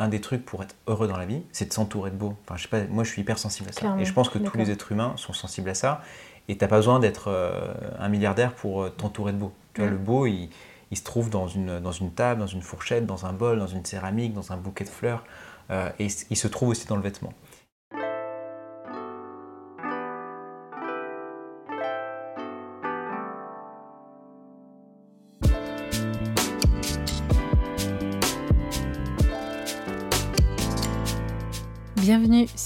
un 0.00 0.08
des 0.08 0.20
trucs 0.20 0.44
pour 0.44 0.62
être 0.64 0.74
heureux 0.88 1.06
dans 1.06 1.16
la 1.18 1.26
vie, 1.26 1.42
c'est 1.52 1.66
de 1.68 1.72
s'entourer 1.72 2.10
de 2.10 2.16
beau. 2.16 2.34
Enfin, 2.44 2.56
je 2.56 2.62
sais 2.62 2.68
pas, 2.68 2.80
moi 2.88 3.04
je 3.04 3.10
suis 3.10 3.22
hyper 3.22 3.38
sensible 3.38 3.68
à 3.68 3.72
ça. 3.72 3.80
Clairement, 3.80 4.00
Et 4.00 4.04
je 4.04 4.12
pense 4.12 4.28
que 4.28 4.38
tous 4.38 4.56
les 4.56 4.70
êtres 4.72 4.90
humains 4.90 5.12
sont 5.16 5.32
sensibles 5.32 5.70
à 5.70 5.74
ça. 5.74 6.02
Et 6.48 6.56
t'as 6.56 6.66
pas 6.66 6.76
besoin 6.76 6.98
d'être 6.98 7.28
euh, 7.28 7.52
un 8.00 8.08
milliardaire 8.08 8.52
pour 8.54 8.82
euh, 8.82 8.88
t'entourer 8.90 9.32
de 9.32 9.38
beau. 9.38 9.52
Tu 9.74 9.82
vois, 9.82 9.90
Mm. 9.90 9.92
le 9.92 9.98
beau, 9.98 10.26
il, 10.26 10.48
il 10.90 10.96
se 10.96 11.04
trouve 11.04 11.30
dans 11.30 11.46
une, 11.46 11.78
dans 11.78 11.92
une 11.92 12.10
table, 12.10 12.40
dans 12.40 12.46
une 12.48 12.62
fourchette, 12.62 13.06
dans 13.06 13.24
un 13.26 13.32
bol, 13.32 13.58
dans 13.60 13.68
une 13.68 13.84
céramique, 13.84 14.32
dans 14.34 14.50
un 14.52 14.56
bouquet 14.56 14.82
de 14.84 14.88
fleurs. 14.88 15.22
euh, 15.70 15.88
et 16.00 16.08
il 16.30 16.36
se 16.36 16.48
trouve 16.48 16.70
aussi 16.70 16.86
dans 16.88 16.96
le 16.96 17.02
vêtement. 17.02 17.32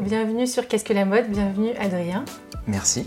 Bienvenue 0.00 0.46
sur 0.46 0.66
Qu'est-ce 0.66 0.84
que 0.84 0.92
la 0.92 1.04
mode, 1.04 1.28
bienvenue 1.28 1.72
Adrien. 1.78 2.24
Merci. 2.66 3.06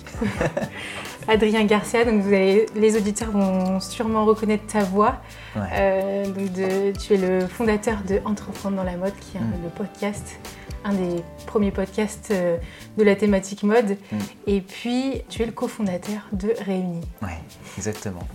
Adrien 1.27 1.63
Garcia, 1.65 2.03
donc 2.05 2.21
vous 2.21 2.29
allez, 2.33 2.65
les 2.75 2.97
auditeurs 2.97 3.31
vont 3.31 3.79
sûrement 3.79 4.25
reconnaître 4.25 4.65
ta 4.67 4.83
voix. 4.83 5.17
Ouais. 5.55 5.61
Euh, 5.73 6.25
donc 6.25 6.51
de- 6.53 6.91
tu 6.99 7.13
es 7.13 7.17
le 7.17 7.47
fondateur 7.47 7.97
de 8.07 8.19
Entreprendre 8.25 8.75
dans 8.77 8.83
la 8.83 8.97
mode, 8.97 9.13
qui 9.19 9.37
est 9.37 9.39
Mm. 9.39 9.53
le 9.63 9.69
podcast, 9.69 10.35
un 10.83 10.93
des 10.93 11.23
premiers 11.47 11.71
podcasts 11.71 12.29
euh, 12.31 12.57
de 12.97 13.03
la 13.03 13.15
thématique 13.15 13.63
mode. 13.63 13.97
Mm. 14.11 14.17
Et 14.47 14.61
puis 14.61 15.21
tu 15.29 15.41
es 15.43 15.45
le 15.45 15.51
cofondateur 15.53 16.27
de 16.33 16.53
Réunis. 16.65 17.01
Ouais, 17.21 17.37
exactement. 17.77 18.27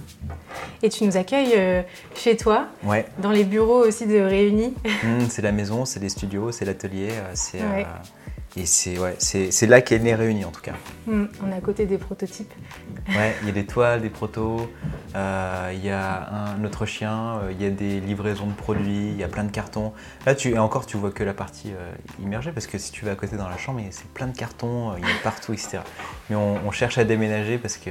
Et 0.83 0.89
tu 0.89 1.05
nous 1.05 1.17
accueilles 1.17 1.53
euh, 1.57 1.83
chez 2.15 2.37
toi, 2.37 2.69
Ouais, 2.85 3.07
dans 3.19 3.31
les 3.31 3.45
bureaux 3.45 3.85
aussi 3.87 4.07
de 4.07 4.19
Réunis. 4.19 4.75
Mmh, 5.05 5.27
c'est 5.29 5.43
la 5.43 5.53
maison, 5.53 5.85
c'est 5.85 6.01
les 6.01 6.09
studios, 6.09 6.51
c'est 6.53 6.65
l'atelier, 6.65 7.11
c'est 7.35 7.59
Ouais. 7.61 7.85
euh, 7.87 8.18
et 8.59 8.67
c'est 8.67 8.99
ouais, 8.99 9.15
c'est 9.19 9.51
c'est 9.53 9.67
là 9.67 9.81
qu'est 9.81 9.99
né 9.99 10.15
réuni 10.15 10.45
en 10.45 10.51
tout 10.51 10.61
cas. 10.61 10.73
Mm, 11.07 11.25
on 11.47 11.51
est 11.53 11.57
à 11.57 11.61
côté 11.61 11.87
des 11.87 11.99
prototypes. 11.99 12.53
Ouais, 13.09 13.35
il 13.43 13.47
y 13.47 13.51
a 13.51 13.55
des 13.55 13.65
toiles, 13.67 14.03
des 14.03 14.11
protos, 14.11 14.71
euh, 15.15 15.71
il 15.75 15.85
y 15.85 15.91
a 15.91 16.29
un 16.57 16.65
autre 16.65 16.85
chien, 16.85 17.39
euh, 17.43 17.53
il 17.53 17.63
y 17.63 17.67
a 17.67 17.71
des 17.71 18.01
livraisons 18.01 18.47
de 18.47 18.53
produits, 18.53 19.09
il 19.11 19.17
y 19.17 19.25
a 19.25 19.29
plein 19.29 19.45
de 19.45 19.51
cartons. 19.51 19.93
Là, 20.27 20.35
tu 20.35 20.51
et 20.51 20.59
encore, 20.59 20.85
tu 20.87 20.97
vois 20.97 21.11
que 21.11 21.25
la 21.25 21.35
partie 21.35 21.73
euh, 21.73 21.93
immergée 22.23 22.53
parce 22.53 22.67
que 22.67 22.77
si 22.79 22.91
tu 22.93 23.05
vas 23.05 23.13
à 23.13 23.15
côté 23.15 23.37
dans 23.37 23.49
la 23.49 23.57
chambre, 23.57 23.81
c'est 23.91 24.09
plein 24.09 24.27
de 24.27 24.37
cartons, 24.37 24.93
il 24.99 25.05
y 25.05 25.07
en 25.07 25.11
a 25.15 25.23
partout, 25.23 25.53
etc. 25.53 25.79
Mais 26.29 26.37
on, 26.37 26.57
on 26.67 26.71
cherche 26.71 26.99
à 26.99 27.05
déménager 27.05 27.59
parce 27.59 27.77
que 27.79 27.91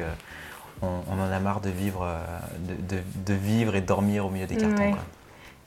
on, 0.81 0.87
on 1.09 1.19
en 1.19 1.31
a 1.31 1.39
marre 1.39 1.61
de 1.61 1.69
vivre, 1.71 2.07
de, 2.59 2.95
de- 2.97 3.03
de 3.25 3.33
vivre 3.33 3.75
et 3.75 3.81
dormir 3.81 4.25
au 4.25 4.29
milieu 4.29 4.45
des 4.45 4.57
cartons. 4.57 4.83
Ouais. 4.83 4.91
quoi. 4.91 5.03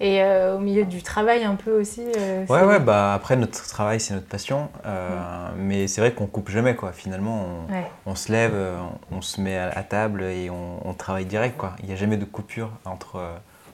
Et 0.03 0.22
euh, 0.22 0.56
au 0.56 0.59
milieu 0.61 0.87
du 0.87 1.03
travail 1.03 1.44
un 1.44 1.56
peu 1.56 1.78
aussi. 1.78 2.03
euh, 2.16 2.47
Ouais, 2.49 2.62
ouais, 2.65 2.81
bah 2.81 3.12
après 3.12 3.37
notre 3.37 3.66
travail 3.69 4.00
c'est 4.00 4.15
notre 4.15 4.27
passion, 4.28 4.71
euh, 4.87 5.50
mais 5.59 5.88
c'est 5.88 6.00
vrai 6.00 6.12
qu'on 6.12 6.27
coupe 6.27 6.49
jamais 6.50 6.75
quoi. 6.75 6.93
Finalement, 6.93 7.44
on, 7.69 7.72
Ouais. 7.72 7.84
on 8.06 8.15
se 8.15 8.33
lève, 8.33 8.53
euh, 8.55 8.78
on 9.12 9.21
se 9.21 9.41
met 9.43 9.59
à, 9.59 9.69
à 9.69 9.83
table 9.83 10.22
et 10.22 10.49
on, 10.49 10.87
on 10.88 10.94
travaille 10.94 11.27
direct 11.27 11.59
quoi. 11.59 11.77
Il 11.83 11.87
n'y 11.87 11.93
a 11.93 11.97
jamais 11.97 12.16
de 12.16 12.25
coupure 12.25 12.71
entre, 12.87 13.21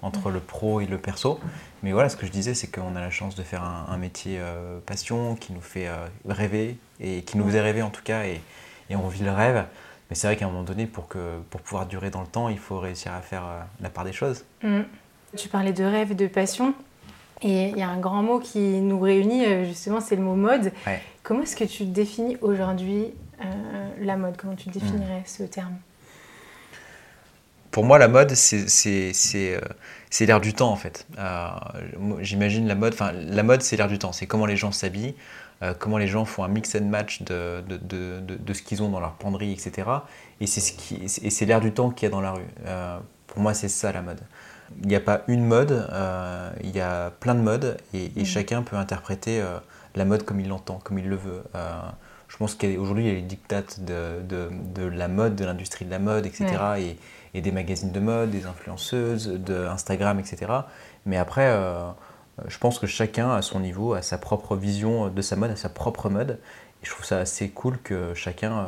entre 0.02 0.30
le 0.30 0.40
pro 0.40 0.80
et 0.80 0.86
le 0.86 0.98
perso. 0.98 1.38
Mais 1.84 1.92
voilà, 1.92 2.08
ce 2.08 2.16
que 2.16 2.26
je 2.26 2.32
disais, 2.32 2.54
c'est 2.54 2.66
qu'on 2.66 2.96
a 2.96 3.00
la 3.00 3.10
chance 3.10 3.36
de 3.36 3.44
faire 3.44 3.62
un, 3.62 3.86
un 3.88 3.96
métier 3.96 4.40
passion 4.84 5.36
qui 5.36 5.52
nous 5.52 5.60
fait 5.60 5.88
rêver 6.28 6.76
et 6.98 7.22
qui 7.22 7.38
nous 7.38 7.44
faisait 7.46 7.60
rêver 7.60 7.82
en 7.82 7.90
tout 7.90 8.02
cas 8.02 8.24
et, 8.24 8.40
et 8.90 8.96
on 8.96 9.06
vit 9.06 9.22
le 9.22 9.30
rêve. 9.30 9.64
Mais 10.10 10.16
c'est 10.16 10.26
vrai 10.26 10.36
qu'à 10.36 10.46
un 10.46 10.48
moment 10.48 10.62
donné, 10.64 10.86
pour, 10.86 11.06
que, 11.06 11.38
pour 11.50 11.60
pouvoir 11.60 11.86
durer 11.86 12.10
dans 12.10 12.20
le 12.22 12.26
temps, 12.26 12.48
il 12.48 12.58
faut 12.58 12.78
réussir 12.80 13.12
à 13.12 13.20
faire 13.20 13.44
la 13.80 13.90
part 13.90 14.04
des 14.04 14.12
choses. 14.12 14.44
Mm. 14.64 14.80
Tu 15.36 15.48
parlais 15.48 15.72
de 15.72 15.84
rêve, 15.84 16.16
de 16.16 16.26
passion. 16.26 16.74
Et 17.42 17.68
il 17.68 17.76
y 17.76 17.82
a 17.82 17.88
un 17.88 17.98
grand 18.00 18.22
mot 18.22 18.38
qui 18.40 18.58
nous 18.58 18.98
réunit, 18.98 19.44
euh, 19.44 19.64
justement, 19.66 20.00
c'est 20.00 20.16
le 20.16 20.22
mot 20.22 20.34
mode. 20.34 20.72
Ouais. 20.86 21.02
Comment 21.22 21.42
est-ce 21.42 21.54
que 21.56 21.64
tu 21.64 21.84
définis 21.84 22.38
aujourd'hui 22.40 23.08
euh, 23.44 23.44
la 24.00 24.16
mode? 24.16 24.36
Comment 24.38 24.54
tu 24.54 24.70
définirais 24.70 25.22
ce 25.26 25.42
terme? 25.42 25.74
Pour 27.70 27.84
moi, 27.84 27.98
la 27.98 28.08
mode, 28.08 28.30
c'est 28.34 28.64
euh, 29.36 29.60
l'air 30.20 30.40
du 30.40 30.54
temps 30.54 30.70
en 30.70 30.76
fait. 30.76 31.06
Euh, 31.18 31.48
J'imagine 32.20 32.66
la 32.66 32.74
mode, 32.74 32.94
enfin 32.94 33.12
la 33.12 33.42
mode, 33.42 33.60
c'est 33.60 33.76
l'air 33.76 33.88
du 33.88 33.98
temps. 33.98 34.12
C'est 34.12 34.26
comment 34.26 34.46
les 34.46 34.56
gens 34.56 34.72
s'habillent, 34.72 35.14
comment 35.78 35.98
les 35.98 36.06
gens 36.06 36.24
font 36.24 36.42
un 36.42 36.48
mix 36.48 36.74
and 36.74 36.86
match 36.86 37.22
de, 37.22 37.62
de, 37.68 37.76
de, 37.76 38.20
de- 38.20 38.36
de 38.36 38.52
ce 38.54 38.62
qu'ils 38.62 38.82
ont 38.82 38.88
dans 38.88 39.00
leur 39.00 39.12
penderie, 39.12 39.52
etc. 39.52 39.88
Et 40.40 40.46
c'est 40.46 40.60
ce 40.60 41.42
et 41.42 41.46
l'air 41.46 41.60
du 41.60 41.72
temps 41.72 41.90
qu'il 41.90 42.06
y 42.06 42.08
a 42.08 42.10
dans 42.10 42.22
la 42.22 42.32
rue. 42.32 42.46
Pour 43.26 43.40
moi, 43.40 43.52
c'est 43.52 43.68
ça 43.68 43.92
la 43.92 44.00
mode. 44.00 44.20
Il 44.82 44.88
n'y 44.88 44.96
a 44.96 45.00
pas 45.00 45.22
une 45.28 45.44
mode, 45.44 45.70
euh, 45.92 46.50
il 46.62 46.70
y 46.74 46.80
a 46.80 47.10
plein 47.20 47.34
de 47.34 47.40
modes 47.40 47.76
et, 47.94 48.06
et 48.16 48.20
Mhm. 48.20 48.24
chacun 48.24 48.62
peut 48.62 48.76
interpréter 48.76 49.40
euh, 49.40 49.58
la 49.94 50.04
mode 50.04 50.24
comme 50.24 50.40
il 50.40 50.48
l'entend, 50.48 50.80
comme 50.82 50.98
il 50.98 51.08
le 51.08 51.16
veut. 51.16 51.42
Euh, 51.54 51.72
je 52.28 52.36
pense 52.36 52.54
qu'aujourd'hui, 52.54 53.04
il 53.04 53.08
y 53.08 53.10
a 53.10 53.14
les 53.14 53.22
dictates 53.22 53.80
de, 53.80 54.20
de, 54.28 54.48
de 54.74 54.82
la 54.84 55.08
mode, 55.08 55.36
de 55.36 55.44
l'industrie 55.44 55.84
de 55.84 55.90
la 55.90 55.98
mode, 56.00 56.26
etc. 56.26 56.46
Et, 56.78 56.98
et 57.34 57.40
des 57.40 57.52
magazines 57.52 57.92
de 57.92 58.00
mode, 58.00 58.30
des 58.30 58.46
influenceuses, 58.46 59.28
de 59.28 59.66
Instagram, 59.66 60.18
etc. 60.18 60.52
Mais 61.06 61.16
après, 61.18 61.48
je 62.48 62.58
pense 62.58 62.78
que 62.80 62.86
chacun, 62.86 63.30
à 63.30 63.42
son 63.42 63.60
niveau, 63.60 63.94
a 63.94 64.02
sa 64.02 64.18
propre 64.18 64.56
vision 64.56 65.08
de 65.08 65.22
sa 65.22 65.36
mode, 65.36 65.52
a 65.52 65.56
sa 65.56 65.68
propre 65.68 66.08
mode. 66.10 66.38
Et 66.82 66.86
je 66.86 66.90
trouve 66.90 67.04
ça 67.04 67.18
assez 67.18 67.48
cool 67.50 67.78
que 67.78 68.12
chacun 68.14 68.66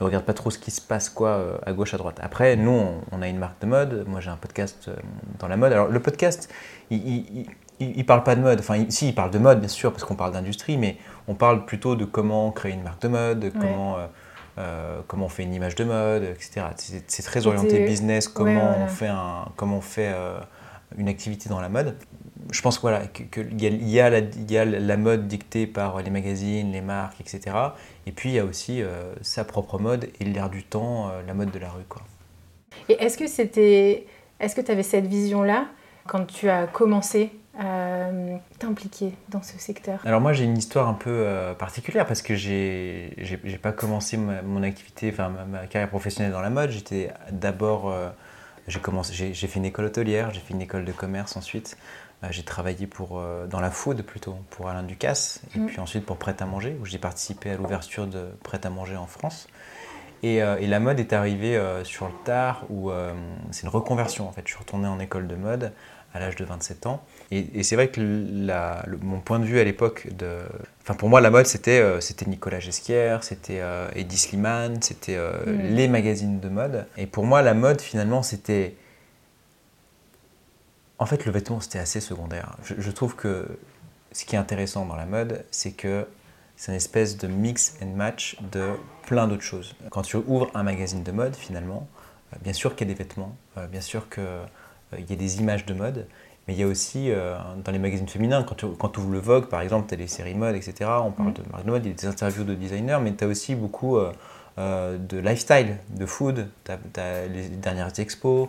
ne 0.00 0.06
regarde 0.06 0.24
pas 0.24 0.32
trop 0.34 0.50
ce 0.50 0.58
qui 0.58 0.70
se 0.70 0.80
passe 0.80 1.08
quoi, 1.10 1.28
euh, 1.30 1.58
à 1.66 1.72
gauche, 1.72 1.94
à 1.94 1.98
droite. 1.98 2.18
Après, 2.22 2.56
nous, 2.56 2.70
on, 2.70 3.00
on 3.12 3.22
a 3.22 3.28
une 3.28 3.38
marque 3.38 3.60
de 3.60 3.66
mode. 3.66 4.04
Moi, 4.08 4.20
j'ai 4.20 4.30
un 4.30 4.36
podcast 4.36 4.86
euh, 4.88 4.94
dans 5.38 5.48
la 5.48 5.56
mode. 5.56 5.72
Alors, 5.72 5.88
le 5.88 6.00
podcast, 6.00 6.50
il, 6.90 7.46
il 7.80 8.06
parle 8.06 8.22
pas 8.24 8.34
de 8.36 8.40
mode. 8.40 8.60
Enfin, 8.60 8.76
il- 8.76 8.90
si, 8.92 9.08
il 9.08 9.14
parle 9.14 9.30
de 9.30 9.38
mode, 9.38 9.60
bien 9.60 9.68
sûr, 9.68 9.90
parce 9.92 10.04
qu'on 10.04 10.16
parle 10.16 10.32
d'industrie, 10.32 10.76
mais 10.76 10.96
on 11.28 11.34
parle 11.34 11.64
plutôt 11.64 11.96
de 11.96 12.04
comment 12.04 12.50
créer 12.50 12.72
une 12.72 12.82
marque 12.82 13.02
de 13.02 13.08
mode, 13.08 13.40
de 13.40 13.50
comment, 13.50 13.96
euh, 13.98 14.06
euh, 14.58 15.00
comment 15.06 15.26
on 15.26 15.28
fait 15.28 15.42
une 15.44 15.54
image 15.54 15.74
de 15.76 15.84
mode, 15.84 16.22
etc. 16.24 16.62
C'est 17.06 17.22
très 17.22 17.46
orienté 17.46 17.84
business, 17.86 18.28
comment 18.28 18.50
Ouais, 18.52 18.56
voilà. 18.70 18.84
on 18.84 18.88
fait, 18.88 19.06
un, 19.08 19.44
comment 19.56 19.76
on 19.78 19.80
fait 19.82 20.10
euh, 20.14 20.38
une 20.98 21.08
activité 21.08 21.48
dans 21.48 21.60
la 21.60 21.68
mode. 21.68 21.96
Je 22.52 22.62
pense 22.62 22.80
voilà, 22.80 23.06
que- 23.06 23.22
que 23.22 23.40
y, 23.40 23.66
a, 23.66 23.70
y 23.70 24.00
a 24.00 24.10
la, 24.10 24.18
il 24.18 24.50
y 24.50 24.58
a 24.58 24.64
la 24.64 24.96
mode 24.96 25.28
dictée 25.28 25.66
par 25.66 26.02
les 26.02 26.10
magazines, 26.10 26.72
les 26.72 26.80
marques, 26.80 27.20
etc. 27.20 27.54
Et 28.10 28.12
puis 28.12 28.30
il 28.30 28.32
y 28.32 28.38
a 28.40 28.44
aussi 28.44 28.82
euh, 28.82 29.14
sa 29.22 29.44
propre 29.44 29.78
mode 29.78 30.08
et 30.18 30.24
l'air 30.24 30.50
du 30.50 30.64
temps, 30.64 31.10
euh, 31.10 31.22
la 31.24 31.32
mode 31.32 31.52
de 31.52 31.60
la 31.60 31.70
rue. 31.70 31.84
Quoi. 31.88 32.02
Et 32.88 32.94
est-ce 32.94 33.16
que 33.16 33.28
c'était, 33.28 34.08
est-ce 34.40 34.56
que 34.56 34.60
tu 34.60 34.72
avais 34.72 34.82
cette 34.82 35.06
vision-là 35.06 35.66
quand 36.08 36.24
tu 36.26 36.48
as 36.50 36.66
commencé 36.66 37.30
à 37.56 38.08
euh, 38.08 38.36
t'impliquer 38.58 39.12
dans 39.28 39.42
ce 39.44 39.56
secteur? 39.60 40.00
Alors 40.04 40.20
moi 40.20 40.32
j'ai 40.32 40.42
une 40.42 40.58
histoire 40.58 40.88
un 40.88 40.94
peu 40.94 41.10
euh, 41.10 41.54
particulière 41.54 42.04
parce 42.04 42.20
que 42.20 42.34
j'ai 42.34 43.14
j'ai 43.18 43.38
j'ai 43.44 43.58
pas 43.58 43.70
commencé 43.70 44.16
ma- 44.16 44.42
mon 44.42 44.64
activité, 44.64 45.10
enfin 45.12 45.28
ma, 45.28 45.44
ma 45.44 45.66
carrière 45.68 45.88
professionnelle 45.88 46.32
dans 46.32 46.40
la 46.40 46.50
mode. 46.50 46.70
J'étais 46.70 47.12
d'abord, 47.30 47.94
j'ai 48.66 48.80
commencé, 48.80 49.14
j'ai 49.14 49.34
j'ai 49.34 49.46
fait 49.46 49.60
une 49.60 49.66
école 49.66 49.84
hôtelière, 49.84 50.34
j'ai 50.34 50.40
fait 50.40 50.52
une 50.52 50.62
école 50.62 50.84
de 50.84 50.92
commerce 50.92 51.36
ensuite. 51.36 51.76
Euh, 52.22 52.28
j'ai 52.30 52.42
travaillé 52.42 52.86
pour 52.86 53.18
euh, 53.18 53.46
dans 53.46 53.60
la 53.60 53.70
food 53.70 54.02
plutôt 54.02 54.36
pour 54.50 54.68
Alain 54.68 54.82
Ducasse 54.82 55.40
et 55.54 55.58
Mm. 55.58 55.66
puis 55.66 55.80
ensuite 55.80 56.04
pour 56.04 56.16
Prêt 56.16 56.36
à 56.40 56.46
manger 56.46 56.76
où 56.80 56.84
j'ai 56.84 56.98
participé 56.98 57.50
à 57.50 57.56
l'ouverture 57.56 58.06
de 58.06 58.28
Prêt 58.42 58.60
à 58.64 58.70
manger 58.70 58.96
en 58.96 59.06
France. 59.06 59.48
Et, 60.22 60.42
euh, 60.42 60.58
et 60.60 60.66
la 60.66 60.80
mode 60.80 61.00
est 61.00 61.12
arrivée 61.12 61.56
euh, 61.56 61.82
sur 61.84 62.06
le 62.06 62.12
tard 62.24 62.64
où 62.68 62.90
euh, 62.90 63.12
c'est 63.50 63.62
une 63.62 63.70
reconversion 63.70 64.28
en 64.28 64.32
fait. 64.32 64.42
Je 64.44 64.50
suis 64.50 64.58
retourné 64.58 64.86
en 64.86 65.00
école 65.00 65.26
de 65.26 65.34
mode 65.34 65.72
à 66.12 66.18
l'âge 66.18 66.34
de 66.34 66.44
27 66.44 66.86
ans. 66.86 67.02
Et, 67.30 67.62
c'est 67.62 67.76
vrai 67.76 67.88
que 67.88 68.00
mon 69.00 69.20
point 69.20 69.38
de 69.38 69.44
vue 69.44 69.60
à 69.60 69.64
l'époque 69.64 70.08
de... 70.18 70.38
Enfin 70.82 70.94
pour 70.94 71.08
moi 71.08 71.20
la 71.20 71.30
mode 71.30 71.46
c'était 71.46 72.00
c'était 72.00 72.26
Nicolas 72.26 72.58
Gesquière, 72.58 73.22
c'était 73.22 73.62
Eddie 73.94 74.18
Slimane, 74.18 74.82
c'était 74.82 75.16
mm. 75.16 75.76
les 75.76 75.86
magazines 75.86 76.40
de 76.40 76.48
mode. 76.48 76.86
Et 76.96 77.06
pour 77.06 77.24
moi 77.24 77.42
la 77.42 77.54
mode 77.54 77.80
finalement 77.80 78.24
c'était... 78.24 78.74
En 81.00 81.06
fait 81.06 81.26
le 81.26 81.32
vêtement 81.32 81.60
c'était 81.60 81.80
assez 81.80 82.00
secondaire. 82.00 82.56
Je, 82.62 82.90
trouve 82.92 83.16
que 83.16 83.58
ce 84.12 84.24
qui 84.24 84.36
est 84.36 84.38
intéressant 84.38 84.86
dans 84.86 84.96
la 84.96 85.06
mode 85.06 85.44
c'est 85.50 85.72
que 85.72 86.06
c'est 86.56 86.70
une 86.70 86.76
espèce 86.76 87.16
de 87.16 87.26
mix 87.26 87.74
and 87.82 87.96
match 87.96 88.36
de 88.52 88.74
plein 89.06 89.26
d'autres 89.26 89.42
choses. 89.42 89.74
Quand 89.90 90.02
tu 90.02 90.16
ouvres 90.16 90.50
un 90.54 90.62
magazine 90.62 91.02
de 91.02 91.10
mode 91.10 91.34
finalement, 91.34 91.88
bien 92.42 92.52
sûr 92.52 92.76
qu'il 92.76 92.86
y 92.86 92.90
a 92.90 92.94
des 92.94 93.02
vêtements, 93.02 93.34
bien 93.72 93.80
sûr 93.80 94.08
qu'il 94.10 95.04
y 95.08 95.12
a 95.12 95.16
des 95.16 95.40
images 95.40 95.66
de 95.66 95.74
mode, 95.74 96.06
mais 96.46 96.54
il 96.54 96.60
y 96.60 96.62
a 96.62 96.66
aussi, 96.66 97.10
euh, 97.10 97.36
dans 97.64 97.72
les 97.72 97.78
magazines 97.78 98.08
féminins, 98.08 98.42
quand 98.42 98.56
tu, 98.56 98.66
quand 98.78 98.96
ouvres 98.98 99.10
le 99.10 99.18
Vogue, 99.18 99.46
par 99.46 99.60
exemple, 99.60 99.88
tu 99.88 99.94
as 99.94 99.96
les 99.96 100.06
séries 100.06 100.34
mode, 100.34 100.56
etc. 100.56 100.90
On 101.02 101.10
parle 101.12 101.30
mm. 101.30 101.34
de 101.34 101.42
marque 101.50 101.64
de 101.64 101.70
mode, 101.70 101.84
il 101.84 101.88
y 101.90 101.92
a 101.92 101.94
des 101.94 102.06
interviews 102.06 102.44
de 102.44 102.54
designers, 102.54 102.98
mais 103.00 103.14
tu 103.14 103.24
as 103.24 103.26
aussi 103.26 103.54
beaucoup 103.54 103.98
euh, 103.98 104.12
euh, 104.60 104.98
de 104.98 105.18
lifestyle, 105.18 105.76
de 105.90 106.06
food. 106.06 106.48
Tu 106.64 106.72
as, 107.00 107.26
les 107.26 107.48
dernières 107.48 107.98
expos, 107.98 108.48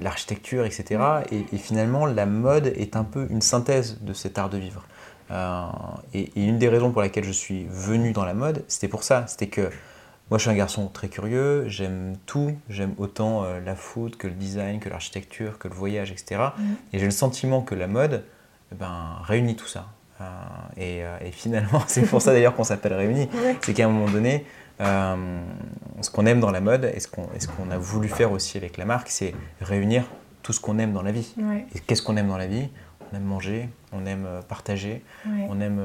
l'architecture, 0.00 0.64
etc. 0.66 1.00
Et, 1.30 1.56
finalement, 1.56 2.04
la 2.06 2.26
mode 2.26 2.66
est 2.66 2.96
un 2.96 3.04
peu 3.04 3.26
une 3.30 3.42
synthèse 3.42 3.98
de 4.00 4.12
cet 4.12 4.38
art 4.38 4.50
de 4.50 4.58
vivre. 4.58 4.84
et, 6.12 6.30
une 6.36 6.58
des 6.58 6.68
raisons 6.68 6.90
pour 6.92 7.00
laquelle 7.00 7.24
je 7.24 7.32
suis 7.32 7.66
venu 7.70 8.12
dans 8.12 8.24
la 8.24 8.34
mode, 8.34 8.64
c'était 8.68 8.88
pour 8.88 9.02
ça. 9.02 9.24
C'était 9.26 9.48
que 9.48 9.70
moi, 10.32 10.38
je 10.38 10.44
suis 10.44 10.50
un 10.50 10.56
garçon 10.56 10.88
très 10.88 11.08
curieux, 11.08 11.68
j'aime 11.68 12.16
tout, 12.24 12.56
j'aime 12.70 12.94
autant 12.96 13.44
euh, 13.44 13.60
la 13.60 13.76
food 13.76 14.16
que 14.16 14.26
le 14.26 14.32
design, 14.32 14.80
que 14.80 14.88
l'architecture, 14.88 15.58
que 15.58 15.68
le 15.68 15.74
voyage, 15.74 16.10
etc. 16.10 16.40
Mm. 16.56 16.62
Et 16.94 16.98
j'ai 16.98 17.04
le 17.04 17.10
sentiment 17.10 17.60
que 17.60 17.74
la 17.74 17.86
mode 17.86 18.24
eh 18.72 18.74
ben, 18.74 19.18
réunit 19.24 19.56
tout 19.56 19.66
ça. 19.66 19.88
Euh, 20.78 21.02
euh, 21.02 21.18
et, 21.20 21.30
finalement, 21.30 21.82
c'est 21.86 22.02
pour 22.02 22.22
ça 22.22 22.32
d'ailleurs 22.32 22.54
qu'on 22.54 22.64
s'appelle 22.64 22.94
Réunis. 22.94 23.28
C'est 23.62 23.74
qu'à 23.74 23.86
un 23.86 23.88
moment 23.88 24.10
donné, 24.10 24.44
ce 24.80 26.10
qu'on 26.10 26.26
aime 26.26 26.40
dans 26.40 26.50
la 26.50 26.60
mode 26.60 26.90
et 26.94 27.00
ce 27.00 27.08
qu'on 27.08 27.70
a 27.70 27.78
voulu 27.78 28.08
faire 28.08 28.32
aussi 28.32 28.58
avec 28.58 28.76
la 28.76 28.84
marque, 28.84 29.08
c'est 29.08 29.34
réunir 29.60 30.04
tout 30.42 30.52
ce 30.52 30.60
qu'on 30.60 30.78
aime 30.78 30.92
dans 30.92 31.02
la 31.02 31.12
vie. 31.12 31.34
Et 31.74 31.80
qu'est-ce 31.80 32.02
qu'on 32.02 32.16
aime 32.16 32.28
dans 32.28 32.38
la 32.38 32.46
vie? 32.46 32.68
On 33.12 33.16
aime 33.16 33.24
manger, 33.24 33.68
on 33.92 34.06
aime 34.06 34.26
partager, 34.48 35.04
on 35.26 35.60
aime 35.60 35.80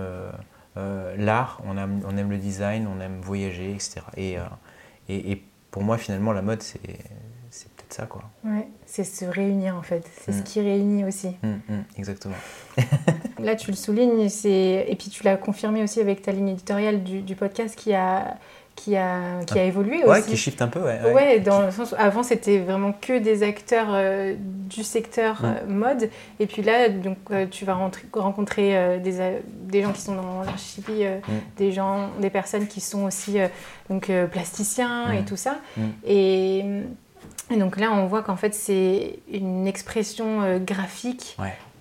euh, 0.78 1.16
l'art, 1.18 1.60
on 1.66 1.78
aime, 1.78 2.02
on 2.08 2.18
aime 2.18 2.30
le 2.30 2.38
design, 2.38 2.88
on 2.88 3.02
aime 3.02 3.20
voyager, 3.22 3.72
etc. 3.72 4.02
Euh, 4.18 4.46
et, 5.10 5.32
et, 5.32 5.44
pour 5.72 5.84
moi, 5.84 5.98
finalement, 5.98 6.34
la 6.34 6.42
mode, 6.42 6.62
c'est 6.62 6.80
ça, 7.94 8.06
quoi. 8.06 8.24
Ouais, 8.44 8.68
c'est 8.86 9.04
se 9.04 9.26
réunir, 9.26 9.76
en 9.76 9.82
fait. 9.82 10.04
C'est 10.22 10.32
ce 10.32 10.40
mm. 10.40 10.44
qui 10.44 10.62
réunit 10.62 11.06
aussi. 11.06 11.30
Mm, 11.42 11.48
mm, 11.70 11.84
exactement. 11.98 12.36
Là, 13.40 13.56
tu 13.56 13.72
le 13.72 13.78
soulignes, 13.78 14.22
et 14.22 14.96
puis 14.98 15.10
tu 15.10 15.24
l'as 15.24 15.38
confirmé 15.38 15.84
aussi 15.84 16.00
avec 16.00 16.22
ta 16.22 16.32
ligne 16.32 16.50
éditoriale 16.50 17.04
du, 17.04 17.22
du 17.22 17.36
podcast 17.36 17.76
qui 17.76 17.94
a 17.94 18.38
qui 18.78 18.96
a, 18.96 19.44
qui 19.46 19.60
a 19.60 19.64
évolué 19.64 20.06
ouais, 20.06 20.20
aussi. 20.20 20.30
qui 20.30 20.38
shift 20.38 20.62
un 20.62 20.68
peu, 20.68 20.80
ouais. 20.80 21.12
Ouais, 21.12 21.40
dans 21.40 21.64
le 21.64 21.72
sens 21.72 21.92
où 21.92 21.96
avant 21.98 22.22
c'était 22.22 22.60
vraiment 22.60 22.94
que 22.94 23.18
des 23.18 23.42
acteurs 23.44 23.88
euh, 23.90 24.36
du 24.38 24.84
secteur 24.84 25.42
euh, 25.44 25.66
mode, 25.68 26.10
et 26.40 26.46
puis 26.46 26.62
là, 26.62 26.88
donc, 26.88 27.18
euh, 27.32 27.48
tu 27.50 27.66
vas 27.66 27.78
rencontrer 28.14 29.00
des, 29.00 29.40
des 29.64 29.82
gens 29.82 29.92
qui 29.92 30.02
sont 30.02 30.16
dans 30.16 30.44
l'archipel, 30.44 31.22
mm. 31.28 31.32
des 31.58 31.72
gens, 31.72 32.12
des 32.22 32.30
personnes 32.30 32.68
qui 32.68 32.80
sont 32.80 33.06
aussi 33.06 33.38
donc, 33.90 34.12
plasticiens 34.32 35.12
et 35.12 35.26
tout 35.26 35.38
ça. 35.38 35.58
Et, 36.06 36.64
et, 37.50 37.58
donc 37.58 37.78
là, 37.78 37.92
on 37.92 38.08
voit 38.08 38.24
qu'en 38.24 38.36
fait 38.36 38.54
c'est 38.54 39.20
une 39.32 39.68
expression 39.68 40.60
graphique 40.60 41.38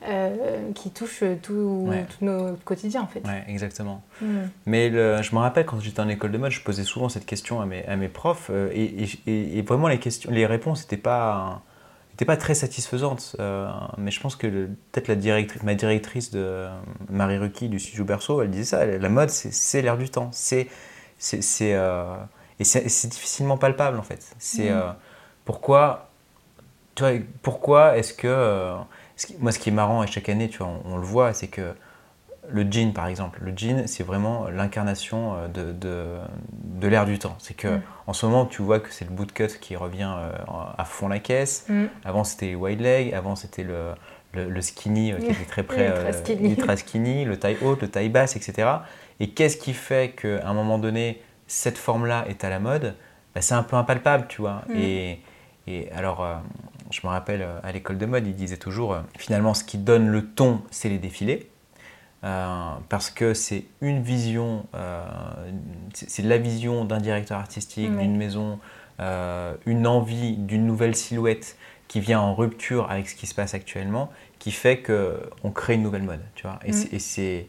euh, 0.08 0.70
qui 0.74 0.90
touche 0.90 1.24
tout, 1.42 1.90
nos 2.20 2.52
quotidiens 2.64 3.02
en 3.02 3.06
fait. 3.08 3.26
Ouais, 3.26 3.42
exactement. 3.48 4.04
Hmm. 4.20 4.44
Mais 4.64 4.90
je 4.90 5.34
me 5.34 5.40
rappelle 5.40 5.66
quand 5.66 5.80
j'étais 5.80 5.98
en 5.98 6.08
école 6.08 6.30
de 6.30 6.38
mode, 6.38 6.52
je 6.52 6.60
posais 6.60 6.84
souvent 6.84 7.08
cette 7.08 7.26
question 7.26 7.60
à 7.60 7.66
mes, 7.66 7.84
à 7.86 7.96
mes 7.96 8.08
profs 8.08 8.48
euh, 8.50 8.70
et, 8.72 9.08
et, 9.26 9.62
vraiment 9.62 9.88
les, 9.88 9.98
questions, 9.98 10.30
les 10.30 10.46
réponses 10.46 10.82
n'étaient 10.82 10.96
pas, 10.96 11.62
pas 12.24 12.36
très 12.36 12.54
satisfaisantes. 12.54 13.34
Euh, 13.40 13.68
mais 13.98 14.12
je 14.12 14.20
pense 14.20 14.36
que 14.36 14.46
peut-être 14.92 15.08
la 15.08 15.16
directrice, 15.16 15.62
ma 15.64 15.74
directrice 15.74 16.30
de 16.30 16.68
Marie 17.10 17.38
Rucky 17.38 17.68
du 17.68 17.80
studio 17.80 18.04
Berceau, 18.04 18.42
elle 18.42 18.50
disait 18.50 18.64
ça, 18.64 18.86
la 18.86 19.08
mode 19.08 19.30
c'est 19.30 19.82
l'air 19.82 19.98
du 19.98 20.08
temps. 20.08 20.28
C'est, 20.30 20.68
c'est, 21.18 21.74
et 22.60 22.64
c'est 22.64 23.08
difficilement 23.08 23.58
palpable 23.58 23.98
en 23.98 24.04
fait. 24.04 24.24
C'est 24.38 24.70
hmm. 24.70 24.94
Pourquoi, 25.46 26.10
tu 26.94 27.02
vois, 27.02 27.12
pourquoi 27.42 27.96
est-ce 27.96 28.12
que 28.12 28.76
moi, 29.38 29.52
ce 29.52 29.58
qui 29.58 29.70
est 29.70 29.72
marrant, 29.72 30.02
et 30.02 30.06
chaque 30.06 30.28
année, 30.28 30.48
tu 30.48 30.58
vois, 30.58 30.68
on, 30.84 30.96
le 30.96 31.02
voit, 31.02 31.32
c'est 31.32 31.48
que 31.48 31.74
le 32.48 32.70
jean, 32.70 32.92
par 32.92 33.06
exemple, 33.06 33.40
le 33.42 33.52
jean, 33.56 33.86
c'est 33.86 34.04
vraiment 34.04 34.48
l'incarnation 34.48 35.34
euh, 35.34 35.48
de, 35.48 35.72
de, 35.72 36.06
de 36.52 36.88
l'ère 36.88 37.06
du 37.06 37.18
temps. 37.18 37.34
C'est 37.38 37.54
que 37.54 37.68
mm. 37.68 37.82
en 38.06 38.12
ce 38.12 38.26
moment, 38.26 38.46
tu 38.46 38.62
vois 38.62 38.78
que 38.78 38.92
c'est 38.92 39.04
le 39.04 39.10
bootcut 39.10 39.58
qui 39.60 39.74
revient 39.74 40.12
euh, 40.16 40.30
à 40.78 40.84
fond 40.84 41.08
la 41.08 41.18
caisse. 41.18 41.64
Mm. 41.68 41.86
Avant, 42.04 42.24
c'était 42.24 42.46
les 42.46 42.54
wide 42.54 42.80
leg. 42.80 43.14
Avant, 43.14 43.34
c'était 43.34 43.64
le, 43.64 43.92
le, 44.34 44.60
skinny 44.60 45.12
euh, 45.12 45.18
qui 45.18 45.26
était 45.26 45.44
très 45.44 45.62
près, 45.64 45.92
ultra 46.40 46.76
skinny. 46.76 47.24
le 47.24 47.36
taille 47.36 47.56
haute, 47.62 47.82
le 47.82 47.88
taille 47.88 48.10
basse, 48.10 48.36
etc. 48.36 48.68
Et 49.18 49.30
qu'est-ce 49.30 49.56
qui 49.56 49.72
fait 49.72 50.14
qu'à 50.14 50.46
un 50.46 50.54
moment 50.54 50.78
donné, 50.78 51.22
cette 51.48 51.78
forme-là 51.78 52.26
est 52.28 52.44
à 52.44 52.50
la 52.50 52.60
mode? 52.60 52.94
Bah, 53.34 53.40
C'est 53.40 53.54
un 53.54 53.64
peu 53.64 53.76
impalpable, 53.76 54.26
tu 54.28 54.42
vois. 54.42 54.62
Mm. 54.68 54.76
Et, 54.76 55.20
et 55.66 55.90
alors, 55.92 56.24
je 56.90 57.00
me 57.04 57.08
rappelle 57.08 57.42
euh, 57.42 57.58
à 57.62 57.72
l'école 57.72 57.98
de 57.98 58.06
mode, 58.06 58.26
il 58.26 58.34
disait 58.34 58.56
toujours 58.56 58.94
euh, 58.94 59.00
finalement 59.18 59.54
ce 59.54 59.64
qui 59.64 59.78
donne 59.78 60.08
le 60.08 60.24
ton, 60.24 60.62
c'est 60.70 60.88
les 60.88 60.98
défilés. 60.98 61.50
Euh, 62.24 62.72
parce 62.88 63.10
que 63.10 63.34
c'est 63.34 63.64
une 63.80 64.02
vision, 64.02 64.66
c'est 65.92 66.22
la 66.22 66.38
vision 66.38 66.84
d'un 66.84 66.98
directeur 66.98 67.38
artistique, 67.38 67.94
d'une 67.96 68.16
maison, 68.16 68.58
une 68.98 69.86
envie 69.86 70.36
d'une 70.36 70.66
nouvelle 70.66 70.96
silhouette 70.96 71.56
qui 71.86 72.00
vient 72.00 72.18
en 72.18 72.34
rupture 72.34 72.90
avec 72.90 73.08
ce 73.08 73.14
qui 73.14 73.26
se 73.26 73.34
passe 73.34 73.54
actuellement, 73.54 74.10
qui 74.40 74.50
fait 74.50 74.82
qu'on 74.82 75.50
crée 75.52 75.74
une 75.74 75.82
nouvelle 75.82 76.02
mode. 76.02 76.22
Tu 76.34 76.44
vois 76.44 76.58
et 76.64 76.72
mm. 76.72 76.98
c'est 76.98 77.46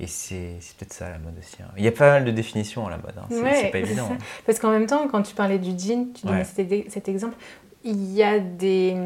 et 0.00 0.06
c'est 0.06 0.58
peut-être 0.78 0.92
ça 0.92 1.10
la 1.10 1.18
mode 1.18 1.38
aussi. 1.38 1.56
Hein. 1.62 1.70
Il 1.76 1.84
y 1.84 1.88
a 1.88 1.92
pas 1.92 2.10
mal 2.10 2.24
de 2.24 2.30
définitions 2.30 2.86
à 2.86 2.90
la 2.90 2.96
mode, 2.96 3.14
hein. 3.18 3.26
c'est 3.30 3.70
pas 3.70 3.78
évident. 3.78 4.08
Hein. 4.12 4.18
Parce 4.46 4.58
qu'en 4.58 4.70
même 4.70 4.86
temps, 4.86 5.06
quand 5.08 5.22
tu 5.22 5.34
parlais 5.34 5.58
du 5.58 5.70
jean, 5.78 6.12
tu 6.12 6.26
donnais 6.26 6.44
cet, 6.44 7.08
exemple, 7.08 7.36
il 7.84 8.12
y 8.12 8.22
a 8.22 8.38
des, 8.38 8.96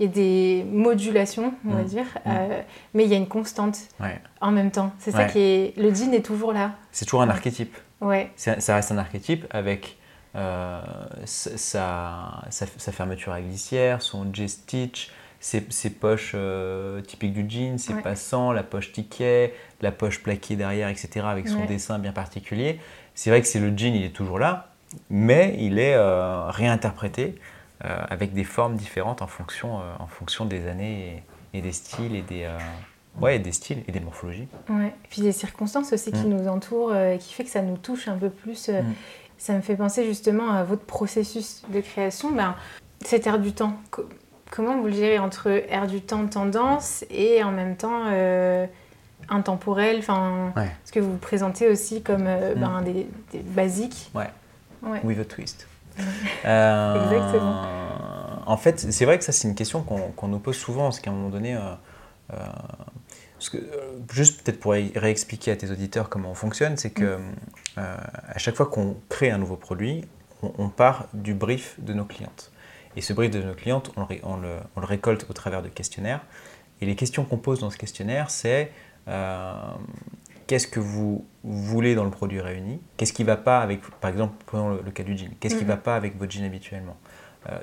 il 0.00 0.06
y 0.06 0.08
a 0.08 0.12
des 0.12 0.64
modulations, 0.70 1.54
on 1.64 1.70
va 1.70 1.82
mm. 1.82 1.86
dire, 1.86 2.04
mm. 2.04 2.30
Euh, 2.30 2.62
mais 2.94 3.04
il 3.04 3.10
y 3.10 3.14
a 3.14 3.16
une 3.16 3.28
constante 3.28 3.78
en 4.40 4.50
même 4.50 4.70
temps. 4.70 4.92
C'est 4.98 5.12
ça 5.12 5.24
qui 5.24 5.38
est. 5.38 5.74
Le 5.76 5.94
jean 5.94 6.12
est 6.12 6.24
toujours 6.24 6.52
là. 6.52 6.72
C'est 6.90 7.04
toujours 7.04 7.22
un 7.22 7.28
archétype. 7.28 7.76
Ouais. 8.00 8.30
Ça 8.36 8.74
reste 8.74 8.92
un 8.92 8.98
archétype 8.98 9.46
avec 9.50 9.98
euh, 10.36 10.80
sa, 11.24 12.44
sa, 12.50 12.92
fermeture 12.92 13.32
à 13.32 13.40
glissière, 13.40 14.02
son 14.02 14.32
J-stitch, 14.32 15.10
ses, 15.40 15.64
ses, 15.70 15.90
poches 15.90 16.32
euh, 16.34 17.00
typiques 17.00 17.32
du 17.32 17.48
jean, 17.48 17.78
ses 17.78 17.94
passants, 17.94 18.52
la 18.52 18.62
poche 18.62 18.92
ticket, 18.92 19.54
la 19.80 19.92
poche 19.92 20.22
plaquée 20.22 20.56
derrière, 20.56 20.88
etc., 20.88 21.26
avec 21.28 21.48
son 21.48 21.64
dessin 21.64 21.98
bien 21.98 22.12
particulier. 22.12 22.80
C'est 23.14 23.30
vrai 23.30 23.40
que 23.40 23.46
c'est 23.46 23.60
le 23.60 23.76
jean, 23.76 23.94
il 23.94 24.04
est 24.04 24.14
toujours 24.14 24.38
là, 24.38 24.72
mais 25.10 25.56
il 25.58 25.78
est 25.78 25.96
réinterprété 26.50 27.36
euh, 27.84 27.96
avec 28.10 28.32
des 28.32 28.42
formes 28.42 28.74
différentes 28.74 29.22
en 29.22 29.28
fonction, 29.28 29.78
euh, 29.78 29.82
en 30.00 30.08
fonction 30.08 30.44
des 30.44 30.66
années 30.66 31.22
et, 31.54 31.60
des 31.60 31.70
styles 31.70 32.16
et 32.16 32.22
des, 32.22 32.42
euh, 32.42 32.58
ouais, 33.20 33.38
des 33.38 33.52
styles 33.52 33.84
et 33.86 33.92
des 33.92 34.00
morphologies. 34.00 34.48
Ouais. 34.68 34.88
Et 34.88 35.08
puis 35.08 35.22
des 35.22 35.30
circonstances 35.30 35.92
aussi 35.92 36.10
qui 36.10 36.26
mm. 36.26 36.28
nous 36.28 36.48
entourent, 36.48 36.92
qui 37.20 37.32
fait 37.32 37.44
que 37.44 37.50
ça 37.50 37.62
nous 37.62 37.76
touche 37.76 38.08
un 38.08 38.16
peu 38.16 38.30
plus. 38.30 38.68
Mm. 38.68 38.94
Ça 39.36 39.52
me 39.54 39.60
fait 39.60 39.76
penser 39.76 40.04
justement 40.04 40.50
à 40.50 40.64
votre 40.64 40.82
processus 40.82 41.62
de 41.72 41.80
création. 41.80 42.32
Ben, 42.32 42.56
cet 43.04 43.28
air 43.28 43.38
du 43.38 43.52
temps, 43.52 43.76
comment 44.50 44.78
vous 44.78 44.86
le 44.86 44.92
gérez 44.92 45.18
entre 45.18 45.48
air 45.68 45.86
du 45.86 46.00
temps 46.00 46.26
tendance 46.26 47.04
et 47.10 47.42
en 47.42 47.50
même 47.50 47.76
temps 47.76 48.04
intemporel 49.28 49.98
enfin, 49.98 50.52
Ce 50.84 50.92
que 50.92 51.00
vous 51.00 51.16
présentez 51.16 51.68
aussi 51.68 52.02
comme 52.02 52.24
mm. 52.24 52.54
ben, 52.56 52.82
des, 52.82 53.06
des, 53.32 53.40
basiques. 53.40 54.10
Ouais. 54.14 54.30
ouais. 54.82 55.00
With 55.04 55.18
a 55.18 55.24
twist. 55.24 55.66
Exactement. 55.98 57.64
Euh, 57.64 58.36
en 58.46 58.56
fait, 58.56 58.78
c'est 58.78 59.04
vrai 59.04 59.18
que 59.18 59.24
ça, 59.24 59.32
c'est 59.32 59.48
une 59.48 59.54
question 59.54 59.82
qu'on 59.82 60.28
nous 60.28 60.38
pose 60.38 60.56
souvent, 60.56 60.84
parce 60.84 61.00
qu'à 61.00 61.10
un 61.10 61.14
moment 61.14 61.28
donné, 61.28 61.54
euh, 61.54 61.60
euh, 62.32 62.36
parce 63.34 63.50
que, 63.50 63.58
juste 64.12 64.42
peut-être 64.42 64.60
pour 64.60 64.72
réexpliquer 64.72 65.50
à 65.50 65.56
tes 65.56 65.70
auditeurs 65.70 66.08
comment 66.08 66.30
on 66.30 66.34
fonctionne, 66.34 66.76
c'est 66.76 66.90
que 66.90 67.16
mm. 67.16 67.20
à 67.76 68.38
chaque 68.38 68.54
fois 68.54 68.66
qu'on 68.66 68.96
crée 69.08 69.30
un 69.30 69.38
nouveau 69.38 69.56
produit, 69.56 70.04
on, 70.42 70.68
part 70.68 71.08
du 71.14 71.34
brief 71.34 71.74
de 71.78 71.92
nos 71.92 72.04
clientes. 72.04 72.52
Et 72.96 73.00
ce 73.00 73.12
brief 73.12 73.30
de 73.30 73.42
nos 73.42 73.54
clientes, 73.54 73.92
on 73.96 74.02
le, 74.02 74.16
on 74.22 74.36
le, 74.36 74.56
on 74.76 74.80
le 74.80 74.86
récolte 74.86 75.26
au 75.28 75.32
travers 75.32 75.62
de 75.62 75.68
questionnaires. 75.68 76.20
Et 76.80 76.86
les 76.86 76.96
questions 76.96 77.24
qu'on 77.24 77.38
pose 77.38 77.60
dans 77.60 77.70
ce 77.70 77.76
questionnaire, 77.76 78.30
c'est 78.30 78.72
qu'est-ce 80.48 80.66
que 80.66 80.80
vous 80.80 81.24
voulez 81.44 81.94
dans 81.94 82.04
le 82.04 82.10
produit 82.10 82.40
réuni? 82.40 82.80
Qu'est-ce 82.96 83.12
qui 83.12 83.22
ne 83.22 83.28
va 83.28 83.36
pas 83.36 83.60
avec, 83.60 83.82
par 84.00 84.10
exemple, 84.10 84.34
prenons 84.46 84.70
le, 84.70 84.90
cas 84.90 85.04
du 85.04 85.16
jean, 85.16 85.30
qu'est-ce 85.38 85.54
qui 85.54 85.62
ne 85.62 85.68
va 85.68 85.76
mhm. 85.76 85.82
pas 85.82 85.96
avec 85.96 86.18
votre 86.18 86.32
jean 86.32 86.44
habituellement? 86.44 86.96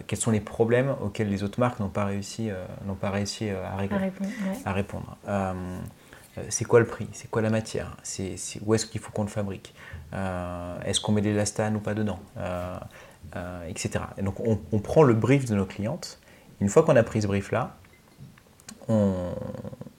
Quels 0.08 0.18
sont 0.18 0.32
les 0.32 0.40
problèmes 0.40 0.96
auxquels 1.02 1.30
les 1.30 1.44
autres 1.44 1.60
marques 1.60 1.80
n'ont 1.80 1.90
pas 1.90 2.06
réussi, 2.06 2.50
n'ont 2.86 2.96
pas 2.96 3.12
réussi 3.12 3.50
à, 3.50 3.76
régler, 3.76 4.12
à 4.66 4.74
répondre. 4.74 5.18
c'est 6.50 6.66
quoi 6.66 6.80
le 6.80 6.88
prix? 6.88 7.08
C'est 7.12 7.30
quoi 7.30 7.44
la 7.44 7.52
matière? 7.52 7.96
C'est, 8.02 8.36
Où 8.66 8.74
est-ce 8.74 8.88
qu'il 8.88 9.00
faut 9.00 9.12
qu'on 9.12 9.24
le 9.24 9.30
fabrique? 9.30 9.76
Est-ce 10.12 11.00
qu'on 11.02 11.12
met 11.12 11.22
de 11.22 11.28
l'élastane 11.28 11.76
ou 11.76 11.80
pas 11.80 11.94
dedans? 11.94 12.20
Etc. 13.68 13.90
Et 14.18 14.22
donc 14.22 14.40
on, 14.40 14.60
on, 14.72 14.80
prend 14.80 15.04
le 15.04 15.14
brief 15.14 15.46
de 15.46 15.56
nos 15.56 15.66
clientes. 15.66 16.20
Une 16.62 16.70
fois 16.70 16.84
qu'on 16.84 16.96
a 16.96 17.04
pris 17.04 17.22
ce 17.22 17.28
brief-là, 17.28 17.76
on, 18.88 19.34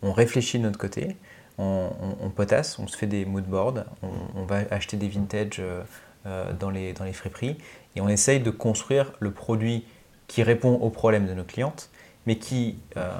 on 0.03 0.13
réfléchit 0.13 0.59
de 0.59 0.65
notre 0.65 0.79
côté, 0.79 1.17
on, 1.59 2.31
potasse, 2.35 2.79
on 2.79 2.87
se 2.87 2.97
fait 2.97 3.07
des 3.07 3.25
moodboards, 3.25 3.85
on, 4.03 4.11
on 4.35 4.45
va 4.45 4.61
acheter 4.71 4.97
des 4.97 5.09
vintage 5.09 5.57
euh, 5.59 5.83
euh, 6.27 6.53
dans, 6.53 6.71
les, 6.71 6.93
dans 6.93 7.05
les 7.05 7.13
friperies 7.13 7.57
et 7.95 8.01
on 8.01 8.09
essaye 8.09 8.41
de 8.41 8.51
construire 8.51 9.13
le 9.21 9.31
produit 9.31 9.87
qui 10.27 10.43
répond 10.43 10.75
aux 10.75 10.91
problèmes 10.91 11.27
de 11.27 11.35
nos 11.35 11.45
clientes, 11.45 11.89
mais 12.27 12.37
qui, 12.37 12.79
euh, 12.97 13.11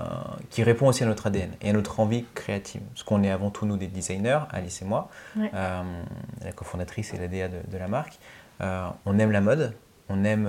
qui 0.51 0.63
répond 0.65 0.89
aussi 0.89 1.05
à 1.05 1.07
notre 1.07 1.29
ADN 1.29 1.53
et 1.63 1.71
à 1.71 1.73
notre 1.73 2.01
envie 2.01 2.25
créative. 2.35 2.83
Parce 2.93 3.05
qu'on 3.05 3.23
est 3.23 3.31
avant 3.31 3.51
tout, 3.51 3.65
nous, 3.65 3.77
des 3.77 3.87
designers, 3.87 4.41
Alice 4.51 4.83
et 4.83 4.85
moi, 4.85 5.09
la 5.53 6.53
cofondatrice 6.55 7.15
et 7.15 7.19
la 7.19 7.29
DA 7.29 7.49
de, 7.49 7.59
de 7.71 7.79
la 7.79 7.87
marque. 7.87 8.19
on 8.61 9.19
aime 9.19 9.31
la 9.31 9.41
mode, 9.41 9.75
on, 10.09 10.25
aime, 10.25 10.49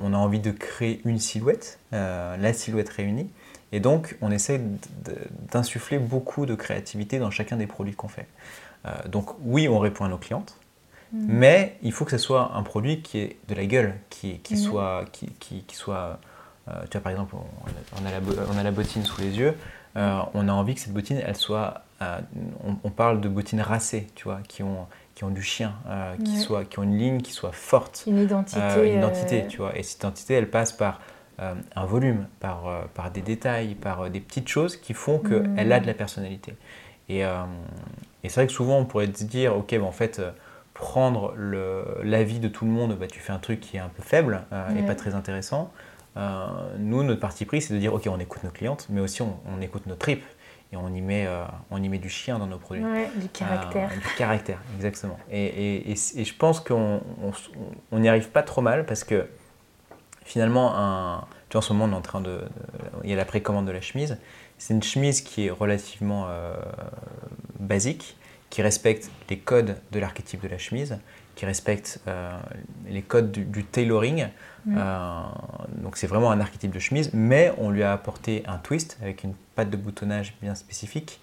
on, 0.00 0.14
a 0.14 0.16
envie 0.16 0.40
de 0.40 0.50
créer 0.50 1.00
une 1.04 1.18
silhouette, 1.18 1.78
la 1.92 2.52
silhouette 2.52 2.88
réunie. 2.88 3.30
Et 3.72 3.80
donc, 3.80 4.16
on 4.20 4.30
essaie 4.30 4.60
d'insuffler 5.50 5.98
beaucoup 5.98 6.44
de 6.44 6.54
créativité 6.54 7.18
dans 7.18 7.30
chacun 7.30 7.56
des 7.56 7.66
produits 7.66 7.94
qu'on 7.94 8.08
fait. 8.08 8.26
Euh, 8.86 8.90
donc, 9.08 9.30
oui, 9.44 9.66
on 9.68 9.78
répond 9.78 10.04
à 10.04 10.08
nos 10.08 10.18
clientes, 10.18 10.56
mm. 11.12 11.26
mais 11.28 11.78
il 11.82 11.92
faut 11.92 12.04
que 12.04 12.10
ce 12.10 12.18
soit 12.18 12.52
un 12.54 12.62
produit 12.62 13.00
qui 13.00 13.18
ait 13.18 13.36
de 13.48 13.54
la 13.54 13.64
gueule, 13.64 13.94
qui, 14.10 14.38
qui 14.40 14.54
mm. 14.54 14.58
soit. 14.58 15.04
Qui, 15.12 15.28
qui, 15.38 15.64
soit 15.74 16.20
euh, 16.68 16.82
tu 16.90 16.92
vois, 16.92 17.00
par 17.00 17.12
exemple, 17.12 17.34
on, 17.34 18.06
a 18.06 18.10
la, 18.10 18.20
on, 18.52 18.56
a 18.56 18.62
la, 18.62 18.70
bottine 18.70 19.04
sous 19.04 19.20
les 19.20 19.38
yeux, 19.38 19.56
euh, 19.96 20.20
on 20.34 20.48
a 20.48 20.52
envie 20.52 20.74
que 20.74 20.80
cette 20.80 20.92
bottine, 20.92 21.20
elle 21.24 21.36
soit. 21.36 21.82
On, 22.82 22.90
parle 22.90 23.20
de 23.20 23.28
bottines 23.28 23.60
racées, 23.60 24.08
tu 24.16 24.24
vois, 24.24 24.40
qui 24.48 24.64
ont 24.64 24.88
qui 25.14 25.22
ont 25.22 25.30
du 25.30 25.42
chien, 25.42 25.74
qui, 26.24 26.36
soit, 26.36 26.64
qui 26.64 26.80
ont 26.80 26.82
une 26.82 26.98
ligne 26.98 27.20
qui 27.20 27.30
soit 27.30 27.52
forte. 27.52 28.02
Une 28.08 28.18
identité. 28.18 28.60
une 28.88 28.98
identité, 28.98 29.46
tu 29.46 29.58
vois. 29.58 29.78
Et 29.78 29.84
cette 29.84 29.98
identité, 29.98 30.34
elle 30.34 30.50
passe 30.50 30.72
par 30.72 30.98
euh, 31.40 31.54
un 31.74 31.86
volume, 31.86 32.26
par, 32.40 32.68
euh, 32.68 32.82
par 32.92 33.10
des 33.10 33.22
détails, 33.22 33.74
par 33.74 34.02
euh, 34.02 34.08
des 34.10 34.20
petites 34.20 34.48
choses 34.48 34.76
qui 34.76 34.92
font 34.92 35.18
qu'elle 35.18 35.68
mmh. 35.68 35.72
a 35.72 35.80
de 35.80 35.86
la 35.86 35.94
personnalité. 35.94 36.54
Et, 37.08 37.20
et 37.20 38.28
c'est 38.28 38.34
vrai 38.36 38.46
que 38.46 38.52
souvent 38.52 38.78
on 38.78 38.84
pourrait 38.86 39.12
se 39.12 39.24
dire, 39.24 39.54
ok, 39.54 39.74
en 39.82 39.90
fait, 39.90 40.22
prendre 40.72 41.34
l'avis 41.36 42.38
de 42.38 42.48
tout 42.48 42.64
le 42.64 42.70
monde, 42.70 42.96
bah, 42.98 43.06
tu 43.06 43.20
fais 43.20 43.32
un 43.32 43.38
truc 43.38 43.60
qui 43.60 43.76
est 43.76 43.80
un 43.80 43.90
peu 43.94 44.02
faible 44.02 44.44
et 44.78 44.82
pas 44.82 44.94
très 44.94 45.14
intéressant. 45.14 45.70
Nous, 46.16 47.02
notre 47.02 47.20
parti 47.20 47.44
pris, 47.44 47.62
c'est 47.62 47.74
de 47.74 47.78
dire, 47.78 47.94
ok, 47.94 48.06
on 48.10 48.18
écoute 48.18 48.44
nos 48.44 48.50
clientes, 48.50 48.86
mais 48.90 49.00
aussi 49.00 49.22
on, 49.22 49.60
écoute 49.60 49.86
nos 49.86 49.94
tripes 49.94 50.24
et 50.72 50.76
on 50.76 50.88
y, 50.88 51.00
met, 51.00 51.28
on 51.70 51.82
y 51.82 51.88
met 51.88 51.98
du 51.98 52.08
chien 52.08 52.38
dans 52.38 52.46
nos 52.46 52.58
produits. 52.58 52.84
du 53.16 53.28
caractère. 53.28 53.90
du 53.90 54.14
caractère, 54.16 54.58
exactement. 54.76 55.18
Et, 55.30 55.90
et, 55.90 55.92
et 55.92 56.24
je 56.24 56.34
pense 56.34 56.60
qu'on 56.60 57.00
n'y 57.92 58.08
arrive 58.08 58.30
pas 58.30 58.42
trop 58.42 58.62
mal 58.62 58.84
parce 58.86 59.04
que 59.04 59.26
finalement, 60.24 60.74
un, 60.76 61.24
tu 61.48 61.54
vois, 61.54 61.58
en 61.58 61.62
ce 61.62 61.72
moment, 61.72 61.84
on 61.84 61.92
est 61.92 61.98
en 61.98 62.02
train 62.02 62.20
de, 62.20 62.40
il 63.04 63.10
y 63.10 63.12
a 63.12 63.16
la 63.16 63.24
précommande 63.24 63.66
de 63.66 63.72
la 63.72 63.80
chemise. 63.80 64.18
C'est 64.58 64.74
une 64.74 64.82
chemise 64.82 65.20
qui 65.20 65.46
est 65.46 65.50
relativement 65.50 66.26
euh, 66.28 66.54
basique, 67.58 68.16
qui 68.48 68.62
respecte 68.62 69.10
les 69.28 69.38
codes 69.38 69.76
de 69.92 70.00
l'archétype 70.00 70.42
de 70.42 70.48
la 70.48 70.58
chemise, 70.58 70.98
qui 71.34 71.46
respecte 71.46 72.00
euh, 72.06 72.38
les 72.88 73.02
codes 73.02 73.32
du, 73.32 73.64
tailoring. 73.64 74.28
Euh, 74.68 75.22
donc 75.76 75.96
c'est 75.96 76.06
vraiment 76.06 76.30
un 76.30 76.40
archétype 76.40 76.72
de 76.72 76.78
chemise, 76.78 77.10
mais 77.12 77.52
on 77.58 77.70
lui 77.70 77.82
a 77.82 77.92
apporté 77.92 78.44
un 78.46 78.58
twist 78.58 78.98
avec 79.02 79.24
une 79.24 79.34
patte 79.54 79.70
de 79.70 79.76
boutonnage 79.76 80.34
bien 80.40 80.54
spécifique 80.54 81.20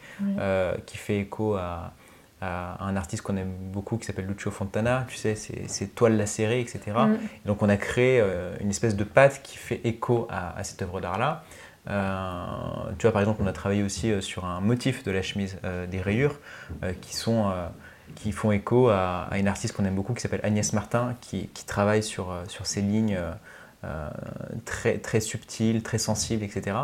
qui 0.86 0.98
fait 0.98 1.20
écho 1.20 1.56
à, 1.56 1.94
un 2.42 2.96
artiste 2.96 3.22
qu'on 3.24 3.36
aime 3.36 3.54
beaucoup 3.72 3.98
qui 3.98 4.06
s'appelle 4.06 4.26
Lucio 4.26 4.52
Fontana, 4.52 5.06
tu 5.10 5.18
sais, 5.18 5.36
c'est 5.36 5.96
toiles 5.96 6.18
lacérées, 6.18 6.62
etc. 6.62 6.98
Donc 7.46 7.62
on 7.62 7.70
a 7.70 7.78
créé 7.78 8.22
euh, 8.22 8.56
une 8.62 8.70
espèce 8.70 8.96
de 8.96 9.04
pâte 9.04 9.42
qui 9.44 9.58
fait 9.58 9.82
écho 9.84 10.28
à, 10.30 10.64
cette 10.64 10.82
œuvre 10.82 11.02
d'art-là. 11.02 11.44
Euh, 11.90 12.92
tu 12.98 13.04
vois, 13.04 13.12
par 13.12 13.22
exemple, 13.22 13.42
on 13.44 13.48
a 13.48 13.54
travaillé 13.54 13.84
aussi 13.84 14.12
euh, 14.12 14.22
sur 14.22 14.46
un 14.46 14.62
motif 14.62 15.04
de 15.04 15.12
la 15.12 15.22
chemise, 15.22 15.58
des 15.90 16.02
rayures, 16.02 16.40
qui, 17.02 17.16
sont, 17.16 17.52
qui 18.16 18.32
font 18.32 18.52
écho 18.52 18.90
à, 18.90 19.30
une 19.38 19.48
artiste 19.48 19.76
qu'on 19.76 19.86
aime 19.86 19.96
beaucoup 19.96 20.14
qui 20.14 20.22
s'appelle 20.22 20.42
Agnès 20.44 20.74
Martin, 20.74 21.16
qui, 21.22 21.48
qui 21.48 21.66
travaille 21.66 22.04
sur, 22.04 22.34
sur 22.48 22.66
ces 22.66 22.82
lignes 22.82 23.20
très, 24.66 24.98
très 24.98 25.20
subtiles, 25.20 25.84
très 25.84 25.98
sensibles, 25.98 26.44
etc. 26.44 26.76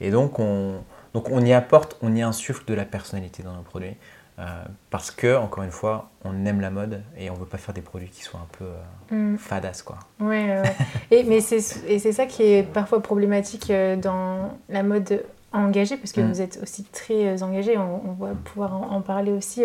Et 0.00 0.10
donc 0.10 0.38
on, 0.38 0.82
donc 1.14 1.30
on 1.30 1.44
y 1.44 1.52
apporte, 1.52 1.96
on 2.02 2.14
y 2.14 2.22
insuffle 2.22 2.64
de 2.66 2.74
la 2.74 2.84
personnalité 2.84 3.42
dans 3.42 3.54
nos 3.54 3.62
produits. 3.62 3.96
Euh, 4.38 4.44
parce 4.88 5.10
que, 5.10 5.36
encore 5.36 5.62
une 5.62 5.70
fois, 5.70 6.10
on 6.24 6.46
aime 6.46 6.60
la 6.62 6.70
mode 6.70 7.02
et 7.18 7.28
on 7.28 7.34
veut 7.34 7.46
pas 7.46 7.58
faire 7.58 7.74
des 7.74 7.82
produits 7.82 8.08
qui 8.08 8.22
soient 8.22 8.40
un 8.40 8.56
peu 8.58 8.64
euh, 8.64 9.34
mm. 9.34 9.38
fadas, 9.38 9.82
quoi. 9.84 9.98
Ouais, 10.20 10.62
et, 11.10 11.22
mais 11.24 11.40
c'est, 11.40 11.60
ça 11.60 12.26
qui 12.26 12.42
est 12.42 12.62
parfois 12.62 13.02
problématique 13.02 13.70
euh, 13.70 13.94
dans 13.96 14.56
la 14.70 14.82
mode 14.82 15.22
engagée, 15.52 15.96
parce 15.96 16.12
que 16.12 16.20
mm. 16.20 16.28
vous 16.28 16.40
êtes 16.40 16.58
aussi 16.62 16.84
très 16.84 17.42
engagé, 17.42 17.76
on, 17.78 18.12
va 18.18 18.30
pouvoir 18.44 18.74
en, 18.92 19.00
parler 19.00 19.32
aussi. 19.32 19.62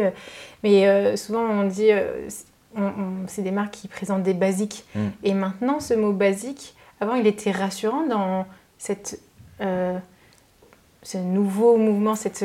mais 0.64 1.16
souvent, 1.18 1.44
on 1.44 1.64
dit, 1.64 1.90
c'est 3.28 3.42
des 3.42 3.52
marques 3.52 3.74
qui 3.74 3.88
présentent 3.88 4.24
des 4.24 4.34
basiques. 4.34 4.86
Mm. 4.96 5.08
Et 5.24 5.34
maintenant, 5.34 5.80
ce 5.80 5.94
mot 5.94 6.14
basique, 6.14 6.76
avant, 7.00 7.16
il 7.16 7.28
était 7.28 7.52
rassurant 7.52 8.06
dans 8.06 8.46
cette, 8.78 9.20
ce 9.60 11.18
nouveau 11.18 11.78
mouvement, 11.78 12.16
cette 12.16 12.44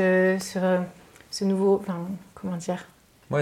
ce 1.33 1.45
nouveau, 1.45 1.77
enfin, 1.77 2.07
comment 2.35 2.57
dire, 2.57 2.87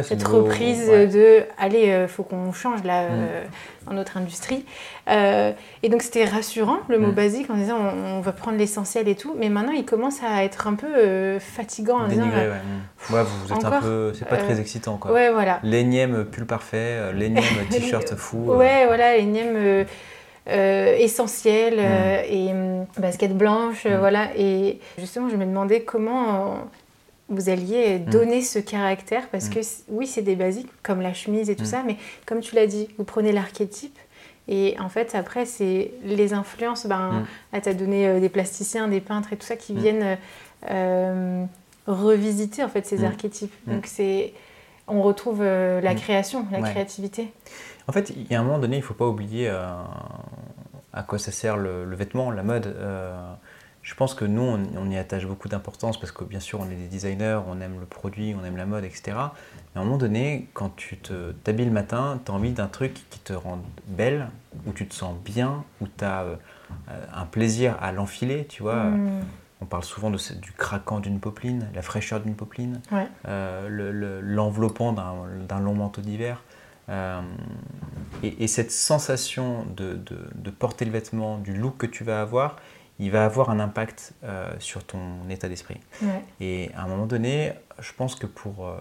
cette 0.02 0.22
reprise 0.22 0.86
de 0.88 1.42
allez, 1.58 1.90
euh, 1.90 2.08
faut 2.08 2.22
qu'on 2.22 2.52
change 2.52 2.84
là 2.84 3.04
mm. 3.04 3.12
euh, 3.12 3.44
dans 3.86 3.94
notre 3.94 4.16
industrie. 4.16 4.64
Euh, 5.08 5.52
et 5.82 5.88
donc 5.88 6.02
c'était 6.02 6.24
rassurant 6.24 6.78
le 6.88 6.98
mot 6.98 7.08
mm. 7.08 7.14
basique 7.14 7.50
en 7.50 7.56
disant 7.56 7.78
on, 7.78 8.20
va 8.20 8.32
prendre 8.32 8.58
l'essentiel 8.58 9.08
et 9.08 9.14
tout, 9.14 9.34
mais 9.38 9.48
maintenant 9.48 9.72
il 9.72 9.84
commence 9.84 10.22
à 10.22 10.44
être 10.44 10.66
un 10.66 10.74
peu 10.74 11.38
fatigant 11.38 12.00
en 12.00 12.08
disant 12.08 12.28
ouais. 12.28 12.48
Mm. 12.48 13.14
ouais. 13.14 13.22
vous 13.22 13.52
êtes 13.52 13.64
un 13.64 13.80
peu, 13.80 14.12
c'est 14.14 14.28
pas 14.28 14.36
très 14.36 14.60
excitant 14.60 14.96
quoi. 14.96 15.12
Ouais 15.12 15.30
voilà. 15.30 15.60
L'énième 15.62 16.24
pull 16.24 16.46
parfait, 16.46 17.12
l'énième 17.12 17.44
t-shirt 17.70 18.14
fou. 18.14 18.38
Ouais 18.52 18.86
voilà 18.86 19.16
l'énième. 19.16 19.86
essentiel 20.46 21.78
et 22.28 22.50
basket 22.98 23.36
blanche, 23.36 23.86
voilà. 23.86 24.30
Et 24.36 24.80
justement, 24.98 25.28
je 25.28 25.36
me 25.36 25.44
demandais 25.44 25.82
comment 25.82 26.64
vous 27.30 27.48
alliez 27.48 27.98
mm. 27.98 28.04
donner 28.10 28.42
ce 28.42 28.58
caractère 28.58 29.28
parce 29.28 29.48
mm. 29.48 29.54
que 29.54 29.60
oui, 29.88 30.06
c'est 30.06 30.22
des 30.22 30.36
basiques 30.36 30.70
comme 30.82 31.00
la 31.00 31.14
chemise 31.14 31.48
et 31.48 31.56
tout 31.56 31.62
mm. 31.62 31.66
ça, 31.66 31.82
mais 31.86 31.96
comme 32.26 32.40
tu 32.40 32.54
l'as 32.54 32.66
dit, 32.66 32.88
vous 32.98 33.04
prenez 33.04 33.32
l'archétype 33.32 33.98
et 34.50 34.76
en 34.80 34.88
fait, 34.88 35.14
après, 35.14 35.46
c'est 35.46 35.92
les 36.04 36.34
influences. 36.34 36.86
Ben, 36.86 37.24
Là, 37.52 37.60
tu 37.60 37.68
as 37.68 37.74
donné 37.74 38.08
euh, 38.08 38.20
des 38.20 38.28
plasticiens, 38.28 38.88
des 38.88 39.00
peintres 39.00 39.32
et 39.32 39.36
tout 39.36 39.46
ça 39.46 39.56
qui 39.56 39.74
viennent 39.74 40.18
euh, 40.68 41.44
revisiter 41.86 42.64
en 42.64 42.68
fait 42.68 42.84
ces 42.84 43.04
archétypes. 43.04 43.54
Donc, 43.66 43.86
c'est 43.86 44.34
on 44.88 45.02
retrouve 45.02 45.38
euh, 45.40 45.80
la 45.80 45.94
création, 45.94 46.46
la 46.50 46.62
créativité. 46.62 47.32
En 47.86 47.92
fait, 47.92 48.10
il 48.10 48.26
y 48.28 48.34
a 48.34 48.40
un 48.40 48.42
moment 48.42 48.58
donné, 48.58 48.76
il 48.76 48.80
ne 48.80 48.84
faut 48.84 48.94
pas 48.94 49.06
oublier 49.06 49.48
à 49.48 51.02
quoi 51.06 51.20
ça 51.20 51.30
sert 51.30 51.56
le, 51.56 51.84
le 51.84 51.96
vêtement, 51.96 52.32
la 52.32 52.42
mode 52.42 52.74
je 53.90 53.96
pense 53.96 54.14
que 54.14 54.24
nous, 54.24 54.42
on, 54.42 54.88
y 54.88 54.96
attache 54.96 55.26
beaucoup 55.26 55.48
d'importance 55.48 55.98
parce 55.98 56.12
que 56.12 56.22
bien 56.22 56.38
sûr, 56.38 56.60
on 56.60 56.70
est 56.70 56.76
des 56.76 56.86
designers, 56.86 57.40
on 57.48 57.60
aime 57.60 57.80
le 57.80 57.86
produit, 57.86 58.36
on 58.40 58.44
aime 58.44 58.56
la 58.56 58.64
mode, 58.64 58.84
etc. 58.84 59.02
Mais 59.16 59.16
à 59.74 59.80
un 59.80 59.84
moment 59.84 59.96
donné, 59.96 60.48
quand 60.54 60.76
tu 60.76 60.96
t'habilles 61.42 61.64
le 61.64 61.72
matin, 61.72 62.20
tu 62.24 62.30
as 62.30 62.34
envie 62.36 62.52
d'un 62.52 62.68
truc 62.68 62.94
qui 63.10 63.18
te 63.18 63.32
rend 63.32 63.58
belle, 63.88 64.28
où 64.64 64.72
tu 64.72 64.86
te 64.86 64.94
sens 64.94 65.16
bien, 65.24 65.64
où 65.80 65.88
tu 65.88 66.04
as 66.04 66.22
euh, 66.22 66.36
un 67.12 67.26
plaisir 67.26 67.76
à 67.80 67.90
l'enfiler, 67.90 68.46
tu 68.48 68.62
vois. 68.62 68.84
Mm. 68.84 69.22
On 69.60 69.64
parle 69.64 69.82
souvent 69.82 70.10
de, 70.10 70.18
du 70.40 70.52
craquant 70.52 71.00
d'une 71.00 71.18
popeline, 71.18 71.68
la 71.74 71.82
fraîcheur 71.82 72.20
d'une 72.20 72.36
popeline, 72.36 72.80
euh, 73.26 74.20
l'enveloppant 74.22 74.92
d'un 74.92 75.58
long 75.58 75.74
manteau 75.74 76.00
d'hiver. 76.00 76.44
Euh, 76.90 77.20
et, 78.22 78.46
cette 78.46 78.70
sensation 78.70 79.64
de, 79.76 79.94
de, 79.96 80.50
porter 80.50 80.84
le 80.84 80.92
vêtement, 80.92 81.38
du 81.38 81.54
look 81.56 81.76
que 81.76 81.86
tu 81.86 82.04
vas 82.04 82.20
avoir, 82.20 82.56
il 83.00 83.10
va 83.10 83.24
avoir 83.24 83.48
un 83.48 83.58
impact 83.58 84.12
euh, 84.24 84.50
sur 84.58 84.84
ton 84.84 85.28
état 85.30 85.48
d'esprit. 85.48 85.80
Et 86.38 86.70
à 86.76 86.82
un 86.82 86.86
moment 86.86 87.06
donné, 87.06 87.54
je 87.78 87.92
pense 87.94 88.14
que 88.14 88.26
pour 88.26 88.68
euh, 88.68 88.76